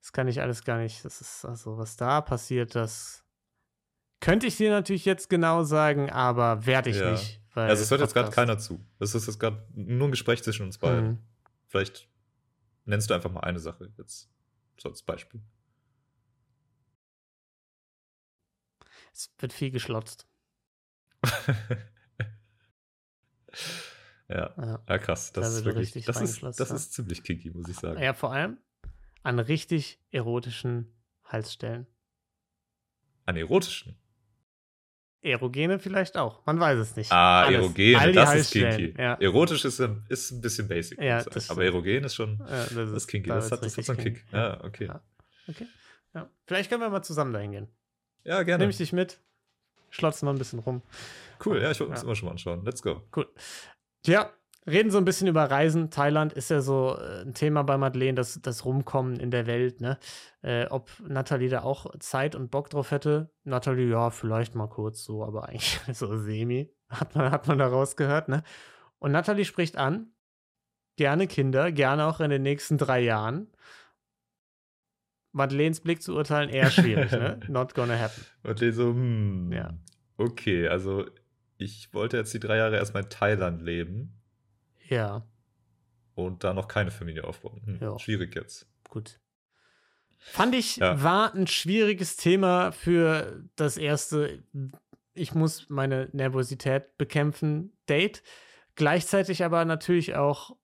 das 0.00 0.12
kann 0.12 0.28
ich 0.28 0.40
alles 0.40 0.62
gar 0.62 0.78
nicht. 0.78 1.04
Das 1.04 1.20
ist, 1.20 1.44
also, 1.44 1.78
was 1.78 1.96
da 1.96 2.20
passiert, 2.20 2.76
das 2.76 3.24
könnte 4.20 4.46
ich 4.46 4.56
dir 4.56 4.70
natürlich 4.70 5.04
jetzt 5.04 5.28
genau 5.28 5.64
sagen, 5.64 6.10
aber 6.10 6.64
werde 6.64 6.90
ich 6.90 6.98
Ja. 7.00 7.10
nicht. 7.10 7.40
Also 7.54 7.82
es 7.82 7.90
hört 7.90 8.00
jetzt 8.00 8.14
gerade 8.14 8.28
Podcast. 8.28 8.46
keiner 8.46 8.58
zu. 8.58 8.80
Das 9.00 9.14
ist 9.16 9.26
jetzt 9.26 9.40
gerade 9.40 9.66
nur 9.74 10.06
ein 10.08 10.10
Gespräch 10.12 10.42
zwischen 10.44 10.64
uns 10.64 10.78
beiden. 10.78 11.04
Mhm. 11.06 11.18
Vielleicht 11.66 12.08
nennst 12.84 13.10
du 13.10 13.14
einfach 13.14 13.30
mal 13.30 13.40
eine 13.40 13.60
Sache 13.60 13.92
jetzt 13.98 14.30
so 14.78 14.88
als 14.88 15.02
Beispiel. 15.02 15.42
Es 19.12 19.32
wird 19.38 19.52
viel 19.52 19.70
geschlotzt. 19.70 20.26
ja. 24.28 24.54
ja. 24.56 24.84
ja, 24.88 24.98
krass. 24.98 25.32
Das, 25.32 25.52
Da 25.52 25.58
ist 25.58 25.64
wirklich, 25.64 25.92
das, 26.04 26.20
ist, 26.20 26.42
das 26.42 26.68
ja. 26.68 26.74
ist 26.74 26.92
ziemlich 26.94 27.22
kinky, 27.22 27.50
muss 27.50 27.68
ich 27.68 27.76
sagen. 27.76 28.02
Ja, 28.02 28.14
vor 28.14 28.32
allem 28.32 28.58
an 29.22 29.38
richtig 29.38 30.00
erotischen 30.10 30.92
Halsstellen. 31.24 31.86
An 33.26 33.36
erotischen. 33.36 34.01
Erogene 35.22 35.78
vielleicht 35.78 36.16
auch. 36.16 36.44
Man 36.46 36.58
weiß 36.58 36.78
es 36.78 36.96
nicht. 36.96 37.12
Ah, 37.12 37.42
Alles. 37.44 37.58
erogene, 37.60 37.98
All 37.98 38.12
das 38.12 38.34
ist 38.34 38.50
kinky. 38.52 38.94
Ja. 38.98 39.14
Erotisch 39.14 39.64
ist, 39.64 39.80
ein- 39.80 40.04
ist 40.08 40.32
ein 40.32 40.40
bisschen 40.40 40.66
basic, 40.66 41.00
Ja, 41.00 41.22
das 41.22 41.48
aber 41.48 41.64
erogen 41.64 42.02
ist 42.04 42.14
schon 42.16 42.38
Ja, 42.40 42.46
das, 42.46 42.74
das 42.74 42.88
ist 42.90 42.96
ist 42.96 43.06
kinky. 43.06 43.28
da 43.28 43.34
Das 43.36 43.52
hat, 43.52 43.62
das 43.64 43.76
hat 43.76 43.84
so 43.84 43.92
einen 43.92 44.00
Kick. 44.02 44.24
Ja, 44.32 44.62
okay. 44.64 44.86
Ja. 44.86 45.00
Okay. 45.48 45.66
Ja. 46.14 46.28
Vielleicht 46.46 46.70
können 46.70 46.82
wir 46.82 46.90
mal 46.90 47.02
zusammen 47.02 47.32
dahin 47.32 47.52
gehen. 47.52 47.68
Ja, 48.24 48.42
gerne. 48.42 48.62
Nehme 48.62 48.70
ich 48.70 48.76
dich 48.78 48.92
mit. 48.92 49.20
Schlotzen 49.90 50.26
wir 50.26 50.32
ein 50.32 50.38
bisschen 50.38 50.58
rum. 50.58 50.82
Cool, 51.44 51.60
ja, 51.62 51.70
ich 51.70 51.78
wollte 51.80 51.90
mir 51.90 51.94
das 51.94 52.02
immer 52.04 52.16
schon 52.16 52.26
mal 52.26 52.32
anschauen. 52.32 52.64
Let's 52.64 52.82
go. 52.82 53.02
Cool. 53.14 53.28
Ja, 54.06 54.32
reden 54.66 54.90
so 54.90 54.98
ein 54.98 55.04
bisschen 55.04 55.26
über 55.28 55.44
Reisen. 55.50 55.90
Thailand 55.90 56.32
ist 56.32 56.50
ja 56.50 56.60
so 56.60 56.96
äh, 56.98 57.22
ein 57.22 57.34
Thema 57.34 57.62
bei 57.62 57.76
Madeleine, 57.76 58.14
das, 58.14 58.40
das 58.42 58.64
Rumkommen 58.64 59.18
in 59.18 59.30
der 59.30 59.46
Welt, 59.46 59.80
ne? 59.80 59.98
Äh, 60.42 60.66
ob 60.66 60.90
Nathalie 61.06 61.48
da 61.48 61.62
auch 61.62 61.86
Zeit 61.98 62.34
und 62.34 62.50
Bock 62.50 62.70
drauf 62.70 62.90
hätte. 62.90 63.30
Nathalie, 63.44 63.88
ja, 63.90 64.10
vielleicht 64.10 64.54
mal 64.54 64.68
kurz 64.68 65.02
so, 65.04 65.24
aber 65.24 65.48
eigentlich 65.48 65.80
so 65.92 66.16
semi. 66.16 66.70
Hat 66.88 67.14
man, 67.16 67.30
hat 67.30 67.48
man 67.48 67.58
da 67.58 67.66
rausgehört, 67.66 68.28
ne? 68.28 68.42
Und 68.98 69.12
Nathalie 69.12 69.44
spricht 69.44 69.76
an, 69.76 70.12
gerne 70.96 71.26
Kinder, 71.26 71.72
gerne 71.72 72.06
auch 72.06 72.20
in 72.20 72.30
den 72.30 72.42
nächsten 72.42 72.78
drei 72.78 73.00
Jahren. 73.00 73.48
Madeleines 75.32 75.80
Blick 75.80 76.02
zu 76.02 76.14
urteilen, 76.14 76.50
eher 76.50 76.70
schwierig, 76.70 77.10
ne? 77.10 77.40
Not 77.48 77.74
gonna 77.74 77.98
happen. 77.98 78.24
Die 78.60 78.70
so, 78.70 78.90
hm, 78.90 79.50
Ja. 79.50 79.74
okay, 80.18 80.68
also 80.68 81.06
ich 81.56 81.92
wollte 81.94 82.18
jetzt 82.18 82.34
die 82.34 82.40
drei 82.40 82.58
Jahre 82.58 82.76
erstmal 82.76 83.04
in 83.04 83.08
Thailand 83.08 83.62
leben 83.62 84.21
Ja, 84.92 85.26
und 86.14 86.44
da 86.44 86.52
noch 86.52 86.68
keine 86.68 86.90
Familie 86.90 87.24
aufbauen. 87.24 87.62
Hm, 87.64 87.78
Ja. 87.80 87.98
Schwierig 87.98 88.34
jetzt. 88.34 88.66
gut. 88.90 89.18
Fand 90.18 90.54
ich, 90.54 90.76
Ja. 90.76 91.02
war 91.02 91.34
ein 91.34 91.46
schwieriges 91.46 92.16
Thema 92.16 92.70
für 92.72 93.42
das 93.56 93.76
erste, 93.78 94.44
ich 95.14 95.34
muss 95.34 95.68
meine 95.70 96.10
Nervosität 96.12 96.96
bekämpfen, 96.98 97.72
Date. 97.88 98.22
Gleichzeitig 98.74 99.42
aber 99.44 99.64
natürlich 99.64 100.14
auch 100.14 100.56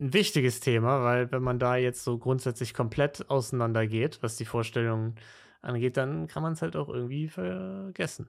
ein 0.00 0.12
wichtiges 0.12 0.60
Thema, 0.60 1.04
weil 1.04 1.30
wenn 1.30 1.42
man 1.42 1.58
da 1.58 1.76
jetzt 1.76 2.02
so 2.02 2.18
grundsätzlich 2.18 2.72
komplett 2.74 3.28
auseinander 3.30 3.86
geht, 3.86 4.22
was 4.22 4.36
die 4.36 4.44
Vorstellungen 4.46 5.14
angeht, 5.60 5.96
dann 5.96 6.26
kann 6.26 6.42
man 6.42 6.54
es 6.54 6.62
halt 6.62 6.74
auch 6.74 6.88
irgendwie 6.88 7.28
vergessen. 7.28 8.28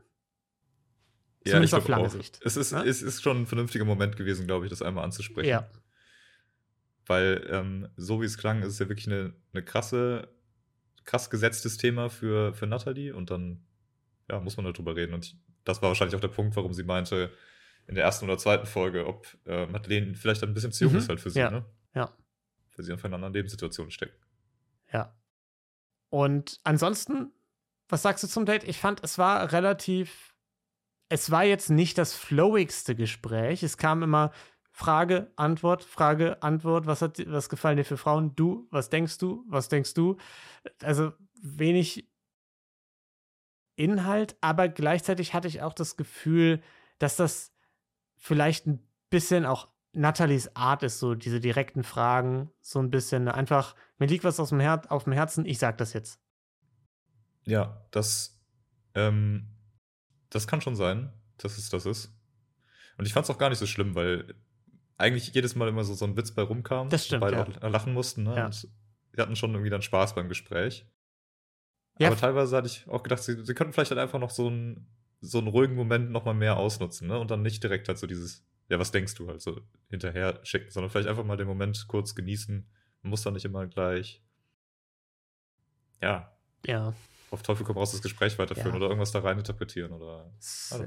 Zumindest 1.45 1.73
auf 1.75 1.87
lange 1.87 2.07
auch. 2.07 2.11
Sicht, 2.11 2.39
Es 2.43 2.55
ist, 2.57 2.71
ne? 2.71 2.83
es 2.85 3.01
ist 3.01 3.21
schon 3.21 3.41
ein 3.41 3.45
vernünftiger 3.47 3.85
Moment 3.85 4.15
gewesen, 4.15 4.47
glaube 4.47 4.65
ich, 4.65 4.69
das 4.69 4.81
einmal 4.81 5.03
anzusprechen. 5.03 5.49
Ja, 5.49 5.69
Weil, 7.05 7.45
ähm, 7.49 7.89
so 7.97 8.21
wie 8.21 8.25
es 8.25 8.37
klang, 8.37 8.61
ist 8.61 8.69
es 8.69 8.79
ja 8.79 8.87
wirklich 8.87 9.07
eine, 9.07 9.33
eine 9.51 9.63
krasse, 9.63 10.29
krass 11.03 11.29
gesetztes 11.29 11.77
Thema 11.77 12.09
für, 12.09 12.53
für 12.53 12.65
Natalie 12.65 13.13
und 13.13 13.29
dann 13.29 13.65
ja, 14.29 14.39
muss 14.39 14.55
man 14.55 14.65
darüber 14.65 14.95
reden. 14.95 15.13
Und 15.13 15.25
ich, 15.25 15.37
das 15.65 15.81
war 15.81 15.89
wahrscheinlich 15.89 16.15
auch 16.15 16.21
der 16.21 16.29
Punkt, 16.29 16.55
warum 16.55 16.73
sie 16.73 16.83
meinte, 16.83 17.31
in 17.87 17.95
der 17.95 18.05
ersten 18.05 18.23
oder 18.23 18.37
zweiten 18.37 18.65
Folge, 18.65 19.05
ob 19.05 19.27
äh, 19.45 19.65
Madeleine 19.65 20.15
vielleicht 20.15 20.41
ein 20.43 20.53
bisschen 20.53 20.71
zu 20.71 20.85
jung 20.85 20.93
Mhm. 20.93 20.99
ist 20.99 21.09
halt 21.09 21.19
für 21.19 21.29
sie, 21.29 21.39
Ja. 21.39 21.51
ne? 21.51 21.65
ja. 21.93 22.15
Weil 22.75 22.85
sie 22.85 22.91
einfach 22.93 23.05
in 23.05 23.09
einer 23.09 23.15
anderen 23.17 23.33
Lebenssituation 23.33 23.91
steckt. 23.91 24.17
Ja. 24.93 25.13
Und 26.09 26.59
ansonsten, 26.63 27.31
was 27.89 28.01
sagst 28.01 28.23
du 28.23 28.27
zum 28.27 28.45
Date? 28.45 28.63
Ich 28.63 28.77
fand, 28.79 29.03
es 29.03 29.17
war 29.17 29.51
relativ. 29.51 30.32
Es 31.13 31.29
war 31.29 31.43
jetzt 31.43 31.69
nicht 31.69 31.99
das 31.99 32.15
flowigste 32.15 32.95
Gespräch. 32.95 33.61
Es 33.61 33.77
kam 33.77 34.01
immer 34.01 34.31
Frage, 34.71 35.31
Antwort, 35.35 35.83
Frage, 35.83 36.41
Antwort. 36.41 36.87
Was 36.87 37.03
hat, 37.03 37.23
was 37.27 37.49
gefallen 37.49 37.77
dir 37.77 37.85
für 37.85 37.97
Frauen? 37.97 38.35
Du, 38.35 38.67
was 38.71 38.89
denkst 38.89 39.19
du? 39.19 39.45
Was 39.47 39.69
denkst 39.69 39.93
du? 39.93 40.17
Also 40.81 41.13
wenig 41.39 42.09
Inhalt, 43.75 44.35
aber 44.41 44.69
gleichzeitig 44.69 45.35
hatte 45.35 45.47
ich 45.47 45.61
auch 45.61 45.73
das 45.73 45.97
Gefühl, 45.97 46.63
dass 46.97 47.15
das 47.15 47.53
vielleicht 48.17 48.65
ein 48.65 48.83
bisschen 49.11 49.45
auch 49.45 49.67
Nathalies 49.91 50.55
Art 50.55 50.81
ist, 50.81 50.97
so 50.97 51.13
diese 51.13 51.39
direkten 51.39 51.83
Fragen, 51.83 52.49
so 52.59 52.79
ein 52.79 52.89
bisschen 52.89 53.27
einfach, 53.27 53.75
mir 53.99 54.07
liegt 54.07 54.23
was 54.23 54.39
aus 54.39 54.49
dem 54.49 54.59
Her 54.59 54.81
auf 54.89 55.03
dem 55.03 55.13
Herzen, 55.13 55.45
ich 55.45 55.59
sag 55.59 55.77
das 55.77 55.93
jetzt. 55.93 56.19
Ja, 57.43 57.85
das, 57.91 58.41
ähm, 58.95 59.52
das 60.33 60.47
kann 60.47 60.61
schon 60.61 60.75
sein, 60.75 61.13
dass 61.37 61.57
es 61.57 61.69
das 61.69 61.85
ist. 61.85 62.13
Und 62.97 63.05
ich 63.05 63.13
fand 63.13 63.25
es 63.25 63.29
auch 63.29 63.37
gar 63.37 63.49
nicht 63.49 63.59
so 63.59 63.65
schlimm, 63.65 63.95
weil 63.95 64.35
eigentlich 64.97 65.33
jedes 65.33 65.55
Mal 65.55 65.67
immer 65.67 65.83
so, 65.83 65.93
so 65.93 66.05
ein 66.05 66.15
Witz 66.17 66.31
bei 66.31 66.41
rumkam. 66.41 66.89
Das 66.89 67.05
stimmt, 67.05 67.21
Beide 67.21 67.37
ja. 67.37 67.43
auch 67.43 67.69
lachen 67.69 67.93
mussten, 67.93 68.23
ne? 68.23 68.35
Ja. 68.35 68.45
Und 68.45 68.67
wir 69.11 69.23
hatten 69.23 69.35
schon 69.35 69.51
irgendwie 69.51 69.69
dann 69.69 69.81
Spaß 69.81 70.15
beim 70.15 70.29
Gespräch. 70.29 70.87
Ja, 71.99 72.07
Aber 72.07 72.17
teilweise 72.17 72.55
hatte 72.57 72.67
ich 72.67 72.87
auch 72.87 73.03
gedacht, 73.03 73.21
sie, 73.21 73.43
sie 73.45 73.53
könnten 73.53 73.73
vielleicht 73.73 73.91
halt 73.91 73.99
einfach 73.99 74.19
noch 74.19 74.31
so 74.31 74.47
einen, 74.47 74.87
so 75.21 75.37
einen 75.37 75.47
ruhigen 75.47 75.75
Moment 75.75 76.11
nochmal 76.11 76.33
mehr 76.33 76.57
ausnutzen, 76.57 77.07
ne? 77.07 77.19
Und 77.19 77.29
dann 77.31 77.41
nicht 77.41 77.63
direkt 77.63 77.87
halt 77.87 77.99
so 77.99 78.07
dieses, 78.07 78.43
ja, 78.69 78.79
was 78.79 78.91
denkst 78.91 79.15
du 79.15 79.27
halt 79.27 79.41
so 79.41 79.61
hinterher 79.89 80.39
schicken, 80.43 80.71
sondern 80.71 80.89
vielleicht 80.89 81.07
einfach 81.07 81.23
mal 81.23 81.37
den 81.37 81.47
Moment 81.47 81.87
kurz 81.87 82.15
genießen. 82.15 82.67
Man 83.03 83.09
muss 83.09 83.21
dann 83.21 83.33
nicht 83.33 83.45
immer 83.45 83.67
gleich, 83.67 84.23
ja, 86.01 86.35
Ja, 86.65 86.93
auf 87.33 87.41
Teufel 87.43 87.65
komm 87.65 87.77
raus 87.77 87.91
das 87.91 88.01
Gespräch 88.01 88.37
weiterführen 88.39 88.71
Ja. 88.71 88.77
oder 88.77 88.85
irgendwas 88.87 89.11
da 89.11 89.19
rein 89.19 89.37
interpretieren 89.37 89.91
oder. 89.91 90.31
Also. 90.71 90.85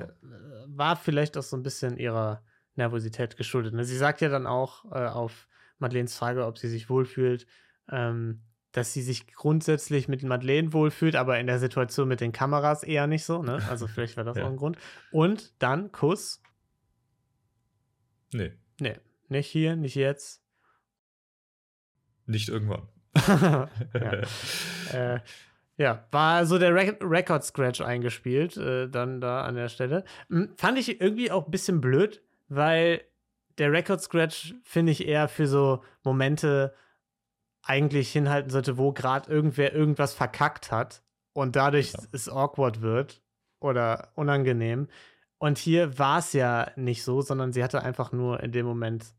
war 0.67 0.97
vielleicht 0.97 1.37
auch 1.37 1.43
so 1.43 1.57
ein 1.57 1.63
bisschen 1.63 1.97
ihrer 1.99 2.43
Nervosität 2.75 3.37
geschuldet. 3.37 3.75
Ne? 3.75 3.85
Sie 3.85 3.97
sagt 3.97 4.21
ja 4.21 4.29
dann 4.29 4.47
auch 4.47 4.85
äh, 4.93 5.07
auf 5.07 5.49
Madeleines 5.79 6.17
Frage, 6.17 6.47
ob 6.47 6.59
sie 6.59 6.69
sich 6.69 6.89
wohlfühlt, 6.89 7.47
ähm, 7.91 8.43
dass 8.73 8.93
sie 8.93 9.03
sich 9.03 9.27
grundsätzlich 9.33 10.09
mit 10.09 10.23
Madeleine 10.23 10.73
wohlfühlt, 10.73 11.17
aber 11.17 11.39
in 11.39 11.47
der 11.47 11.59
Situation 11.59 12.09
mit 12.09 12.21
den 12.21 12.33
Kameras 12.33 12.83
eher 12.83 13.07
nicht 13.07 13.25
so. 13.25 13.43
Ne? 13.43 13.63
Also 13.69 13.87
vielleicht 13.89 14.17
war 14.17 14.25
das 14.25 14.37
Ja. 14.37 14.45
auch 14.45 14.51
ein 14.51 14.57
Grund. 14.57 14.77
Und 15.11 15.55
dann 15.63 15.93
Kuss. 15.93 16.43
Nee, 18.33 18.53
Nee, 18.81 18.97
nicht 19.29 19.47
hier, 19.49 19.77
nicht 19.77 19.95
jetzt. 19.95 20.43
nicht 22.27 22.49
irgendwann. 22.49 22.89
ja. 23.29 23.69
äh, 24.93 25.21
ja, 25.77 26.07
war 26.11 26.47
so 26.47 26.59
der 26.59 26.75
Re 26.75 26.97
Record 27.01 27.45
Scratch 27.45 27.81
eingespielt, 27.81 28.57
äh, 28.57 28.89
dann 28.89 29.21
da 29.21 29.43
an 29.43 29.55
der 29.57 29.69
Stelle. 29.69 30.05
Hm, 30.29 30.55
fand 30.57 30.79
ich 30.79 31.01
irgendwie 31.01 31.31
auch 31.31 31.47
ein 31.47 31.51
bisschen 31.51 31.81
blöd, 31.81 32.23
weil 32.49 33.03
der 33.59 33.73
Record 33.73 34.01
Scratch 34.01 34.55
finde 34.63 34.93
ich 34.93 35.07
eher 35.07 35.29
für 35.29 35.47
so 35.47 35.83
Momente 36.05 36.75
eigentlich 37.63 38.13
hinhalten 38.13 38.51
sollte, 38.51 38.79
wo 38.79 38.93
gerade 38.93 39.31
irgendwer 39.31 39.73
irgendwas 39.75 40.15
verkackt 40.15 40.71
hat 40.71 41.03
und 41.33 41.57
dadurch 41.57 41.93
Ja. 41.93 42.01
es 42.13 42.29
awkward 42.29 42.81
wird 42.81 43.23
oder 43.61 44.13
unangenehm. 44.15 44.89
Und 45.39 45.59
hier 45.59 45.99
war 45.99 46.21
es 46.21 46.33
ja 46.33 46.71
nicht 46.77 47.03
so, 47.03 47.21
sondern 47.21 47.53
sie 47.53 47.63
hatte 47.63 47.83
einfach 47.83 48.13
nur 48.13 48.43
in 48.43 48.53
dem 48.53 48.65
Moment 48.67 49.15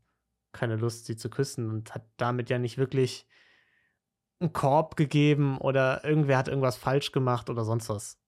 keine 0.52 0.76
Lust, 0.76 1.06
sie 1.06 1.16
zu 1.16 1.30
küssen 1.30 1.68
und 1.68 1.94
hat 1.94 2.02
damit 2.16 2.50
ja 2.50 2.58
nicht 2.58 2.78
wirklich 2.78 3.26
einen 4.40 4.52
Korb 4.52 4.96
gegeben 4.96 5.58
oder 5.58 6.04
irgendwer 6.04 6.38
hat 6.38 6.48
irgendwas 6.48 6.76
falsch 6.76 7.12
gemacht 7.12 7.50
oder 7.50 7.64
sonst 7.64 7.88
was. 7.88 8.18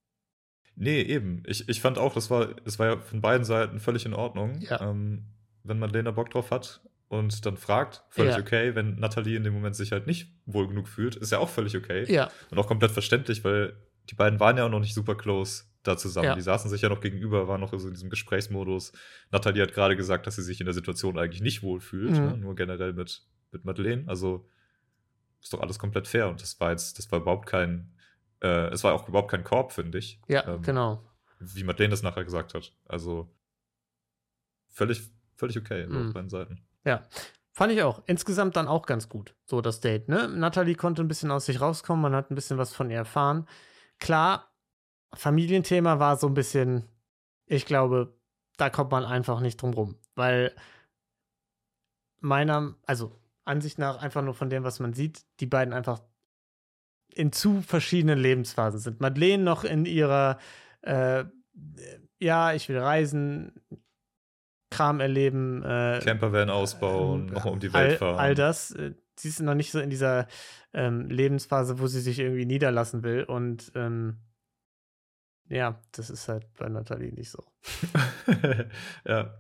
Nee, 0.77 1.03
eben. 1.03 1.43
Ich, 1.47 1.69
ich 1.69 1.81
fand 1.81 1.99
auch, 1.99 2.15
das 2.15 2.31
war, 2.31 2.55
das 2.65 2.79
war 2.79 2.87
ja 2.87 2.97
von 2.99 3.21
beiden 3.21 3.45
Seiten 3.45 3.81
völlig 3.81 4.07
in 4.07 4.15
Ordnung. 4.15 4.61
Ja. 4.63 4.81
Ähm, 4.81 5.27
wenn 5.63 5.79
Madeleine 5.79 6.13
Bock 6.13 6.31
drauf 6.31 6.51
hat 6.51 6.81
und 7.09 7.45
dann 7.45 7.57
fragt, 7.57 8.03
völlig 8.09 8.35
Ja. 8.35 8.41
okay. 8.41 8.75
Wenn 8.75 8.97
Nathalie 8.97 9.37
in 9.37 9.45
dem 9.45 9.53
Moment 9.53 9.77
sich 9.77 9.93
halt 9.93 10.07
nicht 10.07 10.33
wohl 10.47 10.69
genug 10.69 10.89
fühlt, 10.89 11.17
ist 11.17 11.33
ja 11.33 11.39
auch 11.39 11.49
völlig 11.51 11.77
okay. 11.77 12.11
Ja, 12.13 12.31
Und 12.51 12.59
auch 12.59 12.67
komplett 12.67 12.93
verständlich, 12.93 13.45
weil 13.45 13.77
die 14.09 14.15
beiden 14.15 14.41
waren 14.41 14.57
ja 14.57 14.65
auch 14.65 14.71
noch 14.71 14.81
nicht 14.81 14.95
super 14.95 15.15
close 15.17 15.65
da 15.83 15.97
zusammen. 15.97 16.27
Ja. 16.27 16.35
Die 16.35 16.41
saßen 16.41 16.71
sich 16.71 16.83
ja 16.83 16.89
noch 16.89 17.01
gegenüber, 17.01 17.47
waren 17.47 17.61
noch 17.61 17.73
so 17.79 17.87
in 17.89 17.95
diesem 17.95 18.11
Gesprächsmodus. 18.11 18.93
Nathalie 19.31 19.63
hat 19.63 19.75
gerade 19.75 19.97
gesagt, 19.97 20.27
dass 20.27 20.37
sie 20.37 20.43
sich 20.43 20.61
in 20.61 20.67
der 20.67 20.75
Situation 20.75 21.19
eigentlich 21.19 21.43
nicht 21.43 21.63
wohlfühlt, 21.63 22.13
Mhm. 22.13 22.17
ne? 22.25 22.37
nur 22.39 22.55
generell 22.55 22.93
mit, 22.95 23.23
mit 23.53 23.65
Madeleine. 23.65 24.05
Also 24.07 24.47
ist 25.41 25.53
doch 25.53 25.61
alles 25.61 25.79
komplett 25.79 26.07
fair. 26.09 26.29
Und 26.29 26.43
das 26.43 26.59
war 26.61 26.71
jetzt, 26.71 26.99
das 26.99 27.11
war 27.11 27.21
überhaupt 27.21 27.47
kein, 27.47 27.93
äh, 28.43 28.69
es 28.69 28.85
war 28.85 28.95
auch 28.95 29.09
überhaupt 29.09 29.31
kein 29.31 29.45
Korb, 29.45 29.73
finde 29.73 29.99
ich. 29.99 30.21
ja, 30.29 30.47
Ähm, 30.47 30.63
genau. 30.63 31.03
Wie 31.39 31.65
Madeleine 31.65 31.91
das 31.93 32.03
nachher 32.03 32.25
gesagt 32.25 32.55
hat. 32.55 32.73
Also 32.87 33.35
völlig, 34.69 35.11
völlig 35.37 35.57
okay 35.59 35.87
so 35.87 35.93
Mhm. 35.99 36.09
auf 36.09 36.15
beiden 36.15 36.31
Seiten. 36.31 36.67
Ja. 36.85 37.07
Fand 37.53 37.73
ich 37.73 37.83
auch. 37.83 38.03
Insgesamt 38.07 38.57
dann 38.57 38.69
auch 38.69 38.87
ganz 38.87 39.09
gut, 39.09 39.35
so 39.45 39.61
das 39.61 39.81
Date, 39.81 40.09
ne? 40.09 40.29
Natalie 40.29 40.77
konnte 40.77 41.03
ein 41.03 41.09
bisschen 41.09 41.31
aus 41.33 41.47
sich 41.47 41.61
rauskommen, 41.61 42.01
man 42.01 42.15
hat 42.15 42.31
ein 42.31 42.35
bisschen 42.37 42.59
was 42.59 42.73
von 42.73 42.91
ihr 42.91 42.97
erfahren. 42.99 43.47
Klar, 43.99 44.55
Familienthema 45.15 45.99
war 45.99 46.17
so 46.17 46.29
ein 46.29 46.35
bisschen, 46.35 46.89
ich 47.47 47.67
glaube, 47.67 48.15
da 48.57 48.71
kommt 48.71 48.93
man 48.93 49.05
einfach 49.05 49.41
nicht 49.41 49.61
drum 49.61 49.75
rum, 49.75 49.99
weil 50.15 50.55
meiner, 52.21 52.77
also 52.87 53.20
Ansicht 53.51 53.79
nach 53.79 54.01
einfach 54.01 54.23
nur 54.23 54.35
von 54.35 54.49
dem, 54.49 54.65
was 54.65 54.81
man 54.81 54.93
sieht, 54.93 55.25
die 55.41 55.47
beiden 55.47 55.75
einfach 55.75 56.01
in 57.13 57.33
zu 57.33 57.61
verschiedenen 57.61 58.19
Lebensphasen 58.19 58.81
sind. 58.81 59.01
Madeleine 59.01 59.43
noch 59.43 59.65
in 59.65 59.85
ihrer, 59.85 60.39
äh, 60.83 61.25
ja, 62.19 62.53
ich 62.53 62.69
will 62.69 62.79
reisen, 62.79 63.53
Kram 64.71 65.01
erleben. 65.01 65.63
Äh, 65.65 66.01
Campervan 66.03 66.49
ausbauen, 66.49 67.29
äh, 67.29 67.33
nochmal 67.33 67.55
um 67.55 67.61
die 67.61 67.73
Welt 67.73 67.91
all, 67.91 67.97
fahren. 67.97 68.19
All 68.19 68.35
das. 68.35 68.71
Äh, 68.71 68.95
sie 69.19 69.29
ist 69.29 69.41
noch 69.41 69.55
nicht 69.55 69.73
so 69.73 69.81
in 69.81 69.91
dieser 69.91 70.29
ähm, 70.73 71.09
Lebensphase, 71.11 71.81
wo 71.81 71.89
sie 71.89 72.01
sich 72.01 72.21
irgendwie 72.21 72.47
niederlassen 72.47 73.03
will. 73.03 73.25
Und 73.25 73.73
ähm, 73.75 74.19
ja, 75.49 75.83
das 75.93 76.09
ist 76.11 76.29
halt 76.29 76.47
bei 76.55 76.69
Nathalie 76.69 77.13
nicht 77.13 77.31
so. 77.31 77.45
ja. 79.05 79.35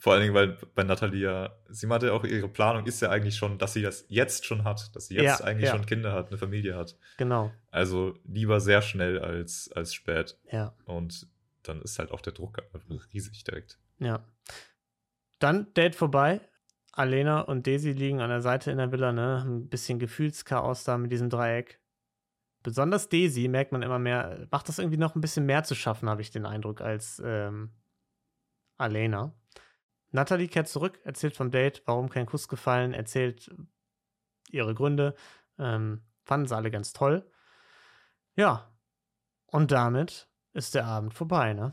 Vor 0.00 0.12
allen 0.12 0.22
Dingen, 0.22 0.34
weil 0.34 0.56
bei 0.76 0.84
Nathalie 0.84 1.24
ja, 1.24 1.56
sie 1.68 1.88
meinte 1.88 2.12
auch, 2.12 2.22
ihre 2.22 2.48
Planung 2.48 2.86
ist 2.86 3.00
ja 3.00 3.10
eigentlich 3.10 3.36
schon, 3.36 3.58
dass 3.58 3.72
sie 3.72 3.82
das 3.82 4.04
jetzt 4.08 4.46
schon 4.46 4.62
hat, 4.62 4.94
dass 4.94 5.08
sie 5.08 5.16
jetzt 5.16 5.40
Ja, 5.40 5.44
eigentlich 5.44 5.66
ja. 5.66 5.74
schon 5.74 5.86
Kinder 5.86 6.12
hat, 6.12 6.28
eine 6.28 6.38
Familie 6.38 6.76
hat. 6.76 6.96
Genau. 7.16 7.50
Also 7.72 8.14
lieber 8.24 8.60
sehr 8.60 8.80
schnell 8.80 9.18
als, 9.18 9.72
als 9.72 9.92
spät. 9.92 10.38
Ja. 10.52 10.72
Und 10.84 11.26
dann 11.64 11.82
ist 11.82 11.98
halt 11.98 12.12
auch 12.12 12.20
der 12.20 12.32
Druck 12.32 12.62
riesig 13.12 13.42
direkt. 13.42 13.80
Ja. 13.98 14.24
Dann 15.40 15.72
Date 15.74 15.96
vorbei. 15.96 16.40
Alena 16.92 17.40
und 17.42 17.66
Daisy 17.66 17.92
liegen 17.92 18.20
an 18.20 18.30
der 18.30 18.40
Seite 18.40 18.70
in 18.70 18.78
der 18.78 18.90
Villa, 18.90 19.12
ne? 19.12 19.44
Ein 19.44 19.68
bisschen 19.68 19.98
Gefühlschaos 19.98 20.84
da 20.84 20.98
mit 20.98 21.12
diesem 21.12 21.30
Dreieck. 21.30 21.80
Besonders 22.64 23.08
Daisy 23.08 23.46
merkt 23.46 23.70
man 23.70 23.82
immer 23.82 24.00
mehr, 24.00 24.48
macht 24.50 24.68
das 24.68 24.78
irgendwie 24.78 24.96
noch 24.96 25.14
ein 25.14 25.20
bisschen 25.20 25.46
mehr 25.46 25.62
zu 25.62 25.76
schaffen, 25.76 26.08
habe 26.08 26.22
ich 26.22 26.32
den 26.32 26.44
Eindruck, 26.44 26.80
als 26.80 27.22
ähm, 27.24 27.70
Alena. 28.78 29.32
Natalie 30.10 30.48
kehrt 30.48 30.68
zurück, 30.68 31.00
erzählt 31.04 31.36
vom 31.36 31.50
Date, 31.50 31.82
warum 31.86 32.08
kein 32.08 32.26
Kuss 32.26 32.48
gefallen, 32.48 32.94
erzählt 32.94 33.54
ihre 34.50 34.74
Gründe. 34.74 35.14
Ähm, 35.58 36.02
fanden 36.24 36.46
sie 36.46 36.56
alle 36.56 36.70
ganz 36.70 36.92
toll. 36.92 37.30
Ja. 38.36 38.70
Und 39.46 39.72
damit 39.72 40.28
ist 40.52 40.74
der 40.74 40.86
Abend 40.86 41.14
vorbei, 41.14 41.52
ne? 41.54 41.72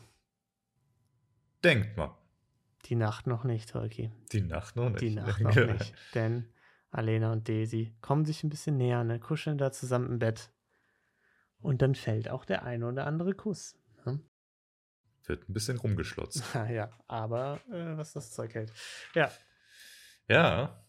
Denkt 1.63 1.97
mal. 1.97 2.17
Die 2.85 2.95
Nacht 2.95 3.27
noch 3.27 3.43
nicht, 3.43 3.73
Holki. 3.73 4.11
Die 4.31 4.41
Nacht 4.41 4.75
noch 4.75 4.89
nicht. 4.89 5.01
Die 5.01 5.15
Nacht 5.15 5.39
noch 5.41 5.55
nicht. 5.55 5.93
Denn 6.13 6.47
Alena 6.91 7.31
und 7.31 7.49
Daisy 7.49 7.95
kommen 8.01 8.25
sich 8.25 8.43
ein 8.43 8.49
bisschen 8.49 8.77
näher, 8.77 9.03
ne? 9.03 9.19
kuscheln 9.19 9.57
da 9.57 9.71
zusammen 9.71 10.07
im 10.07 10.19
Bett. 10.19 10.51
Und 11.59 11.81
dann 11.81 11.95
fällt 11.95 12.29
auch 12.29 12.45
der 12.45 12.63
eine 12.63 12.87
oder 12.87 13.07
andere 13.07 13.33
Kuss. 13.33 13.75
Wird 15.27 15.49
ein 15.49 15.53
bisschen 15.53 15.77
rumgeschlotzt. 15.77 16.43
Ja, 16.69 16.89
aber 17.07 17.59
äh, 17.71 17.97
was 17.97 18.13
das 18.13 18.31
Zeug 18.31 18.53
hält. 18.53 18.71
Ja, 19.13 19.31
Ja. 20.27 20.81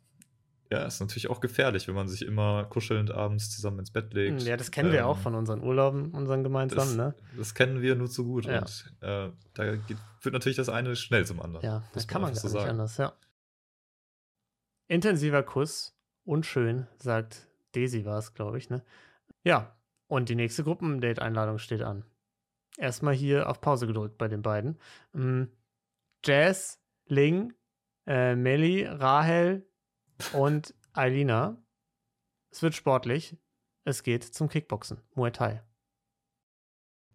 Ja, 0.68 0.82
ist 0.84 0.98
natürlich 0.98 1.30
auch 1.30 1.38
gefährlich, 1.40 1.86
wenn 1.86 1.94
man 1.94 2.08
sich 2.08 2.22
immer 2.22 2.64
kuschelnd 2.64 3.12
abends 3.12 3.54
zusammen 3.54 3.78
ins 3.78 3.92
Bett 3.92 4.12
legt. 4.12 4.42
ja 4.42 4.56
das 4.56 4.72
kennen 4.72 4.90
wir 4.90 4.98
Ähm, 5.00 5.04
auch 5.04 5.18
von 5.18 5.36
unseren 5.36 5.62
Urlauben, 5.62 6.10
unseren 6.10 6.42
gemeinsamen, 6.42 6.98
das, 6.98 7.14
ne? 7.14 7.14
das 7.36 7.54
kennen 7.54 7.82
wir 7.82 7.94
nur 7.94 8.10
zu 8.10 8.24
gut. 8.24 8.46
Ja. 8.46 8.58
Und 8.58 8.96
äh, 9.00 9.30
da 9.54 9.76
geht, 9.76 9.96
wird 10.22 10.32
natürlich 10.32 10.56
das 10.56 10.68
eine 10.68 10.96
schnell 10.96 11.24
zum 11.24 11.40
anderen. 11.40 11.64
Ja, 11.64 11.84
das 11.92 12.08
kann 12.08 12.20
man 12.20 12.32
gar 12.32 12.40
so 12.40 12.48
nicht 12.48 12.56
sagen. 12.56 12.70
anders, 12.70 12.96
ja. 12.96 13.12
Intensiver 14.88 15.44
Kuss, 15.44 15.96
unschön, 16.24 16.88
sagt 16.98 17.46
Daisy 17.72 18.04
war 18.04 18.18
es, 18.18 18.34
glaube 18.34 18.58
ich, 18.58 18.68
ne? 18.68 18.82
Ja, 19.44 19.76
und 20.08 20.28
die 20.28 20.34
nächste 20.34 20.64
Gruppendate-Einladung 20.64 21.58
steht 21.58 21.82
an. 21.82 22.04
Erstmal 22.76 23.14
hier 23.14 23.48
auf 23.48 23.60
Pause 23.60 23.86
gedrückt 23.86 24.18
bei 24.18 24.28
den 24.28 24.42
beiden. 24.42 24.78
Mm, 25.12 25.44
Jazz, 26.24 26.80
Ling, 27.06 27.52
äh, 28.06 28.34
Melly, 28.34 28.84
Rahel 28.84 29.66
und 30.32 30.74
Eilina. 30.92 31.56
Es 32.50 32.62
wird 32.62 32.74
sportlich. 32.74 33.36
Es 33.84 34.02
geht 34.02 34.24
zum 34.24 34.48
Kickboxen, 34.48 35.00
Muay 35.14 35.30
Thai. 35.30 35.62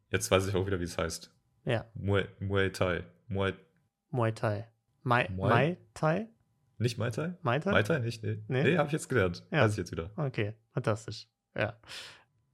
Jetzt 0.10 0.30
weiß 0.32 0.48
ich 0.48 0.56
auch 0.56 0.66
wieder, 0.66 0.80
wie 0.80 0.86
es 0.86 0.98
heißt. 0.98 1.32
Ja, 1.66 1.86
Muay, 1.94 2.28
Muay 2.40 2.72
Thai. 2.72 3.04
Muay, 3.28 3.54
Muay 4.10 4.32
Thai. 4.34 4.68
Mai, 5.04 5.28
Muay? 5.30 5.50
Mai 5.50 5.78
Thai? 5.94 6.30
nicht 6.78 6.98
Muay 6.98 7.12
Thai? 7.12 7.36
Mai 7.42 7.60
Thai? 7.60 7.72
Muay 7.72 7.84
Thai 7.84 8.00
nicht? 8.00 8.24
Nee, 8.24 8.44
Nee? 8.48 8.64
nee? 8.64 8.78
habe 8.78 8.88
ich 8.88 8.94
jetzt 8.94 9.10
gelernt. 9.10 9.44
Ja. 9.52 9.64
Weiß 9.64 9.72
ich 9.72 9.78
jetzt 9.78 9.92
wieder. 9.92 10.10
Okay, 10.16 10.54
fantastisch. 10.74 11.28
Ja. 11.56 11.78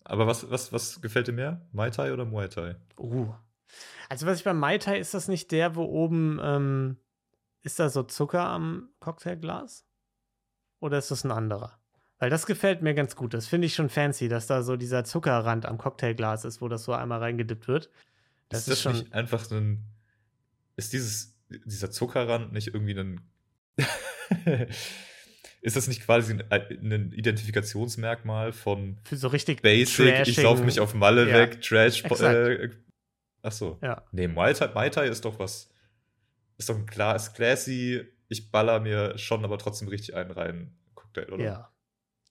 Aber 0.10 0.26
was, 0.26 0.50
was, 0.50 0.72
was 0.72 1.02
gefällt 1.02 1.28
dir 1.28 1.34
mehr? 1.34 1.68
Muay 1.74 1.92
Thai 1.92 2.14
oder 2.14 2.24
Muay 2.24 2.48
Thai? 2.48 2.76
Uh. 2.98 3.34
Also, 4.08 4.26
was 4.26 4.38
ich 4.40 4.46
beim 4.46 4.58
Mai 4.58 4.78
Tai, 4.78 4.98
ist 4.98 5.14
das 5.14 5.28
nicht 5.28 5.52
der, 5.52 5.76
wo 5.76 5.84
oben, 5.84 6.40
ähm, 6.42 6.98
ist 7.62 7.80
da 7.80 7.90
so 7.90 8.04
Zucker 8.04 8.46
am 8.46 8.90
Cocktailglas? 9.02 9.86
Oder 10.80 10.98
ist 10.98 11.12
das 11.12 11.26
ein 11.26 11.32
anderer? 11.32 11.78
Weil 12.20 12.30
das 12.30 12.46
gefällt 12.46 12.82
mir 12.82 12.94
ganz 12.94 13.18
gut. 13.18 13.34
Das 13.34 13.48
finde 13.48 13.68
ich 13.68 13.76
schon 13.76 13.90
fancy, 13.90 14.30
dass 14.30 14.48
da 14.48 14.64
so 14.64 14.78
dieser 14.78 15.04
Zuckerrand 15.04 15.66
am 15.66 15.78
Cocktailglas 15.78 16.46
ist, 16.46 16.62
wo 16.62 16.70
das 16.70 16.86
so 16.86 16.94
einmal 16.94 17.20
reingedippt 17.20 17.68
wird. 17.68 17.90
Das 18.48 18.62
ist 18.62 18.68
ist, 18.68 18.72
das 18.72 18.82
schon. 18.82 18.94
nicht 18.94 19.14
einfach 19.14 19.52
ein. 19.52 19.84
Ist 20.78 20.94
dieses, 20.94 21.38
dieser 21.66 21.92
Zuckerrand 21.92 22.54
nicht 22.54 22.70
irgendwie 22.70 22.98
ein. 22.98 23.22
ist 25.62 25.76
das 25.76 25.88
nicht 25.88 26.04
quasi 26.04 26.34
ein, 26.50 26.92
ein 26.94 27.12
Identifikationsmerkmal 27.12 28.54
von 28.54 28.98
für 29.04 29.18
so 29.18 29.28
richtig 29.28 29.62
Basic, 29.62 30.06
ich 30.28 30.38
trashing- 30.38 30.42
sauf 30.42 30.62
mich 30.64 30.80
auf 30.80 30.94
Malle 30.94 31.28
Ja, 31.30 31.36
weg, 31.36 31.62
Trash. 31.62 32.04
exakt. 32.04 32.22
Äh, 32.36 32.70
ach 33.42 33.52
so. 33.52 33.80
Ja. 33.82 34.04
Nee, 34.12 34.28
Muay 34.28 34.54
Thai, 34.54 34.68
Muay 34.74 34.90
Thai 34.90 35.08
ist 35.08 35.26
doch 35.26 35.40
was. 35.40 35.70
Ist 36.58 36.70
doch 36.70 36.76
ein 36.76 36.86
klar, 36.86 37.16
ist 37.16 37.34
classy. 37.36 38.04
Ich 38.30 38.52
baller 38.52 38.80
mir 38.80 39.18
schon, 39.18 39.44
aber 39.46 39.58
trotzdem 39.58 39.88
richtig 39.88 40.16
einen 40.16 40.32
rein. 40.32 40.76
Cocktail, 40.96 41.32
oder? 41.32 41.44
Ja. 41.44 41.72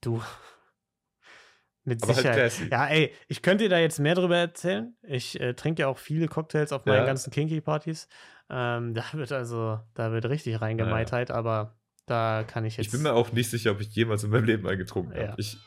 Du. 0.00 0.22
Mit 1.84 2.02
Aber 2.02 2.08
halt 2.14 2.16
Sicherheit. 2.18 2.36
classy. 2.38 2.68
ja, 2.70 2.86
ey, 2.88 3.12
ich 3.28 3.42
könnte 3.42 3.64
dir 3.64 3.70
da 3.70 3.78
jetzt 3.78 4.00
mehr 4.00 4.16
drüber 4.16 4.36
erzählen. 4.36 4.96
Ich 5.02 5.38
äh, 5.40 5.54
trinke 5.54 5.82
ja 5.82 5.88
auch 5.88 5.98
viele 5.98 6.26
Cocktails 6.26 6.72
auf 6.72 6.84
meinen 6.84 6.98
Ja. 6.98 7.04
ganzen 7.06 7.30
Kinky-Partys. 7.32 8.08
Ähm, 8.50 8.92
da 8.94 9.04
wird 9.12 9.30
also, 9.30 9.78
da 9.94 10.10
wird 10.10 10.24
richtig 10.28 10.60
reingemeitert, 10.60 11.30
aber 11.30 11.75
da 12.06 12.44
kann 12.46 12.64
ich 12.64 12.76
jetzt. 12.76 12.86
Ich 12.86 12.92
bin 12.92 13.02
mir 13.02 13.12
auch 13.12 13.32
nicht 13.32 13.50
sicher, 13.50 13.72
ob 13.72 13.80
ich 13.80 13.94
jemals 13.94 14.24
in 14.24 14.30
meinem 14.30 14.44
Leben 14.44 14.66
einen 14.66 14.78
getrunken 14.78 15.12
Ja. 15.16 15.28
habe. 15.28 15.40
Ich, 15.40 15.58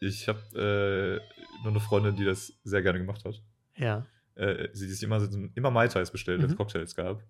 ich 0.00 0.28
habe 0.28 0.40
äh, 0.54 1.62
nur 1.62 1.70
eine 1.72 1.80
Freundin, 1.80 2.16
die 2.16 2.24
das 2.24 2.52
sehr 2.64 2.82
gerne 2.82 2.98
gemacht 2.98 3.24
hat. 3.24 3.40
ja. 3.76 4.06
Äh, 4.36 4.70
sie 4.72 4.88
sich 4.88 5.00
immer, 5.04 5.22
immer 5.54 5.70
Mai 5.70 5.86
Tais 5.86 6.10
bestellt, 6.10 6.40
wenn 6.40 6.46
es 6.46 6.52
Mhm. 6.54 6.56
Cocktails 6.56 6.96
gab. 6.96 7.22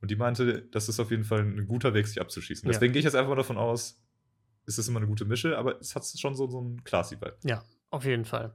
Und 0.00 0.10
die 0.10 0.16
meinte, 0.16 0.62
das 0.68 0.88
ist 0.88 0.98
auf 1.00 1.10
jeden 1.10 1.24
Fall 1.24 1.40
ein 1.40 1.66
guter 1.68 1.92
Weg, 1.92 2.06
sich 2.06 2.18
abzuschießen. 2.18 2.66
Ja. 2.66 2.72
Deswegen 2.72 2.94
gehe 2.94 3.00
ich 3.00 3.04
jetzt 3.04 3.14
einfach 3.14 3.28
mal 3.28 3.36
davon 3.36 3.58
aus, 3.58 4.02
es 4.64 4.78
ist 4.78 4.88
immer 4.88 5.00
eine 5.00 5.06
gute 5.06 5.26
Mische, 5.26 5.58
aber 5.58 5.78
es 5.80 5.94
hat 5.94 6.06
schon 6.06 6.34
so, 6.34 6.48
so 6.48 6.60
einen 6.60 6.82
Classy-Vibe. 6.84 7.36
Ja, 7.44 7.62
auf 7.90 8.06
jeden 8.06 8.24
Fall. 8.24 8.54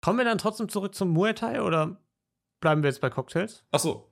Kommen 0.00 0.18
wir 0.18 0.24
dann 0.24 0.38
trotzdem 0.38 0.68
zurück 0.68 0.94
zum 0.96 1.10
Muay 1.10 1.34
Thai 1.34 1.62
oder 1.62 2.00
bleiben 2.60 2.82
wir 2.82 2.88
jetzt 2.90 3.00
bei 3.00 3.10
Cocktails? 3.10 3.64
Ach 3.70 3.78
so. 3.78 4.07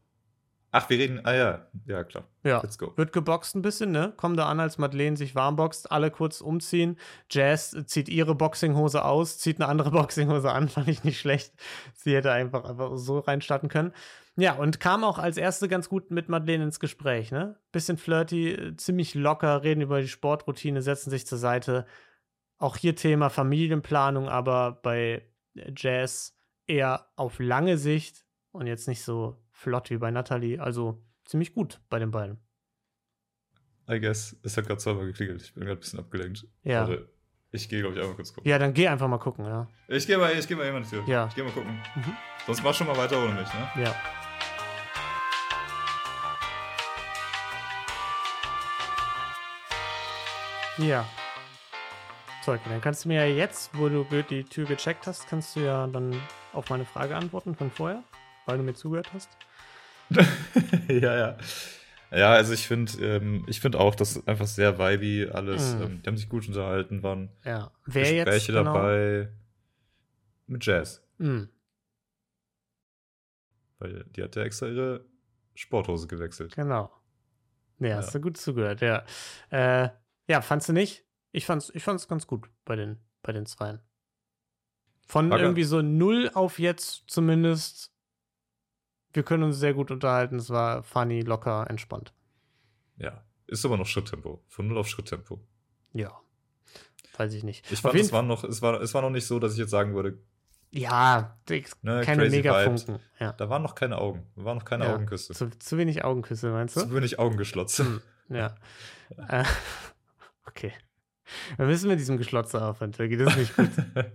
Ach, 0.78 0.90
wir 0.90 0.98
reden. 0.98 1.22
Ah 1.24 1.34
ja, 1.34 1.66
ja, 1.86 2.04
klar. 2.04 2.24
Ja. 2.44 2.60
Let's 2.60 2.76
go. 2.76 2.92
Wird 2.96 3.14
geboxt 3.14 3.56
ein 3.56 3.62
bisschen, 3.62 3.92
ne? 3.92 4.12
Kommen 4.18 4.36
da 4.36 4.46
an, 4.46 4.60
als 4.60 4.76
Madeleine 4.76 5.16
sich 5.16 5.34
warm 5.34 5.56
boxt, 5.56 5.90
alle 5.90 6.10
kurz 6.10 6.42
umziehen. 6.42 6.98
Jazz 7.30 7.74
zieht 7.86 8.10
ihre 8.10 8.34
Boxinghose 8.34 9.02
aus, 9.02 9.38
zieht 9.38 9.58
eine 9.58 9.70
andere 9.70 9.90
Boxinghose 9.92 10.52
an, 10.52 10.68
fand 10.68 10.88
ich 10.88 11.02
nicht 11.02 11.18
schlecht. 11.18 11.54
Sie 11.94 12.14
hätte 12.14 12.30
einfach, 12.30 12.64
einfach 12.64 12.94
so 12.96 13.20
reinstarten 13.20 13.70
können. 13.70 13.94
Ja, 14.36 14.52
und 14.52 14.78
kam 14.78 15.02
auch 15.02 15.18
als 15.18 15.38
erste 15.38 15.66
ganz 15.66 15.88
gut 15.88 16.10
mit 16.10 16.28
Madeleine 16.28 16.64
ins 16.64 16.78
Gespräch, 16.78 17.32
ne? 17.32 17.58
Bisschen 17.72 17.96
flirty, 17.96 18.74
ziemlich 18.76 19.14
locker, 19.14 19.62
reden 19.62 19.80
über 19.80 20.02
die 20.02 20.08
Sportroutine, 20.08 20.82
setzen 20.82 21.08
sich 21.08 21.26
zur 21.26 21.38
Seite. 21.38 21.86
Auch 22.58 22.76
hier 22.76 22.94
Thema 22.94 23.30
Familienplanung, 23.30 24.28
aber 24.28 24.72
bei 24.82 25.26
Jazz 25.74 26.38
eher 26.66 27.06
auf 27.16 27.38
lange 27.38 27.78
Sicht 27.78 28.26
und 28.50 28.66
jetzt 28.66 28.88
nicht 28.88 29.02
so 29.02 29.38
flott 29.56 29.90
wie 29.90 29.96
bei 29.96 30.10
Natalie. 30.10 30.60
Also 30.60 31.02
ziemlich 31.24 31.54
gut 31.54 31.80
bei 31.88 31.98
den 31.98 32.10
beiden. 32.10 32.38
I 33.88 33.98
guess. 34.00 34.36
Es 34.42 34.56
hat 34.56 34.66
gerade 34.66 34.78
zweimal 34.78 35.06
geklingelt. 35.06 35.42
Ich 35.42 35.54
bin 35.54 35.64
gerade 35.64 35.78
ein 35.78 35.80
bisschen 35.80 35.98
abgelenkt. 35.98 36.46
Ja. 36.62 36.80
Warte, 36.80 37.08
ich 37.52 37.68
gehe, 37.68 37.80
glaube 37.80 37.94
ich, 37.94 38.00
einmal 38.00 38.16
kurz 38.16 38.34
gucken. 38.34 38.50
Ja, 38.50 38.58
dann 38.58 38.74
geh 38.74 38.88
einfach 38.88 39.08
mal 39.08 39.18
gucken, 39.18 39.46
ja. 39.46 39.66
Ich 39.88 40.06
gehe 40.06 40.18
mal, 40.18 40.32
ich 40.36 40.46
geh 40.46 40.54
mal 40.54 40.66
jemand 40.66 40.90
Tür. 40.90 41.04
Ja. 41.06 41.26
Ich 41.28 41.34
gehe 41.34 41.44
mal 41.44 41.52
gucken. 41.52 41.80
Mhm. 41.94 42.16
Sonst 42.46 42.62
mach 42.62 42.74
schon 42.74 42.86
mal 42.86 42.96
weiter 42.96 43.22
ohne 43.22 43.34
mich, 43.34 43.48
ne? 43.54 43.84
Ja. 43.84 43.94
Ja. 50.78 51.06
So, 52.44 52.52
okay, 52.52 52.68
dann 52.68 52.80
kannst 52.82 53.04
du 53.04 53.08
mir 53.08 53.26
ja 53.26 53.34
jetzt, 53.34 53.70
wo 53.72 53.88
du 53.88 54.04
die 54.22 54.44
Tür 54.44 54.66
gecheckt 54.66 55.06
hast, 55.06 55.26
kannst 55.26 55.56
du 55.56 55.60
ja 55.60 55.86
dann 55.86 56.14
auf 56.52 56.68
meine 56.68 56.84
Frage 56.84 57.16
antworten 57.16 57.54
von 57.54 57.70
vorher, 57.70 58.04
weil 58.44 58.58
du 58.58 58.62
mir 58.62 58.74
zugehört 58.74 59.12
hast. 59.14 59.30
ja, 60.88 61.16
ja. 61.16 61.36
Ja, 62.12 62.30
also 62.32 62.52
ich 62.52 62.66
finde 62.68 62.92
ähm, 63.04 63.44
ich 63.48 63.60
find 63.60 63.74
auch, 63.76 63.94
das 63.94 64.16
ist 64.16 64.28
einfach 64.28 64.46
sehr 64.46 64.78
vibey 64.78 65.28
alles. 65.30 65.74
Mhm. 65.74 65.82
Ähm, 65.82 66.02
die 66.02 66.06
haben 66.08 66.16
sich 66.16 66.28
gut 66.28 66.46
unterhalten, 66.46 67.02
waren 67.02 67.30
Ja. 67.44 67.72
Wer 67.84 68.02
Gespräche 68.24 68.24
jetzt 68.36 68.46
genau? 68.46 68.72
dabei 68.74 69.28
mit 70.46 70.64
Jazz. 70.64 71.02
Hm. 71.18 71.48
Weil 73.78 74.04
die 74.16 74.22
hat 74.22 74.36
ja 74.36 74.42
extra 74.42 74.66
ihre 74.68 75.04
Sporthose 75.54 76.06
gewechselt. 76.06 76.54
Genau. 76.54 76.90
Ja, 77.78 77.96
hast 77.96 78.14
Ja. 78.14 78.20
du 78.20 78.22
gut 78.22 78.36
zugehört, 78.36 78.80
ja. 78.80 79.04
Äh, 79.50 79.90
Ja, 80.28 80.40
fandst 80.40 80.68
du 80.68 80.72
nicht? 80.72 81.04
Ich 81.32 81.44
fand's, 81.46 81.70
ich 81.74 81.84
fand's 81.84 82.08
ganz 82.08 82.26
gut 82.26 82.48
bei 82.64 82.74
den, 82.74 82.98
bei 83.22 83.32
den 83.32 83.46
Zweien. 83.46 83.80
Von 85.06 85.30
War 85.30 85.38
ge- 85.38 85.46
irgendwie 85.46 85.62
so 85.64 85.82
null 85.82 86.30
auf 86.34 86.58
jetzt 86.58 87.04
zumindest. 87.08 87.92
Wir 89.16 89.22
können 89.22 89.44
uns 89.44 89.58
sehr 89.58 89.72
gut 89.72 89.90
unterhalten. 89.90 90.36
Es 90.36 90.50
war 90.50 90.82
funny, 90.82 91.22
locker, 91.22 91.66
entspannt. 91.70 92.12
Ja. 92.98 93.24
Ist 93.46 93.64
aber 93.64 93.78
noch 93.78 93.86
Schritttempo. 93.86 94.42
Von 94.46 94.68
null 94.68 94.76
auf 94.76 94.88
Schritttempo. 94.88 95.40
Ja. 95.94 96.12
Weiß 97.16 97.32
ich 97.32 97.42
nicht. 97.42 97.64
Ich 97.72 97.78
Auf 97.82 97.92
fand, 97.92 97.94
es 97.94 98.12
war 98.12 98.22
noch, 98.22 98.44
es 98.44 98.60
war, 98.60 98.78
es 98.82 98.92
war 98.92 99.00
noch 99.00 99.08
nicht 99.08 99.26
so, 99.26 99.38
dass 99.38 99.52
ich 99.54 99.58
jetzt 99.58 99.70
sagen 99.70 99.94
würde, 99.94 100.18
Ja, 100.70 101.38
ne, 101.80 102.02
keine 102.04 102.28
Megafunken. 102.28 102.98
Ja. 103.18 103.32
Da 103.32 103.48
waren 103.48 103.62
noch 103.62 103.74
keine 103.74 103.96
Augen. 103.96 104.26
Da 104.36 104.44
waren 104.44 104.58
noch 104.58 104.66
keine 104.66 104.84
Ja. 104.84 104.94
Augenküsse. 104.94 105.32
Zu, 105.32 105.48
zu 105.58 105.78
wenig 105.78 106.04
Augenküsse, 106.04 106.50
meinst 106.50 106.74
Zu 106.78 106.84
du? 106.86 106.94
wenig 106.94 107.18
Augen 107.18 107.38
geschlotzt. 107.38 107.78
Hm, 107.78 108.02
ja. 108.28 108.54
Äh, 109.28 109.44
okay. 110.46 110.72
Wir 111.56 111.64
müssen 111.64 111.88
mit 111.88 111.98
diesem 112.00 112.18
Geschlotze 112.18 112.62
aufhören, 112.62 112.92
Turkey. 112.92 113.16
Das 113.16 113.34
ist 113.34 113.38
nicht 113.38 113.56
gut. 113.56 113.70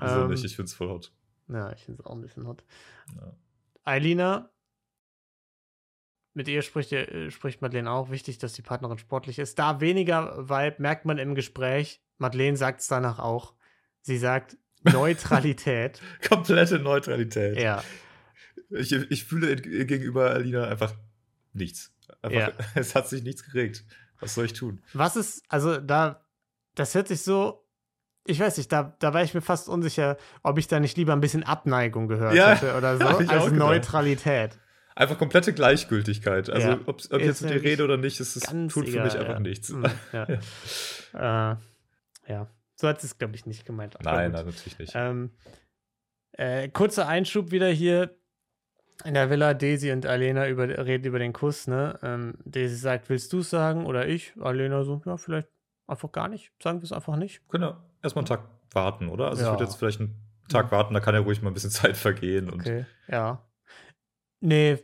Wieso 0.00 0.22
Ähm, 0.22 0.28
nicht? 0.30 0.44
Ich 0.44 0.56
find's 0.56 0.72
voll 0.72 0.88
hot. 0.88 1.12
Ja, 1.48 1.72
ich 1.72 1.84
finde 1.84 2.00
es 2.00 2.06
auch 2.06 2.12
ein 2.14 2.20
bisschen 2.22 2.46
hot. 2.46 2.64
Ja. 3.16 3.32
Eilina, 3.84 4.50
mit 6.32 6.48
ihr 6.48 6.62
spricht, 6.62 6.90
ihr- 6.92 7.10
äh, 7.12 7.30
spricht 7.30 7.62
Madeleine 7.62 7.90
auch. 7.90 8.10
Wichtig, 8.10 8.38
dass 8.38 8.54
die 8.54 8.62
Partnerin 8.62 8.98
sportlich 8.98 9.38
ist. 9.38 9.58
Da 9.58 9.80
weniger 9.80 10.48
Vibe 10.48 10.76
merkt 10.78 11.04
man 11.04 11.18
im 11.18 11.34
Gespräch. 11.34 12.02
Madeleine 12.18 12.56
sagt 12.56 12.80
es 12.80 12.88
danach 12.88 13.18
auch. 13.18 13.54
Sie 14.00 14.18
sagt 14.18 14.56
Neutralität. 14.82 16.00
Komplette 16.28 16.78
Neutralität. 16.78 17.56
ja, 17.58 17.82
Ich, 18.70 18.92
ich 18.92 19.24
fühle 19.24 19.50
ihr 19.54 19.84
gegenüber 19.84 20.30
Alina 20.30 20.64
einfach 20.68 20.94
nichts. 21.52 21.94
Einfach, 22.22 22.38
Ja. 22.38 22.52
Es 22.74 22.94
hat 22.94 23.08
sich 23.08 23.22
nichts 23.22 23.44
geregt. 23.44 23.84
Was 24.20 24.34
soll 24.34 24.46
ich 24.46 24.52
tun? 24.54 24.82
was 24.92 25.16
ist, 25.16 25.42
also 25.48 25.78
da, 25.78 26.24
das 26.74 26.94
hört 26.94 27.08
sich 27.08 27.20
so, 27.22 27.63
ich 28.26 28.40
weiß 28.40 28.56
nicht, 28.56 28.72
da, 28.72 28.94
da 28.98 29.12
war 29.12 29.22
ich 29.22 29.34
mir 29.34 29.42
fast 29.42 29.68
unsicher, 29.68 30.16
ob 30.42 30.58
ich 30.58 30.66
da 30.66 30.80
nicht 30.80 30.96
lieber 30.96 31.12
ein 31.12 31.20
bisschen 31.20 31.42
Abneigung 31.42 32.08
gehört 32.08 32.34
Ja, 32.34 32.54
hätte 32.54 32.76
oder 32.76 32.96
so, 32.98 33.04
als. 33.06 33.52
Neutralität. 33.52 34.58
Einfach 34.96 35.18
komplette 35.18 35.52
Gleichgültigkeit. 35.52 36.48
Also, 36.48 36.68
Ja. 36.68 36.80
ob, 36.86 37.02
ob 37.10 37.20
jetzt 37.20 37.42
mit 37.42 37.50
dir 37.52 37.62
rede 37.62 37.84
oder 37.84 37.96
nicht, 37.96 38.20
es 38.20 38.34
tut 38.34 38.70
für 38.70 38.84
egal, 38.86 39.04
mich 39.04 39.18
einfach 39.18 39.34
ja. 39.34 39.40
nichts. 39.40 39.68
Hm, 39.68 39.84
ja. 40.12 41.52
äh, 41.52 41.56
ja, 42.28 42.48
so 42.76 42.88
hat 42.88 43.02
es, 43.04 43.18
glaube 43.18 43.34
ich, 43.34 43.44
nicht 43.44 43.66
gemeint. 43.66 43.96
Nein, 44.02 44.32
nein, 44.32 44.46
natürlich 44.46 44.78
nicht. 44.78 44.92
Ähm, 44.94 45.30
äh, 46.32 46.68
kurzer 46.68 47.08
Einschub 47.08 47.50
wieder 47.50 47.68
hier 47.68 48.16
in 49.04 49.14
der 49.14 49.30
Villa. 49.30 49.52
Daisy 49.52 49.92
und 49.92 50.06
Alena 50.06 50.48
über, 50.48 50.68
reden 50.68 51.04
über 51.04 51.18
den 51.18 51.32
Kuss. 51.32 51.66
Ne? 51.66 51.98
Ähm, 52.02 52.34
Daisy 52.44 52.76
sagt, 52.76 53.08
willst 53.10 53.32
du 53.32 53.40
es 53.40 53.50
sagen 53.50 53.86
oder 53.86 54.06
ich? 54.06 54.32
Alena 54.40 54.84
so, 54.84 55.02
ja, 55.04 55.16
vielleicht 55.16 55.48
einfach 55.86 56.10
gar 56.12 56.28
nicht. 56.28 56.52
Sagen 56.62 56.80
wir 56.80 56.84
es 56.84 56.92
einfach 56.92 57.16
nicht. 57.16 57.42
Ja 57.52 57.82
erstmal 58.04 58.22
einen 58.22 58.28
Tag 58.28 58.48
warten, 58.72 59.08
oder? 59.08 59.28
Also, 59.28 59.42
Ja. 59.42 59.48
ich 59.48 59.52
würde 59.54 59.64
jetzt 59.64 59.76
vielleicht 59.76 60.00
einen 60.00 60.14
Tag 60.48 60.70
warten, 60.70 60.94
da 60.94 61.00
kann 61.00 61.14
ja 61.14 61.20
ruhig 61.20 61.42
mal 61.42 61.50
ein 61.50 61.54
bisschen 61.54 61.70
Zeit 61.92 61.96
vergehen. 61.96 62.48
Und 62.50 62.60
Okay, 62.60 62.86
ja. 63.08 63.44
Nee, 64.40 64.78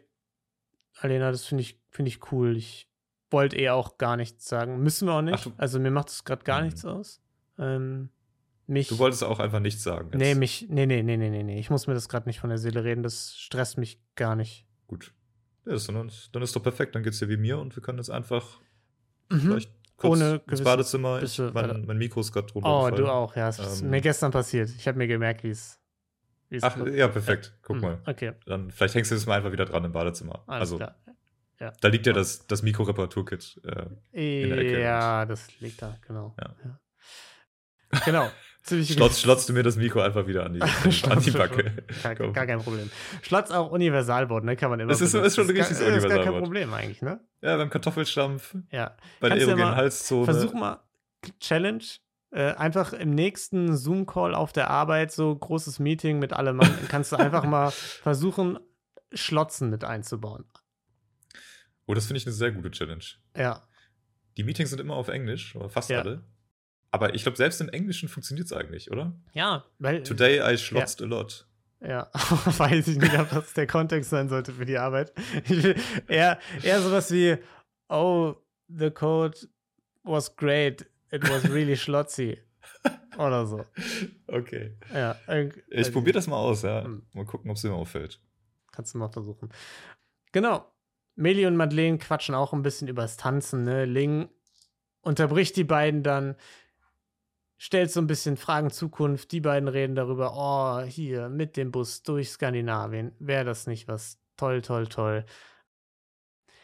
Alena, 1.01 1.31
das 1.31 1.45
finde 1.45 1.63
ich, 1.63 1.81
finde 1.91 2.09
ich 2.09 2.33
cool. 2.33 2.57
Ich 2.57 2.91
wollte 3.31 3.57
eh 3.57 3.71
auch 3.71 3.99
gar 3.99 4.17
nichts 4.17 4.49
sagen. 4.49 4.83
Müssen 4.83 5.07
wir 5.07 5.15
auch 5.15 5.23
nicht. 5.23 5.47
Ach, 5.47 5.53
also 5.59 5.79
mir 5.79 5.91
macht 5.91 6.09
es 6.09 6.25
gerade 6.25 6.45
gar 6.45 6.61
Mhm. 6.61 6.65
nichts 6.67 6.85
aus. 6.85 7.23
Ähm, 7.59 8.11
mich, 8.67 8.89
du 8.89 8.99
wolltest 8.99 9.23
auch 9.25 9.39
einfach 9.41 9.61
nichts 9.61 9.83
sagen. 9.83 10.11
Jetzt. 10.13 10.21
Nee, 10.21 10.35
mich, 10.35 10.67
nee, 10.69 10.87
nee, 10.87 11.03
nee, 11.03 11.17
nee, 11.17 11.31
nee, 11.31 11.43
nee. 11.43 11.59
Ich 11.59 11.71
muss 11.71 11.87
mir 11.87 11.95
das 11.95 12.09
gerade 12.09 12.29
nicht 12.29 12.41
von 12.41 12.51
der 12.51 12.59
Seele 12.59 12.85
reden. 12.85 13.03
Das 13.03 13.37
stresst 13.37 13.79
mich 13.79 14.01
gar 14.15 14.37
nicht. 14.37 14.67
Gut. 14.87 15.13
Ja, 15.67 15.75
ist, 15.75 15.89
dann, 15.89 16.11
dann 16.33 16.43
ist 16.43 16.57
doch 16.57 16.63
perfekt. 16.63 16.95
Dann 16.95 17.03
geht's 17.03 17.19
dir 17.19 17.29
wie 17.29 17.37
mir 17.37 17.59
und 17.59 17.77
wir 17.77 17.83
können 17.83 17.99
jetzt 17.99 18.11
einfach 18.11 18.61
Mhm. 19.31 19.41
vielleicht 19.41 19.71
kurz 20.01 20.19
Ohne 20.19 20.41
ins 20.51 20.63
Badezimmer. 20.63 21.23
Ich, 21.23 21.39
mein, 21.39 21.85
mein 21.87 21.99
Mikro 21.99 22.21
ist 22.21 22.33
gerade 22.33 22.47
drunter. 22.47 22.69
Oh, 22.69 22.85
gefallen. 22.85 22.97
du 22.97 23.07
auch, 23.11 23.37
ja. 23.37 23.49
Es 23.49 23.59
ist 23.59 23.83
Ähm, 23.83 23.91
mir 23.91 24.01
gestern 24.01 24.33
passiert. 24.33 24.71
Ich 24.71 24.89
habe 24.89 24.99
mir 24.99 25.07
gemerkt, 25.07 25.45
wie 25.45 25.51
es. 25.51 25.79
es 26.49 26.63
Ach, 26.63 26.77
ja, 26.87 27.07
perfekt. 27.09 27.57
Guck 27.63 27.77
Hm, 27.77 27.83
mal. 27.83 27.99
Okay, 28.07 28.33
Dann 28.47 28.71
vielleicht 28.71 28.95
hängst 28.95 29.11
du 29.11 29.15
das 29.15 29.27
mal 29.27 29.37
einfach 29.37 29.53
wieder 29.53 29.67
dran 29.67 29.85
im 29.85 29.93
Badezimmer. 29.93 30.43
alles 30.47 30.73
also, 30.73 30.77
klar. 30.79 30.97
da 31.81 31.89
liegt 31.89 32.07
ja 32.07 32.13
das, 32.15 32.47
das 32.47 32.63
Mikro-Reparaturkit. 32.63 33.61
Äh, 34.13 34.49
der 34.49 34.59
Ecke 34.59 34.81
Ja, 34.81 35.27
das 35.27 35.61
liegt 35.61 35.83
da, 35.83 35.97
genau. 36.07 36.35
Ja. 36.41 36.55
Ja. 36.65 38.01
Genau. 38.05 38.31
Ziemlich 38.63 38.93
schlotzt, 38.93 39.21
schlotzt 39.23 39.49
du 39.49 39.53
mir 39.55 39.63
das 39.63 39.77
Mikro 39.77 40.01
einfach 40.01 40.27
wieder 40.27 40.45
an 40.45 40.53
die, 40.53 40.61
an 41.11 41.21
die 41.21 41.31
Backe. 41.31 41.73
Gar, 42.03 42.15
gar 42.15 42.47
kein 42.47 42.59
Problem. 42.61 42.91
Schlotz 43.23 43.51
auch 43.51 43.71
Universalwort, 43.71 44.45
ne? 44.45 44.55
Kann 44.57 44.69
man 44.71 44.81
immer. 44.81 44.91
Das 44.91 45.01
ist- 45.01 45.15
ist 45.15 45.35
schon 45.35 45.45
ein 45.49 45.57
richtiges 45.57 45.81
Ist 45.81 46.09
gar 46.09 46.23
kein. 46.25 46.39
Problem 46.43 46.73
eigentlich, 46.75 47.01
ne? 47.01 47.21
Ja, 47.41 47.57
beim 47.57 47.71
Kartoffelstampf, 47.71 48.55
Ja. 48.71 48.97
bei 49.21 49.29
der 49.29 49.39
Kannst 49.39 49.43
ja 49.43 49.49
erogenen 49.49 49.69
mal- 49.71 49.77
Halszone. 49.77 50.25
Versuch 50.27 50.53
mal, 50.53 50.81
Challenge, 51.41 51.83
äh, 52.33 52.53
einfach 52.53 52.93
im 52.93 53.11
nächsten 53.15 53.75
Zoom-Call 53.77 54.35
auf 54.35 54.53
der 54.53 54.69
Arbeit, 54.69 55.11
so 55.11 55.35
großes 55.35 55.79
Meeting 55.79 56.19
mit 56.19 56.33
allem, 56.35 56.57
Mann, 56.57 56.71
kannst 56.89 57.13
du 57.13 57.17
einfach 57.17 57.45
mal 57.45 57.71
versuchen, 57.71 58.59
Schlotzen 59.13 59.71
mit 59.71 59.85
einzubauen. 59.85 60.45
Oh, 61.87 61.95
das 61.95 62.07
finde 62.07 62.19
ich 62.19 62.27
eine 62.27 62.35
sehr 62.35 62.53
gute 62.53 62.71
Challenge. 62.71 63.03
Ja. 63.37 63.67
Die 64.37 64.45
Meetings 64.45 64.71
sind 64.71 64.81
immer 64.81 64.95
auf 64.95 65.09
Englisch, 65.09 65.57
oder 65.57 65.69
fast 65.71 65.91
Ja. 65.91 66.01
alle. 66.03 66.23
Aber 66.91 67.15
ich 67.15 67.23
glaube, 67.23 67.37
selbst 67.37 67.61
im 67.61 67.69
Englischen 67.69 68.09
funktioniert 68.09 68.47
es 68.47 68.53
eigentlich, 68.53 68.91
oder? 68.91 69.13
Ja, 69.33 69.65
weil. 69.79 70.03
Today 70.03 70.41
I 70.41 70.59
schlotzed 70.59 71.03
a 71.03 71.05
lot. 71.05 71.47
Ja, 71.81 72.11
weiß 72.13 72.89
ich 72.89 72.99
nicht, 72.99 73.19
ob 73.19 73.31
das 73.31 73.55
der 73.55 73.67
Kontext 73.67 74.11
sein 74.11 74.29
sollte 74.29 74.53
für 74.53 74.67
die 74.67 74.77
Arbeit. 74.77 75.13
Ich 75.45 75.63
will 75.63 75.77
eher, 76.09 76.39
eher 76.63 76.83
sowas 76.83 77.11
wie, 77.11 77.39
oh, 77.89 78.35
the 78.69 78.91
code 78.91 79.39
was 80.03 80.37
great, 80.37 80.87
it 81.11 81.29
was 81.31 81.49
really 81.51 81.77
schlotzy. 81.77 82.39
Oder 83.19 83.47
so. 83.47 83.65
Okay. 84.27 84.77
Ja, 84.93 85.17
Ich 85.69 85.93
probiere 85.93 86.15
das 86.15 86.27
mal 86.27 86.37
aus, 86.37 86.63
ja. 86.63 86.85
Hm. 86.85 87.03
Mal 87.15 87.25
gucken, 87.25 87.51
ob 87.51 87.57
es 87.57 87.63
mir 87.65 87.73
auffällt. 87.73 88.21
Kannst 88.73 88.95
du 88.95 88.99
mal 88.99 89.09
versuchen. 89.09 89.51
Genau. 90.33 90.71
Meli 91.17 91.47
und 91.47 91.57
Madeleine 91.57 91.99
quatschen 91.99 92.35
auch 92.35 92.53
ein 92.53 92.63
bisschen 92.63 92.89
übers 92.89 93.17
Tanzen, 93.17 93.65
ne? 93.65 93.85
Ling 93.85 94.29
unterbricht 95.03 95.57
die 95.57 95.65
beiden 95.65 96.03
dann, 96.03 96.37
stellt 97.63 97.91
so 97.91 98.01
ein 98.01 98.07
bisschen 98.07 98.39
Fragen 98.39 98.71
Zukunft. 98.71 99.33
Die 99.33 99.43
beiden 99.43 99.69
reden 99.69 99.95
darüber, 99.95 100.33
oh, 100.35 100.83
hier 100.83 101.29
mit 101.29 101.59
dem 101.59 101.71
Bus 101.71 102.03
durch 102.03 102.31
Skandinavien. 102.31 103.13
Wäre 103.19 103.45
das 103.45 103.67
nicht 103.67 103.87
was? 103.87 104.19
Toll, 104.39 104.63
toll, 104.63 104.87
toll. 104.87 105.27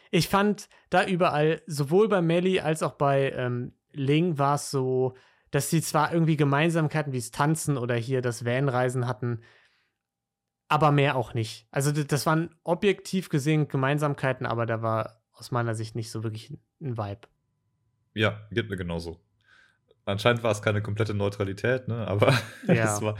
Ich 0.09 0.27
fand 0.27 0.67
da 0.89 1.05
überall, 1.05 1.61
sowohl 1.67 2.09
bei 2.09 2.23
Melly 2.23 2.61
als 2.61 2.81
auch 2.81 2.93
bei 2.93 3.31
ähm, 3.33 3.73
Ling, 3.91 4.39
war 4.39 4.55
es 4.55 4.71
so, 4.71 5.13
dass 5.51 5.69
sie 5.69 5.83
zwar 5.83 6.11
irgendwie 6.11 6.35
Gemeinsamkeiten 6.35 7.13
wie 7.13 7.19
das 7.19 7.29
Tanzen 7.29 7.77
oder 7.77 7.93
hier 7.93 8.23
das 8.23 8.43
Vanreisen 8.43 9.07
hatten, 9.07 9.41
aber 10.67 10.91
mehr 10.91 11.15
auch 11.15 11.35
nicht. 11.35 11.67
Also 11.69 11.91
das 11.91 12.25
waren 12.25 12.55
objektiv 12.63 13.29
gesehen 13.29 13.67
Gemeinsamkeiten, 13.67 14.47
aber 14.47 14.65
da 14.65 14.81
war 14.81 15.21
aus 15.31 15.51
meiner 15.51 15.75
Sicht 15.75 15.95
nicht 15.95 16.09
so 16.09 16.23
wirklich 16.23 16.49
ein 16.81 16.97
Vibe. 16.97 17.27
Ja, 18.15 18.47
geht 18.49 18.67
mir 18.67 18.77
genauso. 18.77 19.21
Anscheinend 20.07 20.41
war 20.41 20.51
es 20.51 20.61
keine 20.61 20.81
komplette 20.81 21.13
Neutralität, 21.13 21.87
ne? 21.89 22.07
Aber 22.07 22.33
Ja. 22.67 23.01
war, 23.01 23.15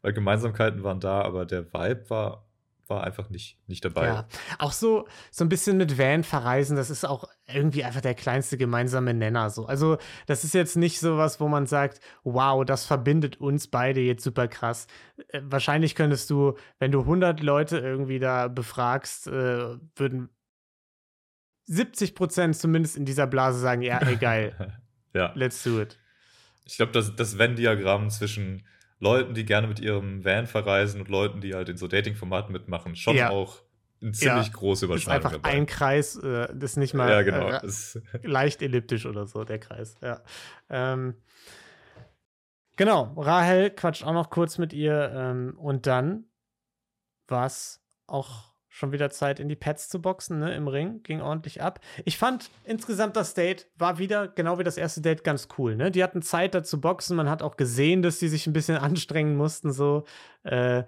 weil 0.00 0.14
Gemeinsamkeiten 0.14 0.82
waren 0.82 0.98
da, 0.98 1.20
aber 1.20 1.44
der 1.44 1.72
Vibe 1.72 2.08
war, 2.08 2.48
war 2.86 3.04
einfach 3.04 3.28
nicht, 3.28 3.58
nicht 3.68 3.84
dabei. 3.84 4.06
Ja, 4.06 4.26
auch 4.58 4.72
so, 4.72 5.06
so 5.30 5.44
ein 5.44 5.50
bisschen 5.50 5.76
mit 5.76 5.98
Van 5.98 6.24
verreisen, 6.24 6.78
das 6.78 6.88
ist 6.88 7.04
auch 7.04 7.24
irgendwie 7.46 7.84
einfach 7.84 8.00
der 8.00 8.14
kleinste 8.14 8.56
gemeinsame 8.56 9.12
Nenner. 9.12 9.50
So. 9.50 9.66
Also, 9.66 9.98
das 10.26 10.42
ist 10.42 10.54
jetzt 10.54 10.76
nicht 10.76 10.98
so 10.98 11.18
was, 11.18 11.40
wo 11.40 11.48
man 11.48 11.66
sagt, 11.66 12.00
wow, 12.24 12.64
das 12.64 12.86
verbindet 12.86 13.38
uns 13.38 13.68
beide 13.68 14.00
jetzt 14.00 14.24
super 14.24 14.48
krass. 14.48 14.86
Äh, 15.28 15.42
wahrscheinlich 15.44 15.94
könntest 15.94 16.30
du, 16.30 16.54
wenn 16.78 16.90
du 16.90 17.00
100 17.00 17.42
Leute 17.42 17.78
irgendwie 17.78 18.18
da 18.18 18.48
befragst, 18.48 19.26
äh, 19.26 19.76
würden 19.94 20.30
70 21.66 22.14
Prozent 22.14 22.56
zumindest 22.56 22.96
in 22.96 23.04
dieser 23.04 23.26
Blase 23.26 23.58
sagen, 23.60 23.82
ja, 23.82 23.98
ey, 23.98 24.16
geil, 24.16 24.80
ja. 25.14 25.32
let's 25.34 25.62
do 25.62 25.80
it. 25.80 25.98
Ich 26.64 26.76
glaube, 26.76 26.92
das, 26.92 27.14
das 27.16 27.38
Venn-Diagramm 27.38 28.10
zwischen 28.10 28.64
Leuten, 29.00 29.34
die 29.34 29.44
gerne 29.44 29.66
mit 29.66 29.80
ihrem 29.80 30.24
Van 30.24 30.46
verreisen 30.46 31.00
und 31.00 31.08
Leuten, 31.08 31.40
die 31.40 31.54
halt 31.54 31.68
in 31.68 31.76
so 31.76 31.88
Dating-Formaten 31.88 32.52
mitmachen, 32.52 32.94
schon 32.96 33.16
Ja. 33.16 33.30
auch 33.30 33.62
eine 34.02 34.12
ziemlich 34.12 34.46
Ja. 34.46 34.52
große 34.52 34.84
ist 34.84 34.90
Überschneidung 34.90 35.24
einfach 35.26 35.32
dabei. 35.42 35.50
ein 35.56 35.66
Kreis, 35.66 36.16
äh, 36.16 36.48
das 36.54 36.72
ist 36.72 36.76
nicht 36.76 36.94
mal 36.94 37.10
ja, 37.10 37.22
genau. 37.22 37.48
äh, 37.50 37.60
leicht 38.26 38.62
elliptisch 38.62 39.06
oder 39.06 39.26
so, 39.26 39.44
der 39.44 39.58
Kreis. 39.58 39.96
Ja. 40.02 40.22
Ähm, 40.68 41.14
genau, 42.76 43.14
Rahel 43.16 43.70
quatscht 43.70 44.04
auch 44.04 44.12
noch 44.12 44.30
kurz 44.30 44.58
mit 44.58 44.72
ihr 44.72 45.10
ähm, 45.14 45.54
und 45.58 45.86
dann 45.86 46.24
war 47.28 47.46
es 47.46 47.82
auch 48.06 48.49
schon 48.80 48.92
wieder 48.92 49.10
Zeit, 49.10 49.38
in 49.38 49.48
die 49.48 49.56
Pads 49.56 49.88
zu 49.88 50.02
boxen, 50.02 50.40
ne, 50.40 50.54
im 50.54 50.66
Ring. 50.66 51.02
Ging 51.04 51.20
ordentlich 51.20 51.62
ab. 51.62 51.80
Ich 52.04 52.18
fand 52.18 52.50
insgesamt 52.64 53.14
das 53.14 53.34
Date 53.34 53.68
war 53.76 53.98
wieder, 53.98 54.26
genau 54.26 54.58
wie 54.58 54.64
das 54.64 54.76
erste 54.76 55.00
Date, 55.00 55.22
ganz 55.22 55.48
cool, 55.58 55.76
ne? 55.76 55.90
Die 55.90 56.02
hatten 56.02 56.22
Zeit 56.22 56.54
da 56.54 56.64
zu 56.64 56.80
boxen. 56.80 57.16
Man 57.16 57.30
hat 57.30 57.42
auch 57.42 57.56
gesehen, 57.56 58.02
dass 58.02 58.18
die 58.18 58.28
sich 58.28 58.46
ein 58.46 58.52
bisschen 58.52 58.76
anstrengen 58.78 59.36
mussten, 59.36 59.72
so. 59.72 60.04
Äh, 60.42 60.84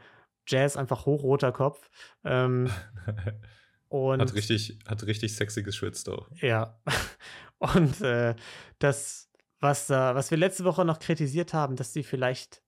Jazz 0.47 0.77
einfach 0.77 1.07
hochroter 1.07 1.53
Kopf. 1.53 1.89
Ähm, 2.25 2.69
und 3.89 4.21
hat, 4.21 4.35
richtig, 4.35 4.79
hat 4.89 5.07
richtig 5.07 5.37
sexy 5.37 5.63
geschwitzt 5.63 6.09
auch. 6.09 6.29
ja. 6.41 6.81
Und 7.59 8.01
äh, 8.01 8.35
das, 8.81 9.31
was, 9.61 9.87
da, 9.87 10.17
was 10.17 10.33
wir 10.33 10.39
letzte 10.39 10.65
Woche 10.65 10.85
noch 10.85 10.99
kritisiert 10.99 11.55
haben, 11.55 11.77
dass 11.77 11.93
sie 11.93 12.03
vielleicht 12.03 12.61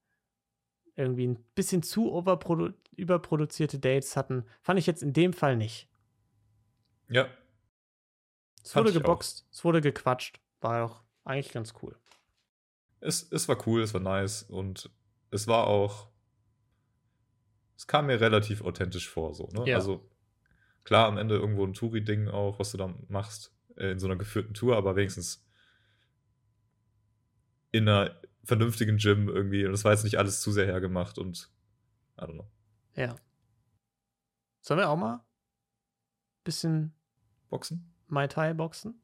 irgendwie 0.96 1.26
ein 1.26 1.44
bisschen 1.54 1.82
zu 1.82 2.10
überproduzierte 2.96 3.78
Dates 3.78 4.16
hatten, 4.16 4.44
fand 4.62 4.78
ich 4.78 4.86
jetzt 4.86 5.02
in 5.02 5.12
dem 5.12 5.32
Fall 5.32 5.56
nicht. 5.56 5.88
Ja. 7.08 7.28
Es 8.62 8.74
wurde 8.74 8.92
geboxt, 8.92 9.46
es 9.50 9.64
wurde 9.64 9.80
gequatscht, 9.80 10.40
war 10.60 10.84
auch 10.84 11.02
eigentlich 11.24 11.52
ganz 11.52 11.74
cool. 11.82 11.96
Es, 13.00 13.30
es 13.30 13.48
war 13.48 13.66
cool, 13.66 13.82
es 13.82 13.92
war 13.92 14.00
nice 14.00 14.44
und 14.44 14.90
es 15.30 15.46
war 15.46 15.66
auch. 15.66 16.08
Es 17.76 17.86
kam 17.86 18.06
mir 18.06 18.20
relativ 18.20 18.62
authentisch 18.62 19.08
vor, 19.08 19.34
so, 19.34 19.48
ne? 19.48 19.68
Ja. 19.68 19.76
Also, 19.76 20.08
klar, 20.84 21.08
am 21.08 21.18
Ende 21.18 21.34
irgendwo 21.34 21.66
ein 21.66 21.74
Touri-Ding 21.74 22.28
auch, 22.28 22.58
was 22.58 22.70
du 22.70 22.78
da 22.78 22.94
machst, 23.08 23.54
äh, 23.76 23.90
in 23.90 23.98
so 23.98 24.06
einer 24.06 24.16
geführten 24.16 24.54
Tour, 24.54 24.76
aber 24.76 24.96
wenigstens 24.96 25.44
in 27.72 27.88
einer 27.88 28.18
vernünftigen 28.44 28.98
Gym 28.98 29.28
irgendwie. 29.28 29.64
Und 29.64 29.72
das 29.72 29.84
war 29.84 29.92
jetzt 29.92 30.04
nicht 30.04 30.18
alles 30.18 30.40
zu 30.40 30.52
sehr 30.52 30.66
hergemacht 30.66 31.18
und 31.18 31.50
I 32.18 32.22
don't 32.22 32.34
know. 32.34 32.50
Ja. 32.94 33.16
Sollen 34.60 34.80
wir 34.80 34.88
auch 34.88 34.96
mal 34.96 35.16
ein 35.16 36.44
bisschen 36.44 36.94
Boxen? 37.48 37.94
Mai 38.06 38.26
Tai 38.28 38.54
boxen? 38.54 39.00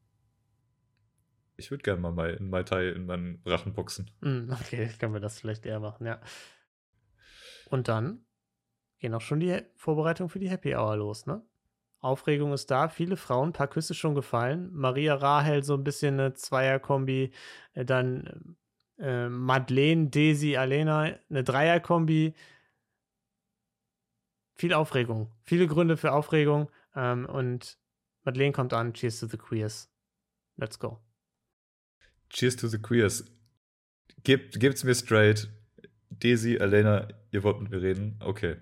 Ich 1.57 1.70
würde 1.70 1.82
gerne 1.82 2.01
mal 2.01 2.12
Mai, 2.12 2.30
in 2.30 2.49
Mai 2.49 2.62
Tai 2.62 2.88
in 2.88 3.07
meinen 3.07 3.43
Rachen 3.45 3.74
boxen. 3.74 4.11
Mm, 4.20 4.51
okay, 4.53 4.88
können 4.99 5.12
wir 5.12 5.20
das 5.20 5.38
vielleicht 5.38 5.66
eher 5.66 5.80
machen, 5.80 6.07
ja. 6.07 6.20
Und 7.66 7.88
dann 7.88 8.24
gehen 8.99 9.14
auch 9.14 9.20
schon 9.20 9.41
die 9.41 9.62
Vorbereitungen 9.76 10.30
für 10.30 10.38
die 10.38 10.51
Happy 10.51 10.74
Hour 10.74 10.97
los, 10.97 11.26
ne? 11.26 11.45
Aufregung 12.01 12.55
ist 12.55 12.70
da, 12.70 12.88
viele 12.88 13.18
Frauen, 13.18 13.53
paar 13.53 13.68
Küsse 13.68 13.93
schon 13.95 14.14
gefallen. 14.14 14.70
Maria 14.72 15.14
Rahel 15.14 15.62
so 15.62 15.74
ein 15.74 15.84
bisschen 15.84 16.18
eine 16.18 16.32
Zweierkombi, 16.32 17.30
äh, 17.74 17.84
dann 17.84 18.57
äh, 19.01 19.28
Madeleine, 19.28 20.09
Daisy, 20.09 20.57
Alena, 20.57 21.16
eine 21.28 21.44
Dreierkombi. 21.44 22.34
Viel 24.55 24.74
Aufregung, 24.74 25.30
viele 25.42 25.66
Gründe 25.66 25.96
für 25.96 26.12
Aufregung. 26.12 26.70
Ähm, 26.94 27.26
und 27.26 27.78
Madeleine 28.24 28.53
kommt 28.53 28.72
an, 28.72 28.92
Cheers 28.92 29.20
to 29.20 29.26
the 29.26 29.38
Queers. 29.38 29.90
Let's 30.57 30.78
go. 30.78 31.01
Cheers 32.28 32.57
to 32.57 32.68
the 32.68 32.78
Queers. 32.78 33.24
Gebt, 34.22 34.61
gebt's 34.61 34.84
mir 34.84 34.94
straight. 34.94 35.48
Daisy, 36.11 36.59
Alena, 36.59 37.09
ihr 37.30 37.42
wollt 37.42 37.61
mit 37.61 37.70
mir 37.70 37.80
reden? 37.80 38.18
Okay. 38.22 38.57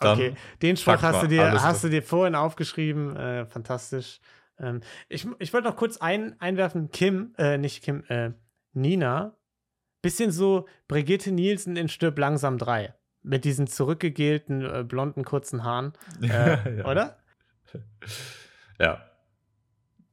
Dann 0.00 0.18
okay, 0.18 0.34
den 0.62 0.76
Spruch 0.78 1.02
hast 1.02 1.22
du, 1.22 1.26
dir, 1.26 1.62
hast 1.62 1.84
du 1.84 1.90
dir 1.90 2.02
vorhin 2.02 2.34
aufgeschrieben. 2.34 3.14
Äh, 3.16 3.44
fantastisch. 3.44 4.20
Ähm, 4.58 4.80
ich 5.08 5.26
ich 5.38 5.52
wollte 5.52 5.68
noch 5.68 5.76
kurz 5.76 5.98
ein, 5.98 6.40
einwerfen, 6.40 6.90
Kim, 6.90 7.34
äh, 7.36 7.58
nicht 7.58 7.82
Kim, 7.82 8.04
äh, 8.08 8.30
Nina. 8.72 9.36
Bisschen 10.02 10.30
so 10.30 10.66
Brigitte 10.88 11.32
Nielsen 11.32 11.76
in 11.76 11.88
Stirb 11.88 12.18
langsam 12.18 12.58
3. 12.58 12.94
Mit 13.22 13.44
diesen 13.44 13.66
zurückgegelten, 13.66 14.62
äh, 14.64 14.84
blonden, 14.84 15.24
kurzen 15.24 15.62
Haaren. 15.64 15.92
Äh, 16.22 16.78
Ja. 16.78 16.86
Oder? 16.86 17.18
Ja. 18.78 19.04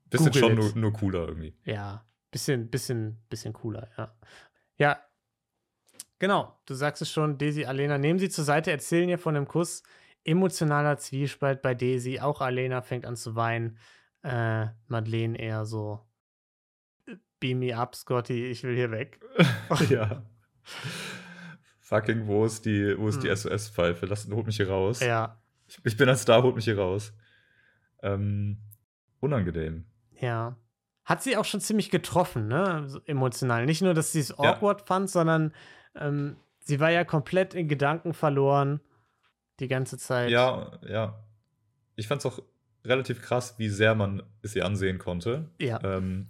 Bisschen 0.10 0.28
Google 0.28 0.42
schon 0.42 0.56
nur, 0.56 0.76
nur 0.76 0.94
cooler 0.94 1.28
irgendwie. 1.28 1.56
Ja, 1.64 2.06
bisschen, 2.32 2.70
bisschen, 2.70 3.18
bisschen 3.30 3.54
cooler, 3.54 3.90
ja. 3.98 4.16
Ja, 4.78 5.00
genau. 6.20 6.58
Du 6.66 6.74
sagst 6.76 7.02
es 7.02 7.10
schon, 7.12 7.38
Daisy, 7.38 7.66
Alena, 7.66 7.98
nehmen 7.98 8.20
sie 8.20 8.30
zur 8.30 8.44
Seite, 8.44 8.72
erzählen 8.72 9.10
ihr 9.10 9.18
von 9.20 9.34
dem 9.34 9.48
Kuss. 9.48 9.84
Emotionaler 10.24 10.98
Zwiespalt 10.98 11.62
bei 11.62 11.74
Daisy. 11.74 12.20
Auch 12.20 12.42
Alena 12.42 12.82
fängt 12.82 13.06
an 13.06 13.16
zu 13.16 13.36
weinen. 13.36 13.78
Äh, 14.24 14.68
Madeleine 14.88 15.40
eher 15.40 15.66
so. 15.66 16.06
Beam 17.40 17.60
me 17.60 17.76
up, 17.78 17.96
Scotty, 17.96 18.46
ich 18.48 18.64
will 18.64 18.76
hier 18.76 18.92
weg. 18.92 19.20
ja. 19.90 20.24
Fucking, 21.80 22.28
wo 22.28 22.46
ist 22.46 22.66
die, 22.66 22.98
wo 22.98 23.08
ist 23.08 23.24
die 23.24 23.30
Hm. 23.30 23.36
SOS-Pfeife? 23.36 24.06
Lass, 24.08 24.28
holt 24.30 24.46
mich 24.46 24.58
hier 24.58 24.70
raus. 24.70 25.00
Ja, 25.00 25.38
Ich, 25.68 25.80
ich 25.84 25.98
bin 25.98 26.10
ein 26.10 26.18
Star, 26.18 26.44
holt 26.44 26.56
mich 26.56 26.66
hier 26.66 26.78
raus. 26.78 27.14
Ähm, 28.02 28.58
unangenehm. 29.20 29.86
ja. 30.20 30.56
Hat 31.06 31.24
sie 31.24 31.38
auch 31.38 31.46
schon 31.46 31.62
ziemlich 31.62 31.90
getroffen, 31.90 32.50
ne? 32.50 32.84
So 32.90 33.00
emotional. 33.06 33.66
Nicht 33.66 33.82
nur, 33.82 33.94
dass 33.94 34.12
sie 34.12 34.20
es 34.20 34.38
awkward 34.38 34.82
fand, 34.82 35.10
sondern 35.10 35.54
ähm, 35.96 36.36
sie 36.60 36.82
war 36.82 36.92
ja 36.92 37.06
komplett 37.06 37.54
in 37.54 37.70
Gedanken 37.70 38.14
verloren. 38.14 38.82
Die 39.62 39.70
ganze 39.70 39.98
Zeit. 39.98 40.30
Ja, 40.32 40.70
ja. 40.86 41.18
Ich 41.96 42.10
fand 42.10 42.20
es 42.20 42.26
auch 42.26 42.40
relativ 42.84 43.22
krass, 43.22 43.56
wie 43.58 43.70
sehr 43.70 43.96
man 43.96 44.22
es 44.42 44.54
ihr 44.54 44.66
ansehen 44.66 44.98
konnte. 44.98 45.50
Ja. 45.62 45.82
Ähm, 45.82 46.28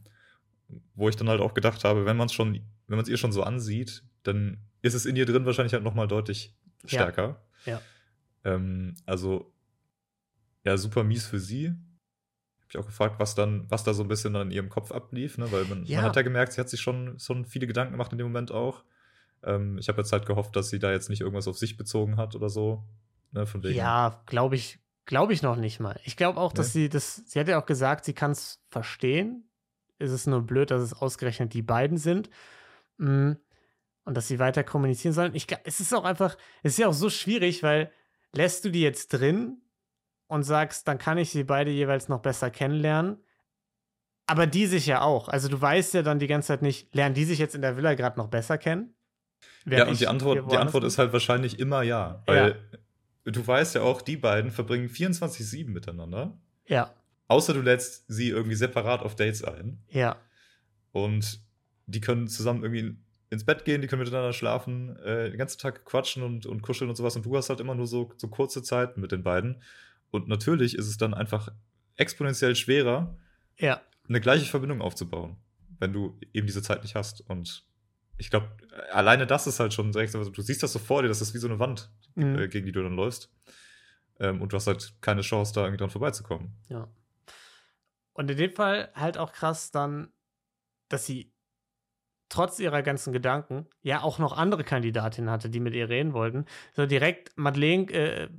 wo 0.96 1.08
ich 1.10 1.16
dann 1.16 1.30
halt 1.30 1.42
auch 1.42 1.54
gedacht 1.54 1.84
habe, 1.84 2.06
wenn 2.06 2.18
man 2.18 2.26
es 2.28 2.34
schon, 2.34 2.54
wenn 2.88 2.96
man 2.98 3.04
es 3.04 3.10
ihr 3.10 3.18
schon 3.18 3.32
so 3.32 3.44
ansieht, 3.44 4.04
dann 4.24 4.58
ist 4.82 4.94
es 4.94 5.06
in 5.06 5.16
ihr 5.16 5.26
drin 5.26 5.46
wahrscheinlich 5.46 5.74
halt 5.74 5.84
nochmal 5.84 6.08
deutlich 6.08 6.56
Ja. 6.84 6.90
stärker. 6.90 7.42
Ja. 7.66 7.82
Ähm, 8.44 8.96
also, 9.06 9.52
ja, 10.64 10.78
super 10.78 11.04
mies 11.04 11.26
für 11.26 11.40
sie. 11.40 11.70
Hab 12.62 12.70
ich 12.70 12.78
auch 12.78 12.86
gefragt, 12.86 13.20
was 13.20 13.36
dann, 13.36 13.70
was 13.72 13.84
da 13.84 13.94
so 13.94 14.04
ein 14.04 14.10
bisschen 14.10 14.36
in 14.36 14.52
ihrem 14.52 14.70
Kopf 14.70 14.92
ablief, 14.92 15.38
ne? 15.38 15.50
Weil 15.52 15.66
man, 15.66 15.86
Ja. 15.86 15.98
man 15.98 16.06
hat 16.10 16.16
ja 16.18 16.22
gemerkt, 16.22 16.54
sie 16.54 16.62
hat 16.62 16.70
sich 16.70 16.82
schon, 16.82 17.18
schon 17.20 17.46
viele 17.46 17.68
Gedanken 17.68 17.94
gemacht 17.94 18.12
in 18.12 18.18
dem 18.18 18.28
Moment 18.28 18.52
auch. 18.52 18.84
Ähm, 19.44 19.78
ich 19.78 19.88
habe 19.88 20.02
jetzt 20.02 20.12
halt 20.12 20.26
gehofft, 20.26 20.56
dass 20.56 20.70
sie 20.70 20.80
da 20.80 20.92
jetzt 20.92 21.10
nicht 21.10 21.22
irgendwas 21.22 21.48
auf 21.48 21.58
sich 21.58 21.78
bezogen 21.78 22.18
hat 22.18 22.36
oder 22.36 22.50
so. 22.50 22.84
Ne? 23.32 23.46
Von 23.46 23.64
wegen. 23.64 23.76
Ja, 23.78 24.22
glaube 24.26 24.56
ich, 24.56 24.80
glaube 25.06 25.32
ich 25.32 25.42
noch 25.42 25.56
nicht 25.56 25.80
mal. 25.80 26.00
Ich 26.04 26.18
glaube 26.18 26.40
auch, 26.40 26.52
dass 26.52 26.76
Nee? 26.76 26.82
sie 26.84 26.90
das, 26.90 27.16
sie 27.26 27.40
hat 27.40 27.48
ja 27.48 27.62
auch 27.62 27.66
gesagt, 27.66 28.04
sie 28.06 28.14
kann 28.14 28.32
es 28.32 28.62
verstehen. 28.70 29.47
Es 30.00 30.12
ist 30.12 30.28
nur 30.28 30.42
blöd, 30.42 30.72
dass 30.72 30.82
es 30.82 30.94
ausgerechnet 30.94 31.54
die 31.54 31.62
beiden 31.62 31.98
sind. 31.98 32.30
Mm, 32.98 33.34
Und 34.04 34.16
dass 34.16 34.28
sie 34.28 34.40
weiter 34.40 34.64
kommunizieren 34.64 35.14
sollen. 35.14 35.36
Ich, 35.36 35.48
es 35.64 35.80
ist 35.80 35.94
auch 35.94 36.06
einfach, 36.06 36.38
es 36.64 36.74
ist 36.74 36.80
ja 36.80 36.88
auch 36.88 36.94
so 36.94 37.10
schwierig, 37.10 37.64
weil 37.64 37.92
lässt 38.34 38.64
du 38.64 38.70
die 38.70 38.82
jetzt 38.82 39.10
drin 39.10 39.62
und 40.28 40.44
sagst, 40.44 40.88
dann 40.88 40.98
kann 40.98 41.18
ich 41.18 41.32
sie 41.32 41.44
beide 41.44 41.72
jeweils 41.72 42.08
noch 42.10 42.22
besser 42.22 42.50
kennenlernen. 42.50 43.18
Aber 44.26 44.46
die 44.46 44.66
sich 44.66 44.86
ja 44.86 45.02
auch. 45.02 45.30
Also 45.30 45.48
du 45.48 45.60
weißt 45.60 45.94
ja 45.94 46.04
dann 46.04 46.20
die 46.20 46.28
ganze 46.28 46.48
Zeit 46.48 46.62
nicht, 46.62 46.94
lernen 46.94 47.16
die 47.16 47.24
sich 47.26 47.40
jetzt 47.40 47.56
in 47.56 47.62
der 47.62 47.78
Villa 47.78 47.94
gerade 47.96 48.18
noch 48.18 48.28
besser 48.28 48.58
kennen? 48.58 48.94
Ja, 49.66 49.88
und 49.88 50.00
die 50.00 50.08
Antwort, 50.08 50.52
die 50.52 50.58
Antwort 50.58 50.84
ist 50.84 50.98
halt 50.98 51.14
wahrscheinlich 51.14 51.60
immer 51.60 51.82
ja. 51.82 52.24
Weil 52.26 52.60
du 53.24 53.46
weißt 53.46 53.76
ja 53.76 53.82
auch, 53.82 54.02
die 54.02 54.18
beiden 54.18 54.52
verbringen 54.52 54.90
24-7 54.90 55.70
miteinander. 55.70 56.38
Ja, 56.66 56.94
Außer 57.28 57.54
du 57.54 57.62
lädst 57.62 58.06
sie 58.08 58.30
irgendwie 58.30 58.56
separat 58.56 59.02
auf 59.02 59.16
Dates 59.16 59.44
ein. 59.44 59.82
ja, 59.90 60.16
Und 60.92 61.42
die 61.86 62.02
können 62.02 62.28
zusammen 62.28 62.64
irgendwie 62.64 62.98
ins 63.30 63.46
Bett 63.46 63.66
gehen, 63.66 63.82
die 63.82 63.88
können 63.88 64.02
miteinander 64.02 64.34
schlafen, 64.34 64.96
äh, 65.00 65.30
den 65.30 65.38
ganzen 65.38 65.60
Tag 65.60 65.84
quatschen 65.86 66.24
und, 66.24 66.46
und 66.46 66.62
kuscheln 66.62 66.90
und 66.90 66.96
sowas. 66.96 67.16
Und 67.16 67.26
du 67.26 67.36
hast 67.36 67.50
halt 67.50 67.60
immer 67.60 67.76
nur 67.76 67.88
so, 67.88 68.14
so 68.18 68.28
kurze 68.30 68.64
Zeit 68.64 68.98
mit 68.98 69.12
den 69.12 69.24
beiden. 69.24 69.62
Und 70.12 70.28
natürlich 70.30 70.76
ist 70.78 70.88
es 70.88 70.98
dann 70.98 71.14
einfach 71.14 71.50
exponentiell 71.98 72.56
schwerer, 72.56 73.18
ja. 73.58 73.82
eine 74.08 74.22
gleiche 74.22 74.46
Verbindung 74.46 74.82
aufzubauen, 74.82 75.36
wenn 75.80 75.92
du 75.92 76.18
eben 76.34 76.48
diese 76.48 76.62
Zeit 76.62 76.84
nicht 76.84 76.96
hast. 76.96 77.22
Und 77.30 77.66
ich 78.18 78.30
glaube, 78.30 78.48
alleine 78.94 79.28
das 79.28 79.48
ist 79.48 79.60
halt 79.60 79.74
schon 79.74 79.92
direkt, 79.92 80.12
so- 80.14 80.30
du 80.30 80.42
siehst 80.42 80.64
das 80.64 80.72
so 80.72 80.80
vor 80.80 81.02
dir, 81.02 81.10
das 81.10 81.22
ist 81.22 81.34
wie 81.34 81.40
so 81.40 81.48
eine 81.50 81.60
Wand, 81.60 81.92
Mhm. 82.16 82.40
äh, 82.40 82.48
gegen 82.48 82.66
die 82.66 82.72
du 82.72 82.82
dann 82.82 82.96
läufst. 82.96 83.30
Ähm, 84.20 84.42
und 84.42 84.54
du 84.54 84.56
hast 84.56 84.68
halt 84.68 84.94
keine 85.02 85.22
Chance, 85.22 85.54
da 85.54 85.62
irgendwie 85.62 85.78
dran 85.80 85.90
vorbeizukommen. 85.90 86.54
Ja. 86.70 86.88
Und 88.18 88.32
in 88.32 88.38
dem 88.38 88.52
Fall 88.52 88.92
halt 88.96 89.18
auch 89.18 89.32
krass 89.32 89.70
dann, 89.70 90.12
dass 90.90 91.06
sie 91.06 91.32
trotz 92.30 92.60
ihrer 92.60 92.82
ganzen 92.82 93.14
Gedanken 93.14 93.68
ja 93.82 94.02
auch 94.02 94.18
noch 94.18 94.36
andere 94.36 94.64
Kandidatinnen 94.64 95.30
hatte, 95.30 95.50
die 95.50 95.60
mit 95.60 95.76
ihr 95.76 95.88
reden 95.88 96.14
wollten. 96.14 96.46
So 96.74 96.88
direkt 96.88 97.38
Madeleine, 97.38 97.92
äh, 97.92 98.30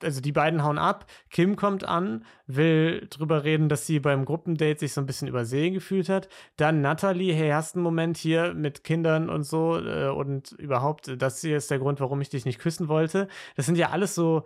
also 0.00 0.20
die 0.20 0.30
beiden 0.30 0.62
hauen 0.62 0.78
ab. 0.78 1.10
Kim 1.30 1.56
kommt 1.56 1.84
an, 1.84 2.24
will 2.46 3.08
drüber 3.10 3.42
reden, 3.42 3.68
dass 3.68 3.86
sie 3.86 3.98
beim 3.98 4.24
Gruppendate 4.24 4.78
sich 4.78 4.92
so 4.92 5.00
ein 5.00 5.06
bisschen 5.06 5.26
übersehen 5.26 5.74
gefühlt 5.74 6.08
hat. 6.08 6.28
Dann 6.56 6.80
Natalie, 6.80 7.34
hey, 7.34 7.50
hast 7.50 7.74
einen 7.74 7.82
Moment 7.82 8.16
hier 8.16 8.54
mit 8.54 8.84
Kindern 8.84 9.28
und 9.28 9.42
so 9.42 9.76
äh, 9.76 10.08
und 10.08 10.52
überhaupt, 10.52 11.08
äh, 11.08 11.16
das 11.16 11.40
hier 11.40 11.56
ist 11.56 11.70
der 11.70 11.80
Grund, 11.80 11.98
warum 11.98 12.20
ich 12.20 12.28
dich 12.28 12.44
nicht 12.44 12.60
küssen 12.60 12.86
wollte. 12.86 13.26
Das 13.56 13.66
sind 13.66 13.76
ja 13.76 13.90
alles 13.90 14.14
so 14.14 14.44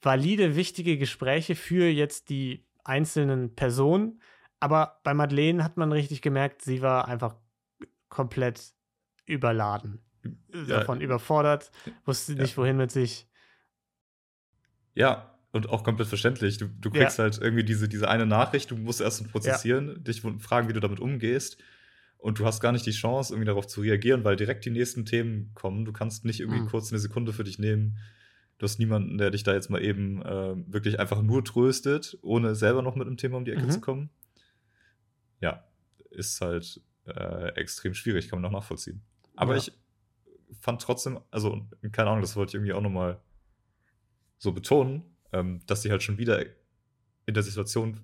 valide, 0.00 0.56
wichtige 0.56 0.96
Gespräche 0.96 1.54
für 1.54 1.86
jetzt 1.86 2.30
die 2.30 2.67
einzelnen 2.88 3.54
Personen. 3.54 4.20
Aber 4.60 5.00
bei 5.04 5.14
Madeleine 5.14 5.62
hat 5.62 5.76
man 5.76 5.92
richtig 5.92 6.22
gemerkt, 6.22 6.62
sie 6.62 6.82
war 6.82 7.06
einfach 7.06 7.36
komplett 8.08 8.72
überladen. 9.26 10.00
Ja. 10.52 10.80
Davon 10.80 11.00
überfordert, 11.00 11.70
wusste 12.04 12.32
Ja. 12.32 12.42
nicht, 12.42 12.56
wohin 12.56 12.76
mit 12.76 12.90
sich. 12.90 13.28
Ja, 14.94 15.38
und 15.52 15.68
auch 15.68 15.84
komplett 15.84 16.08
verständlich. 16.08 16.58
Du, 16.58 16.66
du 16.68 16.90
Ja. 16.90 17.00
kriegst 17.02 17.18
halt 17.18 17.38
irgendwie 17.38 17.64
diese, 17.64 17.88
diese 17.88 18.08
eine 18.08 18.26
Nachricht, 18.26 18.70
du 18.70 18.76
musst 18.76 19.00
erst 19.00 19.30
prozessieren, 19.30 20.02
dich 20.02 20.22
fragen, 20.40 20.68
wie 20.68 20.72
du 20.72 20.80
damit 20.80 21.00
umgehst. 21.00 21.58
Und 22.18 22.40
du 22.40 22.46
hast 22.46 22.60
gar 22.60 22.72
nicht 22.72 22.84
die 22.84 22.90
Chance, 22.90 23.32
irgendwie 23.32 23.46
darauf 23.46 23.68
zu 23.68 23.80
reagieren, 23.80 24.24
weil 24.24 24.34
direkt 24.34 24.64
die 24.64 24.70
nächsten 24.70 25.04
Themen 25.04 25.52
kommen. 25.54 25.84
Du 25.84 25.92
kannst 25.92 26.24
nicht 26.24 26.40
irgendwie 26.40 26.60
Mhm. 26.62 26.66
kurz 26.66 26.90
eine 26.90 26.98
Sekunde 26.98 27.32
für 27.32 27.44
dich 27.44 27.60
nehmen. 27.60 27.98
Du 28.58 28.64
hast 28.64 28.78
niemanden, 28.78 29.18
der 29.18 29.30
dich 29.30 29.44
da 29.44 29.54
jetzt 29.54 29.70
mal 29.70 29.82
eben 29.82 30.20
äh, 30.22 30.54
wirklich 30.72 30.98
einfach 30.98 31.22
nur 31.22 31.44
tröstet, 31.44 32.18
ohne 32.22 32.54
selber 32.56 32.82
noch 32.82 32.96
mit 32.96 33.06
einem 33.06 33.16
Thema 33.16 33.36
um 33.36 33.44
die 33.44 33.52
Ecke 33.52 33.66
Mhm. 33.66 33.70
zu 33.70 33.80
kommen. 33.80 34.10
ja, 35.40 35.64
ist 36.10 36.40
halt 36.40 36.80
äh, 37.06 37.50
extrem 37.54 37.94
schwierig, 37.94 38.28
kann 38.28 38.40
man 38.40 38.50
auch 38.50 38.58
nachvollziehen. 38.60 39.02
Aber 39.36 39.52
Ja. 39.52 39.58
ich 39.58 39.72
fand 40.60 40.82
trotzdem, 40.82 41.20
also, 41.30 41.64
keine 41.92 42.10
Ahnung, 42.10 42.22
das 42.22 42.34
wollte 42.34 42.50
ich 42.50 42.54
irgendwie 42.56 42.72
auch 42.72 42.80
nochmal 42.82 43.20
so 44.38 44.50
betonen, 44.52 45.04
ähm, 45.32 45.60
dass 45.66 45.82
sie 45.82 45.90
halt 45.92 46.02
schon 46.02 46.18
wieder 46.18 46.44
in 47.26 47.34
der 47.34 47.42
Situation 47.44 48.00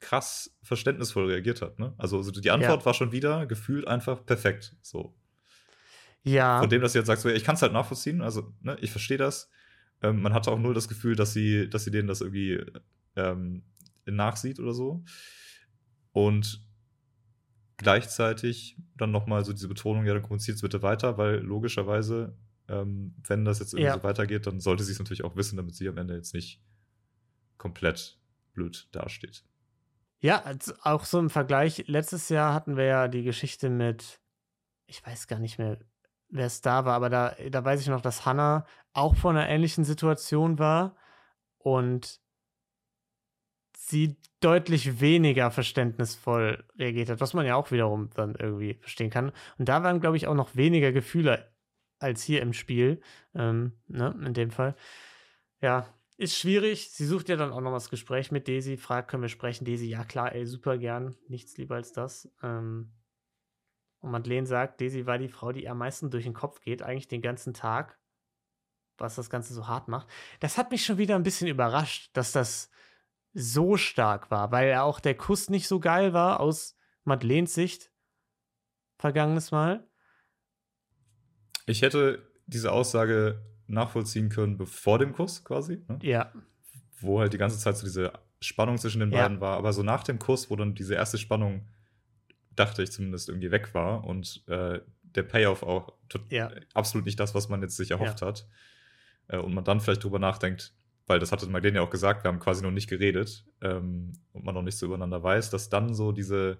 krass 0.00 0.56
verständnisvoll 0.62 1.26
reagiert 1.30 1.62
hat. 1.62 1.78
Ne? 1.78 1.94
Also, 1.96 2.18
also 2.18 2.30
die 2.32 2.50
Antwort 2.50 2.84
war 2.84 2.92
schon 2.94 3.12
wieder 3.12 3.46
gefühlt 3.46 3.88
einfach 3.88 4.24
perfekt. 4.26 4.76
So. 4.82 5.14
Ja. 6.22 6.60
Von 6.60 6.68
dem, 6.68 6.82
dass 6.82 6.92
sie 6.92 6.98
jetzt 6.98 7.06
sagt, 7.06 7.22
so, 7.22 7.28
ja, 7.30 7.34
ich 7.34 7.44
kann 7.44 7.54
es 7.54 7.62
halt 7.62 7.72
nachvollziehen, 7.72 8.20
also 8.20 8.52
ne, 8.60 8.76
ich 8.80 8.90
verstehe 8.90 9.18
das. 9.18 9.50
Ähm, 10.02 10.22
man 10.22 10.32
hatte 10.32 10.50
auch 10.50 10.58
null 10.58 10.74
das 10.74 10.88
Gefühl, 10.88 11.16
dass 11.16 11.32
sie, 11.32 11.68
dass 11.68 11.84
sie 11.84 11.90
denen 11.90 12.08
das 12.08 12.20
irgendwie 12.20 12.64
ähm, 13.16 13.62
nachsieht 14.06 14.60
oder 14.60 14.72
so. 14.72 15.04
Und 16.12 16.64
gleichzeitig 17.76 18.76
dann 18.96 19.10
nochmal 19.10 19.44
so 19.44 19.52
diese 19.52 19.68
Betonung, 19.68 20.04
ja, 20.06 20.12
dann 20.14 20.22
kommuniziert 20.22 20.56
es 20.56 20.62
bitte 20.62 20.82
weiter, 20.82 21.16
weil 21.18 21.36
logischerweise, 21.36 22.36
ähm, 22.68 23.14
wenn 23.26 23.44
das 23.44 23.60
jetzt 23.60 23.72
irgendwie 23.72 23.86
Ja. 23.86 23.94
so 23.94 24.02
weitergeht, 24.02 24.46
dann 24.46 24.60
sollte 24.60 24.84
sie 24.84 24.92
es 24.92 24.98
natürlich 24.98 25.24
auch 25.24 25.36
wissen, 25.36 25.56
damit 25.56 25.74
sie 25.74 25.88
am 25.88 25.98
Ende 25.98 26.14
jetzt 26.14 26.34
nicht 26.34 26.60
komplett 27.56 28.18
blöd 28.52 28.88
dasteht. 28.92 29.44
Ja, 30.20 30.42
als, 30.42 30.74
auch 30.84 31.04
so 31.04 31.18
im 31.20 31.30
Vergleich. 31.30 31.84
Letztes 31.86 32.28
Jahr 32.28 32.52
hatten 32.52 32.76
wir 32.76 32.84
ja 32.84 33.08
die 33.08 33.22
Geschichte 33.22 33.70
mit, 33.70 34.20
ich 34.86 35.04
weiß 35.06 35.28
gar 35.28 35.38
nicht 35.38 35.58
mehr, 35.58 35.78
wer 36.30 36.46
es 36.46 36.60
da 36.60 36.84
war, 36.84 36.94
aber 36.94 37.08
da, 37.08 37.36
da 37.50 37.64
weiß 37.64 37.80
ich 37.80 37.86
noch, 37.88 38.00
dass 38.00 38.26
Hannah 38.26 38.66
auch 38.98 39.16
vor 39.16 39.30
einer 39.30 39.48
ähnlichen 39.48 39.84
Situation 39.84 40.58
war 40.58 40.96
und 41.58 42.20
sie 43.76 44.16
deutlich 44.40 45.00
weniger 45.00 45.50
verständnisvoll 45.50 46.64
reagiert 46.78 47.08
hat, 47.08 47.20
was 47.20 47.34
man 47.34 47.46
ja 47.46 47.56
auch 47.56 47.70
wiederum 47.70 48.10
dann 48.14 48.34
irgendwie 48.34 48.74
verstehen 48.74 49.10
kann. 49.10 49.32
Und 49.58 49.68
da 49.68 49.82
waren, 49.82 50.00
glaube 50.00 50.16
ich, 50.16 50.26
auch 50.26 50.34
noch 50.34 50.54
weniger 50.56 50.92
Gefühle 50.92 51.52
als 51.98 52.22
hier 52.22 52.42
im 52.42 52.52
Spiel, 52.52 53.00
ähm, 53.34 53.72
ne, 53.88 54.14
in 54.24 54.34
dem 54.34 54.50
Fall. 54.50 54.76
Ja, 55.60 55.86
ist 56.16 56.36
schwierig. 56.36 56.90
Sie 56.92 57.06
sucht 57.06 57.28
ja 57.28 57.36
dann 57.36 57.52
auch 57.52 57.60
noch 57.60 57.72
das 57.72 57.90
Gespräch 57.90 58.30
mit 58.30 58.46
Daisy, 58.46 58.76
fragt, 58.76 59.10
können 59.10 59.22
wir 59.22 59.28
sprechen? 59.28 59.64
Daisy, 59.64 59.86
ja 59.86 60.04
klar, 60.04 60.32
ey, 60.32 60.46
super 60.46 60.78
gern. 60.78 61.16
Nichts 61.28 61.56
lieber 61.56 61.76
als 61.76 61.92
das. 61.92 62.30
Ähm, 62.42 62.92
und 64.00 64.10
Madeleine 64.12 64.46
sagt, 64.46 64.80
Daisy 64.80 65.06
war 65.06 65.18
die 65.18 65.28
Frau, 65.28 65.52
die 65.52 65.68
am 65.68 65.78
meisten 65.78 66.10
durch 66.10 66.24
den 66.24 66.34
Kopf 66.34 66.60
geht, 66.60 66.82
eigentlich 66.82 67.08
den 67.08 67.22
ganzen 67.22 67.54
Tag, 67.54 67.97
was 68.98 69.14
das 69.16 69.30
Ganze 69.30 69.54
so 69.54 69.66
hart 69.66 69.88
macht. 69.88 70.08
Das 70.40 70.58
hat 70.58 70.70
mich 70.70 70.84
schon 70.84 70.98
wieder 70.98 71.16
ein 71.16 71.22
bisschen 71.22 71.48
überrascht, 71.48 72.10
dass 72.14 72.32
das 72.32 72.70
so 73.34 73.76
stark 73.76 74.30
war, 74.30 74.50
weil 74.52 74.68
ja 74.68 74.82
auch 74.82 75.00
der 75.00 75.16
Kuss 75.16 75.50
nicht 75.50 75.68
so 75.68 75.80
geil 75.80 76.12
war 76.12 76.40
aus 76.40 76.76
Madeleines 77.04 77.54
Sicht. 77.54 77.90
Vergangenes 78.98 79.50
Mal. 79.50 79.86
Ich 81.66 81.82
hätte 81.82 82.30
diese 82.46 82.72
Aussage 82.72 83.44
nachvollziehen 83.66 84.30
können 84.30 84.56
bevor 84.56 84.98
dem 84.98 85.12
Kuss 85.12 85.44
quasi, 85.44 85.84
ne? 85.88 85.98
Ja, 86.02 86.32
wo 87.00 87.20
halt 87.20 87.32
die 87.32 87.38
ganze 87.38 87.58
Zeit 87.58 87.76
so 87.76 87.84
diese 87.86 88.12
Spannung 88.40 88.78
zwischen 88.78 89.00
den 89.00 89.12
Ja. 89.12 89.22
beiden 89.22 89.40
war, 89.40 89.56
aber 89.56 89.72
so 89.72 89.82
nach 89.82 90.02
dem 90.02 90.18
Kuss, 90.18 90.50
wo 90.50 90.56
dann 90.56 90.74
diese 90.74 90.94
erste 90.94 91.18
Spannung, 91.18 91.68
dachte 92.54 92.82
ich 92.82 92.90
zumindest, 92.90 93.28
irgendwie 93.28 93.50
weg 93.50 93.74
war 93.74 94.04
und 94.04 94.42
äh, 94.48 94.80
der 95.02 95.22
Payoff 95.22 95.62
auch 95.62 95.92
Ja. 96.30 96.50
absolut 96.74 97.06
nicht 97.06 97.20
das, 97.20 97.34
was 97.34 97.48
man 97.48 97.62
jetzt 97.62 97.76
sich 97.76 97.90
erhofft 97.92 98.22
hat. 98.22 98.48
Äh, 99.28 99.38
und 99.38 99.54
man 99.54 99.64
dann 99.64 99.80
vielleicht 99.80 100.02
drüber 100.04 100.18
nachdenkt, 100.18 100.74
weil 101.06 101.18
das 101.20 101.32
hatte 101.32 101.46
Magdalene 101.48 101.78
ja 101.78 101.82
auch 101.84 101.90
gesagt, 101.90 102.24
wir 102.24 102.28
haben 102.28 102.38
quasi 102.40 102.62
noch 102.62 102.70
nicht 102.70 102.88
geredet 102.88 103.46
ähm, 103.62 104.12
und 104.32 104.44
man 104.44 104.54
noch 104.54 104.62
nicht 104.62 104.76
so 104.76 104.86
übereinander 104.86 105.22
weiß, 105.22 105.50
dass 105.50 105.68
dann 105.70 105.94
so 105.94 106.12
diese 106.12 106.58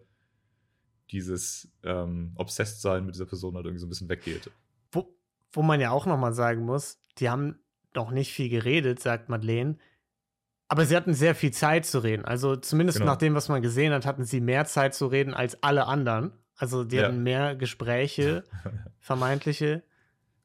dieses 1.10 1.70
ähm, 1.84 2.32
Obsessed-Sein 2.36 3.04
mit 3.06 3.14
dieser 3.14 3.26
Person 3.26 3.54
halt 3.54 3.64
irgendwie 3.64 3.80
so 3.80 3.86
ein 3.86 3.88
bisschen 3.90 4.08
weggeht. 4.08 4.50
wo, 4.92 5.14
wo 5.52 5.62
man 5.62 5.80
ja 5.80 5.90
auch 5.90 6.04
nochmal 6.06 6.34
sagen 6.34 6.64
muss, 6.64 7.00
die 7.18 7.30
haben 7.30 7.58
noch 7.94 8.10
nicht 8.10 8.32
viel 8.32 8.50
geredet, 8.50 9.00
sagt 9.00 9.28
Madeleine. 9.30 9.78
Aber 10.68 10.84
sie 10.84 10.94
hatten 10.94 11.14
sehr 11.14 11.34
viel 11.34 11.50
Zeit 11.50 11.86
zu 11.86 12.00
reden. 12.00 12.26
Also 12.26 12.56
zumindest 12.56 12.98
Genau. 12.98 13.12
nach 13.12 13.16
dem, 13.18 13.34
was 13.34 13.48
man 13.48 13.62
gesehen 13.62 13.92
hat, 13.94 14.04
hatten 14.04 14.24
sie 14.24 14.40
mehr 14.42 14.66
Zeit 14.66 14.94
zu 14.94 15.06
reden 15.06 15.32
als 15.32 15.62
alle 15.62 15.86
anderen. 15.86 16.32
Also 16.56 16.84
die 16.84 16.96
Ja. 16.96 17.04
hatten 17.04 17.22
mehr 17.22 17.56
Gespräche, 17.56 18.44
vermeintliche. 19.00 19.82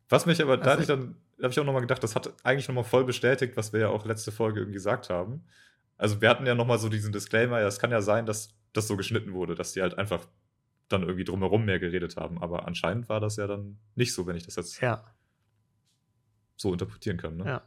Was 0.07 0.25
mich 0.25 0.41
aber, 0.41 0.61
Also 0.61 0.81
ich 0.81 0.87
dann, 0.87 1.01
da 1.11 1.15
habe 1.43 1.51
ich 1.51 1.59
auch 1.59 1.65
nochmal 1.65 1.81
gedacht, 1.81 2.03
das 2.03 2.15
hat 2.15 2.33
eigentlich 2.45 2.67
nochmal 2.67 2.83
voll 2.83 3.05
bestätigt, 3.05 3.57
was 3.57 3.73
wir 3.73 3.81
ja 3.81 3.89
auch 3.89 4.05
letzte 4.05 4.31
Folge 4.31 4.59
irgendwie 4.61 4.75
gesagt 4.75 5.09
haben. 5.09 5.45
Also 5.97 6.21
wir 6.21 6.29
hatten 6.29 6.45
ja 6.45 6.55
nochmal 6.55 6.79
so 6.79 6.89
diesen 6.89 7.11
Disclaimer, 7.11 7.59
ja, 7.59 7.67
es 7.67 7.79
kann 7.79 7.91
ja 7.91 8.01
sein, 8.01 8.25
dass 8.25 8.55
das 8.73 8.87
so 8.87 8.97
geschnitten 8.97 9.33
wurde, 9.33 9.55
dass 9.55 9.73
die 9.73 9.81
halt 9.81 9.97
einfach 9.97 10.27
dann 10.89 11.03
irgendwie 11.03 11.23
drumherum 11.23 11.65
mehr 11.65 11.79
geredet 11.79 12.17
haben. 12.17 12.41
Aber 12.41 12.67
anscheinend 12.67 13.09
war 13.09 13.19
das 13.19 13.37
ja 13.37 13.47
dann 13.47 13.79
nicht 13.95 14.13
so, 14.13 14.25
wenn 14.25 14.35
ich 14.35 14.45
das 14.45 14.55
jetzt 14.55 14.81
Ja, 14.81 15.03
so 16.55 16.71
interpretieren 16.71 17.17
kann. 17.17 17.37
Ne? 17.37 17.45
ja. 17.45 17.61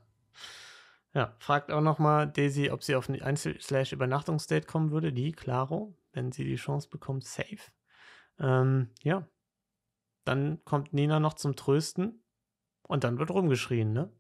Ja, 1.15 1.35
fragt 1.39 1.71
auch 1.71 1.81
nochmal 1.81 2.31
Daisy, 2.31 2.71
ob 2.71 2.85
sie 2.85 2.95
auf 2.95 3.09
ein 3.09 3.23
Einzel-Übernachtungsdate 3.23 4.67
kommen 4.67 4.91
würde. 4.91 5.15
Die, 5.15 5.33
Claro, 5.33 5.97
wenn 6.13 6.31
sie 6.31 6.45
die 6.45 6.57
Chance 6.57 6.91
bekommt, 6.91 7.25
safe. 7.25 7.73
Ähm, 8.39 8.91
ja. 9.03 9.27
Dann 10.25 10.63
kommt 10.67 10.93
Nina 10.93 11.19
noch 11.19 11.33
zum 11.33 11.57
Trösten 11.57 12.23
und 12.89 13.05
dann 13.05 13.19
wird 13.19 13.31
rumgeschrien, 13.31 13.93
ne? 13.93 14.11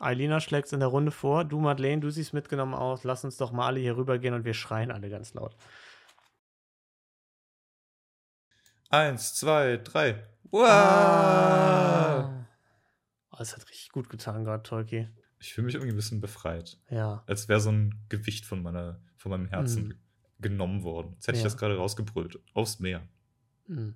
Eilina 0.00 0.38
schlägt 0.40 0.72
in 0.72 0.78
der 0.80 0.88
Runde 0.88 1.10
vor, 1.10 1.44
du 1.44 1.58
Madeleine, 1.58 2.00
du 2.00 2.10
siehst 2.10 2.32
mitgenommen 2.32 2.74
aus, 2.74 3.02
lass 3.02 3.24
uns 3.24 3.36
doch 3.36 3.50
mal 3.50 3.66
alle 3.66 3.80
hier 3.80 3.96
rübergehen 3.96 4.34
und 4.34 4.44
wir 4.44 4.54
schreien 4.54 4.92
alle 4.92 5.10
ganz 5.10 5.34
laut. 5.34 5.56
Eins, 8.90 9.34
zwei, 9.34 9.76
drei. 9.78 10.22
Wow! 10.50 10.62
Ah. 10.62 12.46
Oh, 13.32 13.36
das 13.38 13.54
hat 13.54 13.68
richtig 13.68 13.90
gut 13.90 14.08
getan 14.08 14.44
gerade, 14.44 14.62
Tolki. 14.62 15.08
Ich 15.40 15.52
fühle 15.52 15.66
mich 15.66 15.74
irgendwie 15.74 15.92
ein 15.92 15.96
bisschen 15.96 16.20
befreit. 16.20 16.78
Ja. 16.90 17.22
Als 17.26 17.48
wäre 17.48 17.60
so 17.60 17.70
ein 17.70 18.06
Gewicht 18.08 18.46
von, 18.46 18.62
meiner, 18.62 19.00
von 19.16 19.30
meinem 19.30 19.46
Herzen 19.46 19.88
Mhm. 19.88 19.98
genommen 20.40 20.82
worden. 20.84 21.12
Jetzt 21.14 21.28
hätte 21.28 21.36
ich 21.38 21.44
Ja. 21.44 21.48
das 21.50 21.56
gerade 21.58 21.76
rausgebrüllt. 21.76 22.40
Aufs 22.54 22.80
Meer. 22.80 23.06
Hm. 23.66 23.94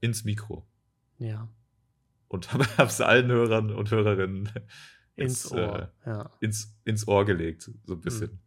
Ins 0.00 0.24
Mikro. 0.24 0.66
Ja. 1.18 1.48
Und 2.28 2.52
habe 2.78 2.88
es 2.88 3.00
allen 3.00 3.28
Hörern 3.30 3.70
und 3.72 3.90
Hörerinnen 3.90 4.50
Ins 5.16 5.44
jetzt, 5.44 5.52
Ohr. 5.52 5.90
äh, 6.04 6.08
ja. 6.10 6.30
ins, 6.40 6.76
ins 6.84 7.08
Ohr 7.08 7.24
gelegt, 7.24 7.70
so 7.84 7.94
ein 7.94 8.00
bisschen. 8.00 8.38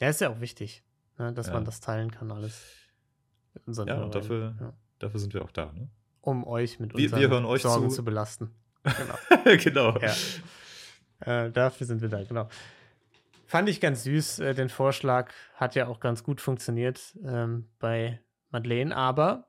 Ja, 0.00 0.08
ist 0.08 0.20
ja 0.20 0.30
auch 0.30 0.40
wichtig, 0.40 0.82
ne, 1.18 1.32
dass 1.32 1.46
Ja. 1.48 1.52
man 1.54 1.64
das 1.64 1.80
teilen 1.80 2.10
kann, 2.10 2.32
alles. 2.32 2.64
Ja, 3.66 4.02
und 4.02 4.14
dafür- 4.14 4.56
ja. 4.60 4.72
Dafür 4.98 5.20
sind 5.20 5.34
wir 5.34 5.42
auch 5.42 5.50
da, 5.50 5.72
ne? 5.72 5.90
Um 6.20 6.44
euch 6.46 6.78
mit 6.80 6.96
Wir- 6.96 7.04
unseren 7.04 7.20
wir 7.20 7.28
hören 7.30 7.44
euch 7.44 7.62
Sorgen 7.62 7.90
zu. 7.90 7.96
zu 7.96 8.04
belasten. 8.04 8.50
Genau. 8.84 9.14
genau. 9.58 9.98
Ja. 10.00 10.14
Äh, 11.46 11.50
dafür 11.52 11.86
sind 11.86 12.00
wir 12.02 12.08
da, 12.08 12.22
genau. 12.24 12.48
Fand 13.46 13.68
ich 13.68 13.80
ganz 13.80 14.04
süß. 14.04 14.38
Äh, 14.40 14.54
den 14.54 14.68
Vorschlag 14.68 15.32
hat 15.54 15.74
ja 15.74 15.86
auch 15.88 16.00
ganz 16.00 16.22
gut 16.24 16.40
funktioniert 16.40 17.16
ähm, 17.24 17.68
bei 17.78 18.20
Madeleine, 18.50 18.96
aber 18.96 19.48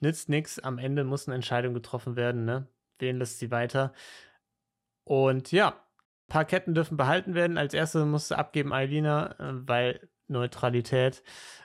nützt 0.00 0.28
nichts. 0.28 0.58
Am 0.58 0.78
Ende 0.78 1.04
muss 1.04 1.26
eine 1.28 1.34
Entscheidung 1.36 1.72
getroffen 1.74 2.16
werden, 2.16 2.44
ne? 2.44 2.66
Wen 2.98 3.18
lässt 3.18 3.38
sie 3.38 3.50
weiter? 3.50 3.92
Und 5.04 5.52
ja, 5.52 5.68
ein 5.68 6.28
paar 6.28 6.44
Ketten 6.44 6.74
dürfen 6.74 6.96
behalten 6.96 7.34
werden. 7.34 7.58
Als 7.58 7.74
erste 7.74 8.04
musste 8.04 8.38
abgeben 8.38 8.72
Eilina, 8.72 9.32
äh, 9.38 9.68
weil 9.68 10.08
Neutralität. 10.28 11.22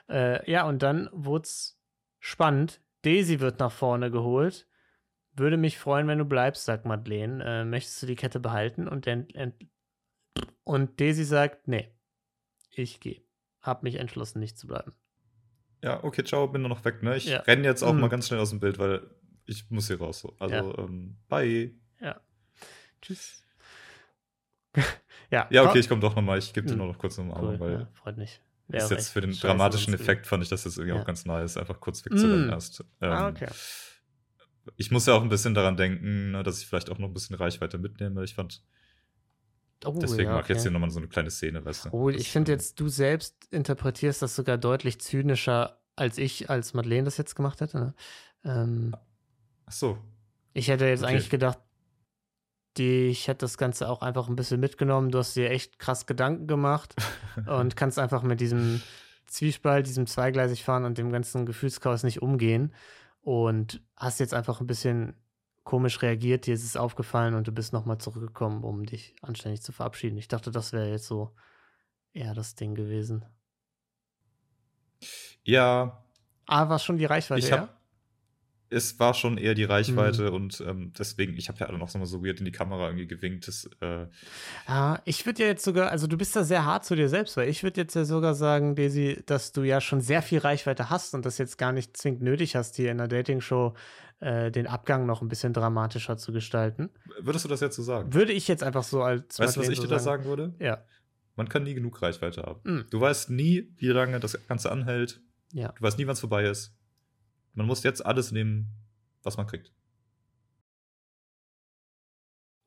Äh, 0.08 0.48
ja, 0.50 0.64
und 0.66 0.82
dann 0.82 1.08
wurde 1.12 1.44
es 1.44 1.80
spannend. 2.20 2.80
Daisy 3.02 3.40
wird 3.40 3.58
nach 3.58 3.72
vorne 3.72 4.10
geholt. 4.10 4.68
Würde 5.34 5.56
mich 5.56 5.78
freuen, 5.78 6.06
wenn 6.06 6.18
du 6.18 6.24
bleibst, 6.24 6.64
sagt 6.66 6.84
Madeleine. 6.84 7.42
Äh, 7.44 7.64
möchtest 7.64 8.02
du 8.02 8.06
die 8.06 8.16
Kette 8.16 8.38
behalten? 8.38 8.86
Und, 8.86 9.08
und 10.64 11.00
Daisy 11.00 11.24
sagt, 11.24 11.66
nee, 11.68 11.92
ich 12.70 13.00
gehe. 13.00 13.22
Hab 13.60 13.82
mich 13.82 13.96
entschlossen, 13.96 14.40
nicht 14.40 14.58
zu 14.58 14.66
bleiben. 14.66 14.92
Ja, 15.82 16.04
okay, 16.04 16.22
ciao, 16.22 16.46
bin 16.46 16.62
nur 16.62 16.68
noch 16.68 16.84
weg, 16.84 17.02
ne? 17.02 17.16
Ich 17.16 17.26
Ja. 17.26 17.40
renne 17.40 17.64
jetzt 17.66 17.82
auch 17.82 17.92
Mhm. 17.92 18.00
mal 18.00 18.08
ganz 18.08 18.28
schnell 18.28 18.40
aus 18.40 18.50
dem 18.50 18.60
Bild, 18.60 18.78
weil 18.78 19.08
ich 19.46 19.68
muss 19.70 19.86
hier 19.88 19.98
raus. 19.98 20.20
So. 20.20 20.34
Also, 20.38 20.54
Ja. 20.54 20.78
ähm, 20.78 21.16
bye. 21.28 21.74
Ja. 22.00 22.20
Tschüss. 23.00 23.42
ja, 25.30 25.46
Ja, 25.50 25.64
okay, 25.68 25.78
ich 25.80 25.88
komme 25.88 26.00
doch 26.00 26.14
nochmal. 26.16 26.38
Ich 26.38 26.52
gebe 26.52 26.66
dir 26.66 26.72
Mhm. 26.74 26.78
nur 26.78 26.86
noch 26.88 26.98
kurz 26.98 27.18
eine 27.18 27.28
cool, 27.30 27.36
Umarmung, 27.38 27.60
weil 27.60 27.72
ja, 27.72 27.88
freut 27.94 28.16
mich. 28.16 28.40
ist 28.68 28.90
jetzt 28.90 29.08
für 29.10 29.20
den 29.20 29.32
dramatischen 29.32 29.92
Effekt 29.94 30.26
fand 30.26 30.42
ich 30.42 30.48
das 30.48 30.64
jetzt 30.64 30.78
irgendwie 30.78 30.94
Ja. 30.96 31.02
auch 31.02 31.06
ganz 31.06 31.24
nice, 31.26 31.56
einfach 31.56 31.78
kurz 31.80 32.04
wegzurennen 32.04 32.46
Mm. 32.46 32.50
erst. 32.50 32.80
Ähm, 33.00 33.12
Ah, 33.12 33.28
okay. 33.28 33.48
Ich 34.76 34.90
muss 34.92 35.06
ja 35.06 35.14
auch 35.14 35.22
ein 35.22 35.28
bisschen 35.28 35.54
daran 35.54 35.76
denken, 35.76 36.30
ne, 36.30 36.42
dass 36.44 36.60
ich 36.60 36.66
vielleicht 36.68 36.88
auch 36.88 36.98
noch 36.98 37.08
ein 37.08 37.12
bisschen 37.14 37.34
Reichweite 37.36 37.78
mitnehme. 37.78 38.22
Ich 38.24 38.34
fand, 38.34 38.62
Oh, 39.84 39.98
deswegen 40.00 40.28
ja, 40.30 40.34
mache 40.36 40.44
ich 40.44 40.48
jetzt 40.50 40.58
okay. 40.58 40.62
hier 40.62 40.70
nochmal 40.70 40.90
so 40.90 41.00
eine 41.00 41.08
kleine 41.08 41.30
Szene, 41.32 41.64
weißt 41.64 41.86
du? 41.86 41.88
Oh, 41.90 42.08
ich 42.08 42.30
finde 42.30 42.52
ähm, 42.52 42.58
jetzt, 42.58 42.78
du 42.78 42.88
selbst 42.88 43.48
interpretierst 43.52 44.22
das 44.22 44.36
sogar 44.36 44.56
deutlich 44.56 45.00
zynischer, 45.00 45.80
als 45.96 46.18
ich, 46.18 46.48
als 46.48 46.72
Madeleine 46.72 47.02
das 47.04 47.16
jetzt 47.16 47.34
gemacht 47.34 47.60
hätte. 47.60 47.78
Ne? 47.78 47.94
Ähm, 48.44 48.94
Ach 49.66 49.72
so. 49.72 49.98
ich 50.54 50.68
hätte 50.68 50.86
jetzt 50.86 51.02
Okay. 51.02 51.12
eigentlich 51.12 51.30
gedacht, 51.30 51.58
die, 52.78 53.08
ich 53.08 53.28
hätte 53.28 53.44
das 53.44 53.58
Ganze 53.58 53.88
auch 53.88 54.00
einfach 54.02 54.28
ein 54.28 54.36
bisschen 54.36 54.60
mitgenommen. 54.60 55.10
Du 55.10 55.18
hast 55.18 55.34
dir 55.36 55.50
echt 55.50 55.78
krass 55.78 56.06
Gedanken 56.06 56.46
gemacht 56.46 56.94
und 57.46 57.76
kannst 57.76 57.98
einfach 57.98 58.22
mit 58.22 58.40
diesem 58.40 58.80
Zwiespalt, 59.26 59.86
diesem 59.86 60.06
zweigleisig 60.06 60.64
fahren 60.64 60.84
und 60.84 60.98
dem 60.98 61.12
ganzen 61.12 61.46
Gefühlschaos 61.46 62.02
nicht 62.02 62.22
umgehen 62.22 62.74
und 63.20 63.82
hast 63.96 64.20
jetzt 64.20 64.34
einfach 64.34 64.60
ein 64.60 64.66
bisschen 64.66 65.16
komisch 65.64 66.02
reagiert, 66.02 66.46
dir 66.46 66.54
ist 66.54 66.64
es 66.64 66.76
aufgefallen 66.76 67.34
und 67.34 67.46
du 67.46 67.52
bist 67.52 67.72
nochmal 67.72 67.98
zurückgekommen, 67.98 68.64
um 68.64 68.84
dich 68.84 69.14
anständig 69.22 69.62
zu 69.62 69.70
verabschieden. 69.72 70.18
Ich 70.18 70.28
dachte, 70.28 70.50
das 70.50 70.72
wäre 70.72 70.88
jetzt 70.90 71.06
so 71.06 71.34
eher 72.12 72.34
das 72.34 72.54
Ding 72.56 72.74
gewesen. 72.74 73.24
Ja. 75.44 76.04
Ah, 76.46 76.68
war 76.68 76.78
schon 76.78 76.98
die 76.98 77.04
Reichweite, 77.04 77.46
ich 77.46 77.52
hab, 77.52 77.60
ja? 77.60 77.80
Es 78.72 78.98
war 78.98 79.14
schon 79.14 79.38
eher 79.38 79.54
die 79.54 79.64
Reichweite 79.64 80.28
mhm. 80.28 80.34
und 80.34 80.64
ähm, 80.66 80.92
deswegen, 80.98 81.36
ich 81.36 81.48
habe 81.48 81.58
ja 81.60 81.70
noch 81.70 81.88
so 81.88 82.24
weird 82.24 82.40
in 82.40 82.44
die 82.44 82.52
Kamera 82.52 82.86
irgendwie 82.86 83.06
gewinkt. 83.06 83.46
Das, 83.48 83.68
äh 83.80 84.06
ja, 84.66 85.00
ich 85.04 85.26
würde 85.26 85.42
ja 85.42 85.48
jetzt 85.48 85.64
sogar, 85.64 85.90
also 85.90 86.06
du 86.06 86.16
bist 86.16 86.34
da 86.34 86.44
sehr 86.44 86.64
hart 86.64 86.84
zu 86.84 86.96
dir 86.96 87.08
selbst, 87.08 87.36
weil 87.36 87.48
ich 87.48 87.62
würde 87.62 87.80
jetzt 87.80 87.94
ja 87.94 88.04
sogar 88.04 88.34
sagen, 88.34 88.74
Daisy, 88.74 89.22
dass 89.26 89.52
du 89.52 89.62
ja 89.62 89.80
schon 89.80 90.00
sehr 90.00 90.22
viel 90.22 90.38
Reichweite 90.38 90.90
hast 90.90 91.14
und 91.14 91.26
das 91.26 91.38
jetzt 91.38 91.58
gar 91.58 91.72
nicht 91.72 91.96
zwingend 91.96 92.22
nötig 92.22 92.56
hast, 92.56 92.76
hier 92.76 92.90
in 92.90 92.98
der 92.98 93.08
Dating-Show 93.08 93.74
äh, 94.22 94.50
den 94.50 94.66
Abgang 94.66 95.04
noch 95.04 95.20
ein 95.20 95.28
bisschen 95.28 95.52
dramatischer 95.52 96.16
zu 96.16 96.32
gestalten. 96.32 96.90
Würdest 97.20 97.44
du 97.44 97.48
das 97.48 97.60
jetzt 97.60 97.76
so 97.76 97.82
sagen? 97.82 98.14
Würde 98.14 98.32
ich 98.32 98.46
jetzt 98.48 98.62
einfach 98.62 98.84
so 98.84 99.02
als. 99.02 99.38
Weißt 99.38 99.56
du, 99.56 99.60
was 99.60 99.68
ich 99.68 99.80
dir 99.80 99.88
da 99.88 99.98
sagen 99.98 100.24
würde? 100.24 100.54
Ja. 100.60 100.84
Man 101.34 101.48
kann 101.48 101.64
nie 101.64 101.74
genug 101.74 102.00
Reichweite 102.02 102.42
haben. 102.42 102.60
Mhm. 102.62 102.86
Du 102.90 103.00
weißt 103.00 103.30
nie, 103.30 103.72
wie 103.78 103.88
lange 103.88 104.20
das 104.20 104.38
Ganze 104.46 104.70
anhält. 104.70 105.20
Ja. 105.52 105.72
Du 105.72 105.82
weißt 105.82 105.98
nie, 105.98 106.06
wann 106.06 106.12
es 106.12 106.20
vorbei 106.20 106.44
ist. 106.44 106.74
Man 107.54 107.66
muss 107.66 107.82
jetzt 107.82 108.04
alles 108.04 108.32
nehmen, 108.32 108.68
was 109.22 109.36
man 109.36 109.46
kriegt. 109.46 109.72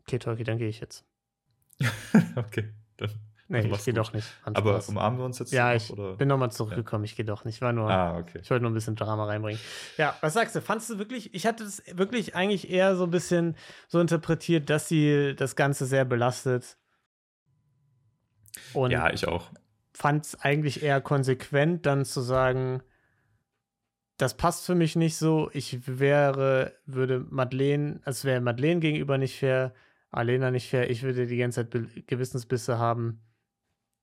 Okay, 0.01 0.19
Tolki, 0.19 0.43
dann 0.43 0.57
gehe 0.57 0.69
ich 0.69 0.79
jetzt. 0.79 1.03
okay, 2.36 2.71
dann. 2.97 3.11
Nee, 3.47 3.59
ich 3.59 3.86
gehe 3.86 3.93
doch 3.93 4.11
nicht. 4.11 4.27
Aber 4.43 4.81
umarmen 4.88 5.19
wir 5.19 5.25
uns 5.25 5.38
jetzt? 5.38 5.51
Ja, 5.51 5.69
noch, 5.69 5.75
ich 5.75 5.91
oder? 5.91 6.15
bin 6.15 6.27
nochmal 6.27 6.51
zurückgekommen. 6.51 7.03
Ja. 7.03 7.09
Ich 7.09 7.15
gehe 7.15 7.25
doch 7.25 7.45
nicht. 7.45 7.61
War 7.61 7.73
nur, 7.73 7.91
ah, 7.91 8.17
okay. 8.17 8.39
Ich 8.41 8.49
wollte 8.49 8.63
nur 8.63 8.71
ein 8.71 8.73
bisschen 8.73 8.95
Drama 8.95 9.25
reinbringen. 9.25 9.59
Ja, 9.97 10.17
was 10.21 10.33
sagst 10.33 10.55
du? 10.55 10.61
Fandest 10.61 10.89
du 10.89 10.97
wirklich, 10.97 11.33
ich 11.36 11.45
hatte 11.45 11.63
es 11.63 11.83
wirklich 11.93 12.36
eigentlich 12.36 12.71
eher 12.71 12.95
so 12.95 13.03
ein 13.03 13.11
bisschen 13.11 13.55
so 13.88 13.99
interpretiert, 13.99 14.69
dass 14.71 14.88
sie 14.88 15.36
das 15.36 15.55
Ganze 15.55 15.86
sehr 15.86 16.05
belastet. 16.05 16.77
Und 18.73 18.91
ja, 18.91 19.11
ich 19.11 19.27
auch. 19.27 19.51
Fand 19.93 20.25
es 20.25 20.41
eigentlich 20.41 20.81
eher 20.81 20.99
konsequent, 20.99 21.86
dann 21.86 22.03
zu 22.03 22.21
sagen, 22.21 22.81
das 24.18 24.38
passt 24.38 24.66
für 24.66 24.76
mich 24.76 24.95
nicht 24.95 25.18
so. 25.18 25.49
Ich 25.53 25.80
wäre, 25.88 26.74
würde 26.86 27.26
Madeleine, 27.30 27.99
es 28.05 28.24
wäre 28.24 28.41
Madeleine 28.41 28.80
gegenüber 28.80 29.18
nicht 29.18 29.38
fair, 29.38 29.74
Alena 30.11 30.51
nicht 30.51 30.70
fair, 30.70 30.89
ich 30.89 31.03
würde 31.03 31.28
die 31.28 31.38
ganze 31.38 31.70
Zeit 31.70 32.07
Gewissensbisse 32.07 32.78
haben, 32.78 33.22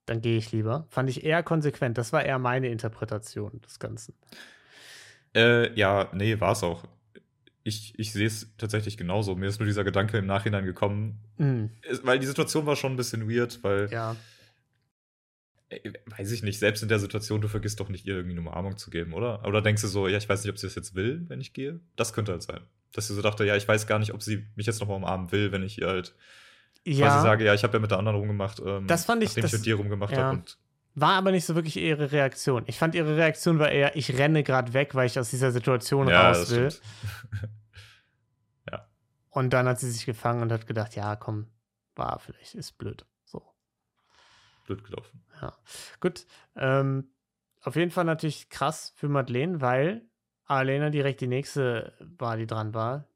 dann 0.04 0.20
gehe 0.20 0.36
ich 0.36 0.52
lieber. 0.52 0.86
Fand 0.90 1.08
ich 1.08 1.24
eher 1.24 1.42
konsequent. 1.42 1.96
Das 1.96 2.12
war 2.12 2.24
eher 2.24 2.38
meine 2.38 2.68
Interpretation 2.68 3.60
des 3.62 3.78
Ganzen. 3.78 4.14
Äh, 5.34 5.72
ja, 5.78 6.10
nee, 6.12 6.38
war 6.40 6.52
es 6.52 6.62
auch. 6.62 6.84
Ich, 7.64 7.98
ich 7.98 8.12
sehe 8.12 8.26
es 8.26 8.52
tatsächlich 8.58 8.96
genauso. 8.96 9.36
Mir 9.36 9.46
ist 9.46 9.60
nur 9.60 9.66
dieser 9.66 9.84
Gedanke 9.84 10.18
im 10.18 10.26
Nachhinein 10.26 10.64
gekommen, 10.64 11.20
mhm. 11.38 11.70
weil 12.02 12.18
die 12.18 12.26
Situation 12.26 12.66
war 12.66 12.76
schon 12.76 12.92
ein 12.92 12.96
bisschen 12.96 13.30
weird, 13.30 13.62
weil 13.62 13.88
ja 13.90 14.16
weiß 16.06 16.32
ich 16.32 16.42
nicht, 16.42 16.58
selbst 16.58 16.82
in 16.82 16.88
der 16.88 16.98
Situation, 16.98 17.40
du 17.40 17.48
vergisst 17.48 17.80
doch 17.80 17.88
nicht, 17.88 18.06
ihr 18.06 18.16
irgendwie 18.16 18.38
eine 18.38 18.48
Umarmung 18.48 18.76
zu 18.76 18.90
geben, 18.90 19.12
oder? 19.12 19.46
Oder 19.46 19.62
denkst 19.62 19.82
du 19.82 19.88
so, 19.88 20.08
ja, 20.08 20.18
ich 20.18 20.28
weiß 20.28 20.42
nicht, 20.42 20.50
ob 20.50 20.58
sie 20.58 20.66
das 20.66 20.74
jetzt 20.74 20.94
will, 20.94 21.24
wenn 21.28 21.40
ich 21.40 21.52
gehe? 21.52 21.80
Das 21.96 22.12
könnte 22.12 22.32
halt 22.32 22.42
sein. 22.42 22.60
Dass 22.92 23.08
sie 23.08 23.14
so 23.14 23.22
dachte, 23.22 23.44
ja, 23.44 23.56
ich 23.56 23.66
weiß 23.66 23.86
gar 23.86 23.98
nicht, 23.98 24.12
ob 24.12 24.22
sie 24.22 24.46
mich 24.54 24.66
jetzt 24.66 24.80
nochmal 24.80 24.96
umarmen 24.96 25.32
will, 25.32 25.52
wenn 25.52 25.62
ich 25.62 25.80
ihr 25.80 25.88
halt 25.88 26.14
ja. 26.84 27.08
quasi 27.08 27.22
sage, 27.22 27.44
ja, 27.44 27.54
ich 27.54 27.62
habe 27.62 27.74
ja 27.74 27.80
mit 27.80 27.90
der 27.90 27.98
anderen 27.98 28.18
rumgemacht, 28.18 28.60
ähm, 28.64 28.86
das 28.86 29.04
fand 29.04 29.22
ich, 29.22 29.30
nachdem 29.30 29.42
das, 29.42 29.52
ich 29.52 29.58
mit 29.58 29.66
dir 29.66 29.76
rumgemacht 29.76 30.12
ja. 30.12 30.24
habe. 30.24 30.42
War 30.94 31.14
aber 31.14 31.30
nicht 31.30 31.46
so 31.46 31.54
wirklich 31.54 31.78
ihre 31.78 32.12
Reaktion. 32.12 32.64
Ich 32.66 32.78
fand 32.78 32.94
ihre 32.94 33.16
Reaktion 33.16 33.58
war 33.58 33.70
eher, 33.70 33.96
ich 33.96 34.18
renne 34.18 34.42
gerade 34.42 34.74
weg, 34.74 34.94
weil 34.94 35.06
ich 35.06 35.18
aus 35.18 35.30
dieser 35.30 35.50
Situation 35.50 36.08
ja, 36.08 36.28
raus 36.28 36.50
will. 36.50 36.68
ja. 38.70 38.86
Und 39.30 39.54
dann 39.54 39.66
hat 39.66 39.80
sie 39.80 39.90
sich 39.90 40.04
gefangen 40.04 40.42
und 40.42 40.52
hat 40.52 40.66
gedacht, 40.66 40.94
ja, 40.94 41.16
komm, 41.16 41.46
war 41.94 42.18
vielleicht, 42.18 42.54
ist 42.54 42.76
blöd. 42.76 43.06
Blöd 44.66 44.84
gelaufen. 44.84 45.24
Ja. 45.40 45.56
Gut. 46.00 46.26
Ähm, 46.56 47.12
auf 47.60 47.76
jeden 47.76 47.90
Fall 47.90 48.04
natürlich 48.04 48.48
krass 48.48 48.92
für 48.96 49.08
Madeleine, 49.08 49.60
weil 49.60 50.08
Alena 50.44 50.90
direkt 50.90 51.20
die 51.20 51.28
nächste 51.28 51.94
war, 52.00 52.36
die 52.36 52.46
dran 52.46 52.74
war, 52.74 53.08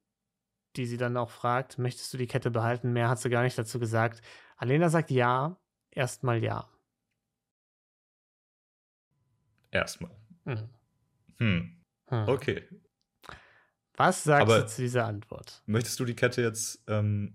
die 0.77 0.87
sie 0.87 0.97
dann 0.97 1.17
auch 1.17 1.31
fragt, 1.31 1.79
möchtest 1.79 2.13
du 2.15 2.19
die 2.19 2.27
Kette 2.27 2.51
behalten? 2.51 2.93
Mehr 2.93 3.09
hat 3.09 3.19
sie 3.19 3.31
gar 3.31 3.43
nicht 3.43 3.59
dazu 3.59 3.79
gesagt. 3.79 4.23
Alena 4.57 4.89
sagt 4.89 5.11
ja, 5.11 5.59
erstmal 5.91 6.43
ja. 6.43 6.69
Erstmal. 9.71 10.13
Mhm. 10.45 10.69
Hm. 11.39 11.83
hm. 12.09 12.29
Okay. 12.29 12.69
Was 13.97 14.25
sagst 14.25 14.43
Aber 14.43 14.61
du 14.61 14.67
zu 14.67 14.83
dieser 14.83 15.07
Antwort? 15.07 15.63
Möchtest 15.67 15.99
du 15.99 16.05
die 16.05 16.15
Kette 16.15 16.43
jetzt, 16.43 16.83
ähm, 16.87 17.35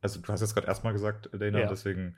also 0.00 0.20
du 0.20 0.28
hast 0.32 0.40
jetzt 0.40 0.54
gerade 0.54 0.66
erstmal 0.66 0.92
gesagt, 0.92 1.32
Elena, 1.32 1.60
ja. 1.60 1.68
deswegen 1.68 2.16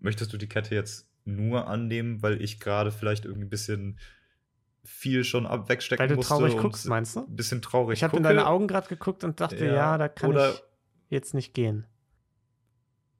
möchtest 0.00 0.32
du 0.32 0.36
die 0.36 0.48
Kette 0.48 0.74
jetzt 0.74 1.10
nur 1.24 1.66
annehmen, 1.68 2.22
weil 2.22 2.42
ich 2.42 2.60
gerade 2.60 2.90
vielleicht 2.90 3.24
irgendwie 3.24 3.46
ein 3.46 3.50
bisschen 3.50 3.98
viel 4.84 5.24
schon 5.24 5.46
ab 5.46 5.68
wegstecken 5.68 6.08
Weil 6.08 6.14
du 6.14 6.22
traurig 6.22 6.56
guckst, 6.56 6.86
meinst 6.86 7.16
du? 7.16 7.20
Ein 7.20 7.36
bisschen 7.36 7.62
traurig. 7.62 7.98
Ich 7.98 8.04
habe 8.04 8.16
in 8.16 8.22
deine 8.22 8.46
Augen 8.46 8.68
gerade 8.68 8.88
geguckt 8.88 9.24
und 9.24 9.40
dachte, 9.40 9.64
ja, 9.64 9.74
ja 9.74 9.98
da 9.98 10.08
kann 10.08 10.36
ich 10.36 10.62
jetzt 11.08 11.34
nicht 11.34 11.54
gehen. 11.54 11.86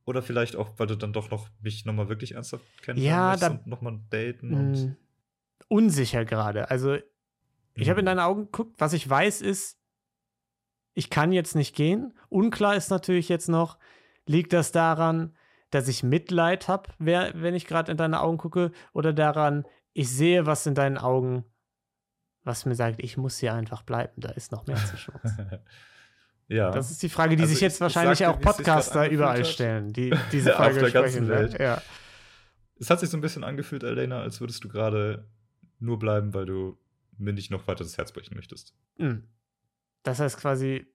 Oder 0.05 0.22
vielleicht 0.22 0.57
auch, 0.57 0.72
weil 0.77 0.87
du 0.87 0.97
dann 0.97 1.14
doch 1.14 1.31
noch 1.31 1.49
mich 1.62 1.87
nochmal 1.87 2.11
wirklich 2.11 2.35
ernsthaft 2.35 2.64
kennenlernen 2.83 3.41
ja, 3.41 3.49
und 3.49 3.66
nochmal 3.66 3.99
daten 4.11 4.53
und. 4.53 4.77
Hm, 4.77 4.97
unsicher 5.68 6.27
gerade. 6.27 6.70
Also, 6.70 6.99
ich 7.75 7.89
habe 7.89 8.01
in 8.01 8.05
mhm. 8.05 8.09
deine 8.09 8.25
Augen 8.25 8.45
geguckt. 8.45 8.75
Was 8.79 8.93
ich 8.93 9.09
weiß 9.09 9.41
ist, 9.41 9.79
ich 10.93 11.09
kann 11.09 11.33
jetzt 11.33 11.57
nicht 11.57 11.75
gehen. 11.75 12.12
Unklar 12.29 12.77
ist 12.77 12.91
natürlich 12.91 13.31
jetzt 13.31 13.49
noch, 13.49 13.79
liegt 14.27 14.53
das 14.53 14.72
daran, 14.72 15.35
dass 15.75 15.89
ich 15.89 16.05
Mitleid 16.05 16.68
habe, 16.68 16.91
wenn 16.99 17.55
ich 17.55 17.66
gerade 17.66 17.91
in 17.91 17.99
deine 17.99 18.20
Augen 18.20 18.39
gucke, 18.39 18.70
oder 18.93 19.12
daran, 19.12 19.66
ich 19.93 20.09
sehe 20.09 20.47
was 20.47 20.66
in 20.66 20.75
deinen 20.75 20.99
Augen, 20.99 21.45
was 22.45 22.64
mir 22.64 22.77
sagt, 22.77 23.03
ich 23.03 23.16
muss 23.16 23.39
hier 23.39 23.55
einfach 23.55 23.83
bleiben, 23.83 24.12
da 24.16 24.31
ist 24.31 24.53
noch 24.53 24.66
mehr 24.66 24.77
zwischen 24.77 25.14
uns. 25.14 25.33
ja. 26.49 26.70
Das 26.70 26.93
ist 26.93 27.03
die 27.03 27.09
Frage, 27.09 27.35
die 27.35 27.43
also 27.43 27.53
sich 27.53 27.61
jetzt 27.61 27.77
ich, 27.77 27.81
wahrscheinlich 27.81 28.20
ich 28.20 28.27
sagte, 28.27 28.39
auch 28.39 28.55
Podcaster 28.55 29.11
überall 29.11 29.45
stellen, 29.45 29.93
die 29.93 30.14
diese 30.33 30.53
Frage 30.53 30.77
Auf 30.77 30.81
der 30.81 30.89
sprechen. 30.91 31.25
Ne? 31.25 31.31
Welt. 31.31 31.59
Ja. 31.59 31.83
Es 32.79 32.89
hat 32.91 33.01
sich 33.01 33.11
so 33.11 33.16
ein 33.16 33.20
bisschen 33.20 33.43
angefühlt, 33.43 33.83
Elena, 33.83 34.20
als 34.20 34.41
würdest 34.41 34.62
du 34.62 34.68
gerade 34.68 35.27
nur 35.81 35.99
bleiben, 35.99 36.35
weil 36.35 36.47
du 36.47 36.79
mir 37.18 37.33
nicht 37.33 37.51
noch 37.51 37.66
weiter 37.66 37.83
das 37.83 37.99
Herz 37.99 38.12
brechen 38.12 38.37
möchtest. 38.37 38.75
Mhm. 38.99 39.25
Das 40.05 40.20
heißt 40.20 40.37
quasi 40.37 40.87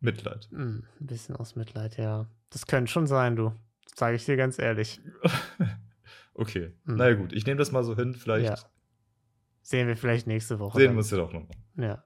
Mitleid. 0.00 0.48
Mhm, 0.50 0.84
ein 1.00 1.06
bisschen 1.06 1.36
aus 1.36 1.56
Mitleid, 1.56 1.98
ja. 1.98 2.26
Das 2.48 2.66
könnte 2.66 2.90
schon 2.90 3.06
sein, 3.06 3.36
du. 3.36 3.52
Sage 3.94 4.16
ich 4.16 4.24
dir 4.24 4.36
ganz 4.36 4.58
ehrlich. 4.58 5.00
okay. 6.34 6.72
Hm. 6.84 6.96
Na 6.96 7.08
ja, 7.08 7.14
gut, 7.14 7.32
ich 7.32 7.46
nehme 7.46 7.58
das 7.58 7.72
mal 7.72 7.84
so 7.84 7.96
hin. 7.96 8.14
Vielleicht. 8.14 8.46
Ja. 8.46 8.70
Sehen 9.62 9.88
wir 9.88 9.96
vielleicht 9.96 10.26
nächste 10.26 10.58
Woche. 10.58 10.78
Sehen 10.78 10.92
wir 10.92 10.98
uns 10.98 11.10
ja 11.10 11.18
doch 11.18 11.32
nochmal. 11.32 11.56
Ja. 11.76 12.04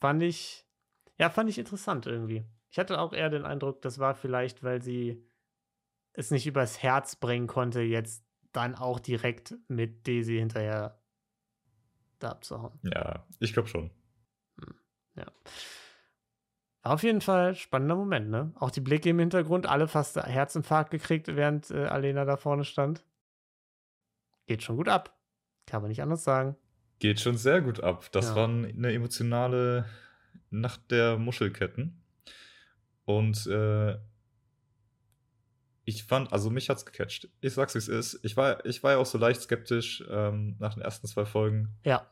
Fand 0.00 0.22
ich, 0.22 0.66
ja, 1.18 1.30
fand 1.30 1.48
ich 1.48 1.58
interessant 1.58 2.06
irgendwie. 2.06 2.44
Ich 2.70 2.78
hatte 2.78 3.00
auch 3.00 3.12
eher 3.12 3.30
den 3.30 3.44
Eindruck, 3.44 3.80
das 3.82 3.98
war 3.98 4.14
vielleicht, 4.14 4.62
weil 4.62 4.82
sie 4.82 5.24
es 6.12 6.30
nicht 6.30 6.46
übers 6.46 6.82
Herz 6.82 7.16
bringen 7.16 7.46
konnte, 7.46 7.80
jetzt 7.80 8.26
dann 8.52 8.74
auch 8.74 8.98
direkt 8.98 9.54
mit 9.68 10.06
Daisy 10.06 10.36
hinterher 10.38 11.00
da 12.18 12.30
abzuhauen. 12.30 12.78
Ja, 12.82 13.26
ich 13.38 13.52
glaube 13.52 13.68
schon. 13.68 13.90
Hm. 14.60 14.74
Ja. 15.16 15.26
Auf 16.86 17.02
jeden 17.02 17.20
Fall 17.20 17.56
spannender 17.56 17.96
Moment, 17.96 18.30
ne? 18.30 18.52
Auch 18.54 18.70
die 18.70 18.80
Blicke 18.80 19.08
im 19.08 19.18
Hintergrund, 19.18 19.66
alle 19.66 19.88
fast 19.88 20.16
Herzinfarkt 20.16 20.92
gekriegt, 20.92 21.26
während 21.26 21.68
äh, 21.72 21.86
Alena 21.86 22.24
da 22.24 22.36
vorne 22.36 22.64
stand. 22.64 23.04
Geht 24.46 24.62
schon 24.62 24.76
gut 24.76 24.88
ab. 24.88 25.18
Kann 25.66 25.82
man 25.82 25.88
nicht 25.88 26.00
anders 26.00 26.22
sagen. 26.22 26.54
Geht 27.00 27.18
schon 27.18 27.36
sehr 27.36 27.60
gut 27.60 27.82
ab. 27.82 28.06
Das 28.12 28.28
ja. 28.28 28.36
war 28.36 28.48
eine 28.48 28.92
emotionale 28.92 29.86
Nacht 30.50 30.92
der 30.92 31.18
Muschelketten. 31.18 32.00
Und 33.04 33.48
äh, 33.48 33.98
ich 35.84 36.04
fand, 36.04 36.32
also 36.32 36.50
mich 36.50 36.70
hat's 36.70 36.86
gecatcht. 36.86 37.28
Ich 37.40 37.54
sag's, 37.54 37.74
wie 37.74 37.78
es 37.78 37.88
ist. 37.88 38.20
Ich 38.22 38.36
war, 38.36 38.64
ich 38.64 38.84
war 38.84 38.92
ja 38.92 38.98
auch 38.98 39.06
so 39.06 39.18
leicht 39.18 39.40
skeptisch 39.40 40.04
ähm, 40.08 40.54
nach 40.60 40.74
den 40.74 40.84
ersten 40.84 41.08
zwei 41.08 41.24
Folgen. 41.24 41.74
Ja. 41.84 42.08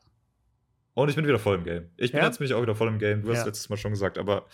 Und 0.95 1.09
ich 1.09 1.15
bin 1.15 1.27
wieder 1.27 1.39
voll 1.39 1.57
im 1.57 1.63
Game. 1.63 1.89
Ich 1.97 2.11
bin 2.11 2.21
ja? 2.21 2.25
jetzt 2.25 2.39
mich 2.39 2.53
auch 2.53 2.61
wieder 2.61 2.75
voll 2.75 2.87
im 2.87 2.97
Game. 2.97 3.21
Du 3.21 3.29
hast 3.29 3.39
ja. 3.39 3.45
letztes 3.45 3.69
Mal 3.69 3.77
schon 3.77 3.91
gesagt, 3.91 4.17
aber 4.17 4.47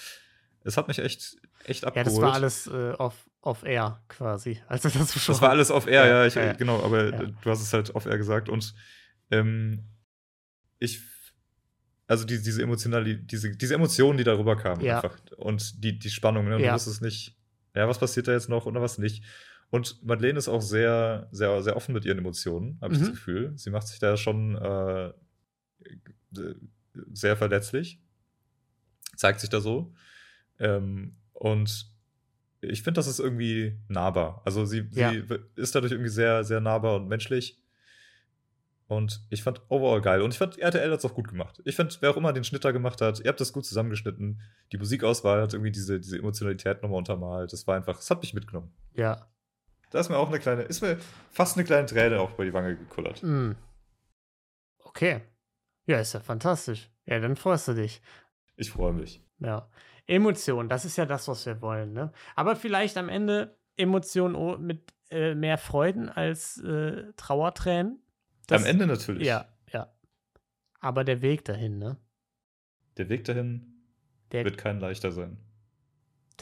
es 0.64 0.76
hat 0.76 0.88
mich 0.88 1.00
echt, 1.00 1.38
echt 1.66 1.86
abgeholt. 1.86 2.08
Ja, 2.08 2.12
das 2.12 2.22
war 2.22 2.34
alles 2.34 2.68
äh, 2.68 2.94
off, 2.98 3.30
off 3.42 3.64
air 3.64 4.02
quasi. 4.10 4.60
Also 4.68 4.90
das, 4.90 5.14
schon 5.14 5.34
das 5.34 5.42
war 5.42 5.52
alles 5.52 5.72
off 5.72 5.88
air, 5.88 6.08
ja, 6.08 6.26
ich, 6.26 6.36
ja. 6.36 6.54
genau, 6.54 6.84
aber 6.84 7.12
du 7.12 7.50
hast 7.50 7.62
es 7.62 7.72
halt 7.72 7.94
off 7.96 8.06
air 8.06 8.18
gesagt 8.18 8.50
und 8.50 8.74
ähm, 9.30 9.86
ich 10.80 11.00
also 12.08 12.26
die, 12.26 12.42
diese 12.42 12.62
emotionale, 12.62 13.16
diese, 13.16 13.56
diese 13.56 13.76
Emotionen, 13.76 14.18
die 14.18 14.26
darüber 14.26 14.58
kamen 14.58 14.86
einfach. 14.86 15.18
Und 15.38 15.82
die, 15.82 15.98
die 15.98 16.10
Spannung, 16.10 16.50
ne? 16.50 16.58
Du 16.58 16.64
ja. 16.64 16.74
wusstest 16.74 17.02
nicht, 17.02 17.38
ja, 17.74 17.88
was 17.88 18.00
passiert 18.00 18.28
da 18.28 18.34
jetzt 18.34 18.50
noch 18.50 18.66
oder 18.66 18.82
was 18.82 18.98
nicht. 18.98 19.24
Und 19.70 20.04
Madeleine 20.04 20.38
ist 20.38 20.50
auch 20.50 20.62
sehr, 20.62 21.30
sehr, 21.32 21.64
sehr 21.64 21.78
offen 21.78 21.94
mit 21.94 22.04
ihren 22.04 22.18
Emotionen, 22.18 22.78
habe 22.82 22.94
ich 22.94 23.00
Mhm. 23.00 23.04
das 23.04 23.12
Gefühl. 23.12 23.54
Sie 23.56 23.70
macht 23.70 23.88
sich 23.88 24.00
da 24.00 24.18
schon 24.18 24.58
äh, 24.58 25.14
sehr 27.14 27.38
verletzlich. 27.38 28.02
Zeigt 29.16 29.40
sich 29.40 29.50
da 29.50 29.60
so. 29.62 29.94
Ähm, 30.60 31.18
und 31.34 31.92
ich 32.62 32.84
finde, 32.84 33.00
das 33.00 33.08
ist 33.08 33.20
irgendwie 33.20 33.80
nahbar. 33.88 34.42
Also 34.46 34.66
sie, 34.66 34.88
Ja. 34.92 35.12
sie 35.12 35.24
ist 35.56 35.74
dadurch 35.74 35.92
irgendwie 35.92 36.10
sehr, 36.12 36.44
sehr 36.44 36.60
nahbar 36.62 36.96
und 36.96 37.08
menschlich. 37.08 37.58
Und 38.88 39.26
ich 39.30 39.42
fand 39.42 39.62
overall 39.70 40.02
geil. 40.02 40.22
Und 40.22 40.32
ich 40.34 40.38
fand, 40.38 40.58
RTL 40.58 40.92
hat 40.92 41.00
es 41.00 41.06
auch 41.06 41.14
gut 41.14 41.30
gemacht. 41.30 41.62
Ich 41.64 41.78
finde, 41.78 41.96
wer 42.02 42.12
auch 42.12 42.18
immer 42.18 42.34
den 42.34 42.44
Schnitt 42.44 42.66
da 42.66 42.72
gemacht 42.72 43.00
hat, 43.02 43.22
ihr 43.22 43.30
habt 43.30 43.40
das 43.40 43.54
gut 43.54 43.66
zusammengeschnitten. 43.66 44.42
Die 44.74 44.78
Musikauswahl 44.78 45.42
hat 45.42 45.54
irgendwie 45.54 45.72
diese, 45.72 46.00
diese 46.00 46.18
Emotionalität 46.18 46.82
nochmal 46.84 46.98
untermalt. 46.98 47.54
Das 47.54 47.66
war 47.68 47.78
einfach, 47.78 48.00
es 48.00 48.10
hat 48.12 48.22
mich 48.22 48.34
mitgenommen. 48.34 48.74
Ja. 48.94 49.28
Da 49.92 50.00
ist 50.00 50.10
mir 50.10 50.18
auch 50.18 50.28
eine 50.28 50.40
kleine, 50.40 50.64
ist 50.64 50.82
mir 50.82 50.98
fast 51.30 51.56
eine 51.58 51.66
kleine 51.66 51.86
Träne 51.88 52.20
auch 52.20 52.34
über 52.34 52.44
die 52.46 52.54
Wange 52.54 52.76
gekullert. 52.76 53.24
Mm. 53.24 53.52
Okay. 54.80 55.22
Ja, 55.88 56.00
ist 56.00 56.14
ja 56.14 56.20
fantastisch. 56.20 56.90
Ja, 57.06 57.20
dann 57.20 57.36
freust 57.36 57.68
du 57.68 57.74
dich. 57.74 58.02
Ich 58.56 58.72
freue 58.72 58.94
mich. 58.94 59.22
Ja. 59.40 59.70
Emotion, 60.08 60.68
das 60.70 60.86
ist 60.86 60.98
ja 60.98 61.06
das, 61.06 61.28
was 61.28 61.46
wir 61.46 61.62
wollen, 61.62 61.94
ne? 61.94 62.12
Aber 62.36 62.56
vielleicht 62.56 62.98
am 62.98 63.10
Ende 63.10 63.58
Emotionen 63.78 64.66
mit 64.66 64.94
äh, 65.10 65.36
mehr 65.36 65.58
Freuden 65.58 66.10
als 66.10 66.58
äh, 66.62 67.12
Trauertränen. 67.18 68.02
Das- 68.48 68.62
Am 68.64 68.68
Ende 68.68 68.88
natürlich. 68.88 69.26
Ja, 69.28 69.48
ja. 69.72 69.92
Aber 70.80 71.04
der 71.04 71.22
Weg 71.22 71.46
dahin, 71.46 71.78
ne? 71.78 71.98
Der 72.98 73.10
Weg 73.10 73.24
dahin 73.26 73.86
Der, 74.32 74.44
wird 74.46 74.58
kein 74.58 74.80
leichter 74.80 75.12
sein. 75.12 75.38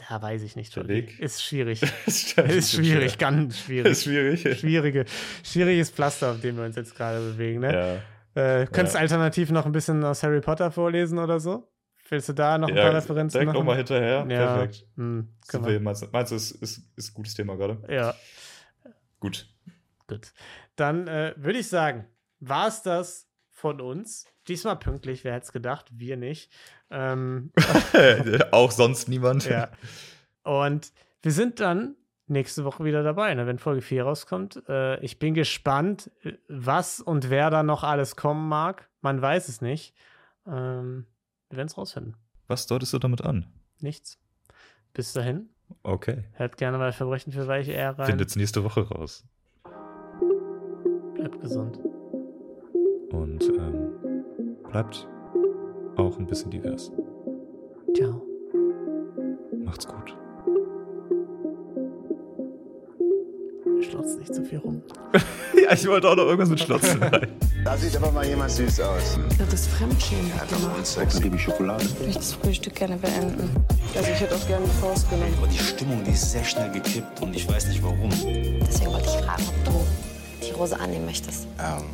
da 0.08 0.20
weiß 0.20 0.42
ich 0.42 0.56
nicht. 0.56 0.74
Der. 0.74 0.88
Weg? 0.88 1.18
Ist 1.20 1.42
schwierig. 1.42 1.82
ist 2.06 2.36
ist 2.38 2.72
schwierig, 2.72 3.18
ganz 3.18 3.58
schwierig. 3.60 3.86
Ist 3.92 4.04
schwierig. 4.04 4.58
Schwierige, 4.58 5.04
schwieriges 5.44 5.90
Pflaster, 5.90 6.32
auf 6.32 6.40
dem 6.40 6.56
wir 6.56 6.64
uns 6.64 6.76
jetzt 6.76 6.94
gerade 6.94 7.20
bewegen, 7.20 7.60
ne? 7.60 7.72
Ja. 7.72 8.02
Äh, 8.34 8.66
könntest 8.66 8.94
Ja. 8.94 9.00
alternativ 9.00 9.50
noch 9.50 9.66
ein 9.66 9.72
bisschen 9.72 10.04
aus 10.04 10.22
Harry 10.22 10.40
Potter 10.40 10.70
vorlesen 10.70 11.18
oder 11.18 11.40
so? 11.40 11.70
Willst 12.08 12.28
du 12.28 12.32
da 12.32 12.58
noch 12.58 12.68
ein 12.68 12.76
ja, 12.76 12.82
paar 12.84 12.94
Referenzen 12.94 13.32
direkt 13.38 13.46
machen? 13.48 13.58
nochmal 13.58 13.76
hinterher. 13.76 14.26
Ja, 14.28 14.54
Perfekt. 14.56 14.86
hm, 14.96 15.28
wir. 15.52 15.80
meinst, 15.80 16.02
du- 16.02 16.08
meinst 16.10 16.32
du, 16.32 16.36
ist, 16.36 16.50
ist, 16.52 16.82
ist 16.96 17.10
ein 17.10 17.14
gutes 17.14 17.34
Thema 17.34 17.56
gerade? 17.56 17.82
Ja, 17.88 18.14
Gut. 19.20 19.46
gut. 20.08 20.32
Dann 20.76 21.06
äh, 21.06 21.34
würde 21.36 21.58
ich 21.58 21.68
sagen, 21.68 22.06
war 22.40 22.66
es 22.68 22.82
das 22.82 23.28
von 23.50 23.80
uns. 23.80 24.26
Diesmal 24.48 24.76
pünktlich, 24.76 25.22
wer 25.24 25.34
hätte 25.34 25.44
es 25.46 25.52
gedacht? 25.52 25.86
Wir 25.92 26.16
nicht. 26.16 26.50
Ähm, 26.90 27.52
auch 28.50 28.70
sonst 28.70 29.08
niemand. 29.08 29.44
ja. 29.48 29.68
Und 30.42 30.92
wir 31.22 31.32
sind 31.32 31.60
dann 31.60 31.94
nächste 32.30 32.64
Woche 32.64 32.84
wieder 32.84 33.02
dabei, 33.02 33.34
ne, 33.34 33.46
wenn 33.46 33.58
Folge 33.58 33.82
4 33.82 34.04
rauskommt. 34.04 34.62
Äh, 34.68 34.98
ich 35.04 35.18
bin 35.18 35.34
gespannt, 35.34 36.10
äh, 36.22 36.32
was 36.48 37.00
und 37.00 37.30
wer 37.30 37.50
da 37.50 37.62
noch 37.62 37.84
alles 37.84 38.16
kommen 38.16 38.48
mag. 38.48 38.88
Man 39.00 39.20
weiß 39.20 39.48
es 39.48 39.60
nicht. 39.60 39.94
Ähm, 40.46 41.06
wir 41.48 41.56
werden 41.58 41.68
es 41.68 41.76
rausfinden. 41.76 42.16
Was 42.48 42.66
deutest 42.66 42.92
du 42.92 42.98
damit 42.98 43.22
an? 43.22 43.46
Nichts. 43.80 44.18
Bis 44.92 45.12
dahin, 45.12 45.50
Okay. 45.84 46.24
hört 46.32 46.56
gerne 46.56 46.78
bei 46.78 46.90
Verbrechen 46.92 47.32
für 47.32 47.46
Weiche 47.46 47.72
eher 47.72 47.98
rein. 47.98 48.06
Findet's 48.06 48.36
nächste 48.36 48.64
Woche 48.64 48.88
raus. 48.88 49.24
Bleibt 51.14 51.40
gesund. 51.40 51.78
Und 53.12 53.42
ähm, 53.48 53.92
bleibt 54.68 55.06
auch 55.96 56.18
ein 56.18 56.26
bisschen 56.26 56.50
divers. 56.50 56.90
Ciao. 57.94 58.22
Macht's 59.64 59.86
gut. 59.86 60.16
Nicht 64.30 64.34
zu 64.34 64.48
viel 64.48 64.58
rum. 64.58 64.82
ja, 65.62 65.72
ich 65.72 65.86
wollte 65.86 66.08
auch 66.08 66.16
noch 66.16 66.24
irgendwas 66.24 66.48
mit 66.48 66.60
Schlotzen 66.60 67.02
rein. 67.02 67.28
Da 67.64 67.76
sieht 67.76 67.96
aber 67.96 68.10
mal 68.12 68.26
jemand 68.26 68.50
süß 68.50 68.80
aus. 68.80 69.18
Das 69.38 69.52
ist 69.52 69.68
Fremdschämen. 69.68 70.32
Dann 70.48 71.22
gebe 71.22 71.36
ich 71.36 71.42
Schokolade. 71.42 71.84
Ich 71.84 72.00
möchte 72.00 72.14
das 72.14 72.32
Frühstück 72.34 72.74
gerne 72.74 72.96
beenden. 72.96 73.50
Also 73.94 74.10
ich 74.10 74.20
hätte 74.20 74.34
auch 74.34 74.46
gerne 74.46 74.66
die 74.66 74.80
Faust 74.80 75.10
genommen. 75.10 75.34
Aber 75.36 75.46
die 75.46 75.58
Stimmung, 75.58 76.02
die 76.04 76.12
ist 76.12 76.30
sehr 76.30 76.44
schnell 76.44 76.70
gekippt 76.70 77.20
und 77.20 77.34
ich 77.34 77.48
weiß 77.48 77.68
nicht 77.68 77.82
warum. 77.82 78.10
Deswegen 78.10 78.92
wollte 78.92 79.06
ich 79.06 79.24
fragen, 79.24 79.42
ob 79.48 79.64
du 79.64 80.46
die 80.46 80.52
Rose 80.52 80.78
annehmen 80.78 81.06
möchtest. 81.06 81.46
Ähm, 81.58 81.84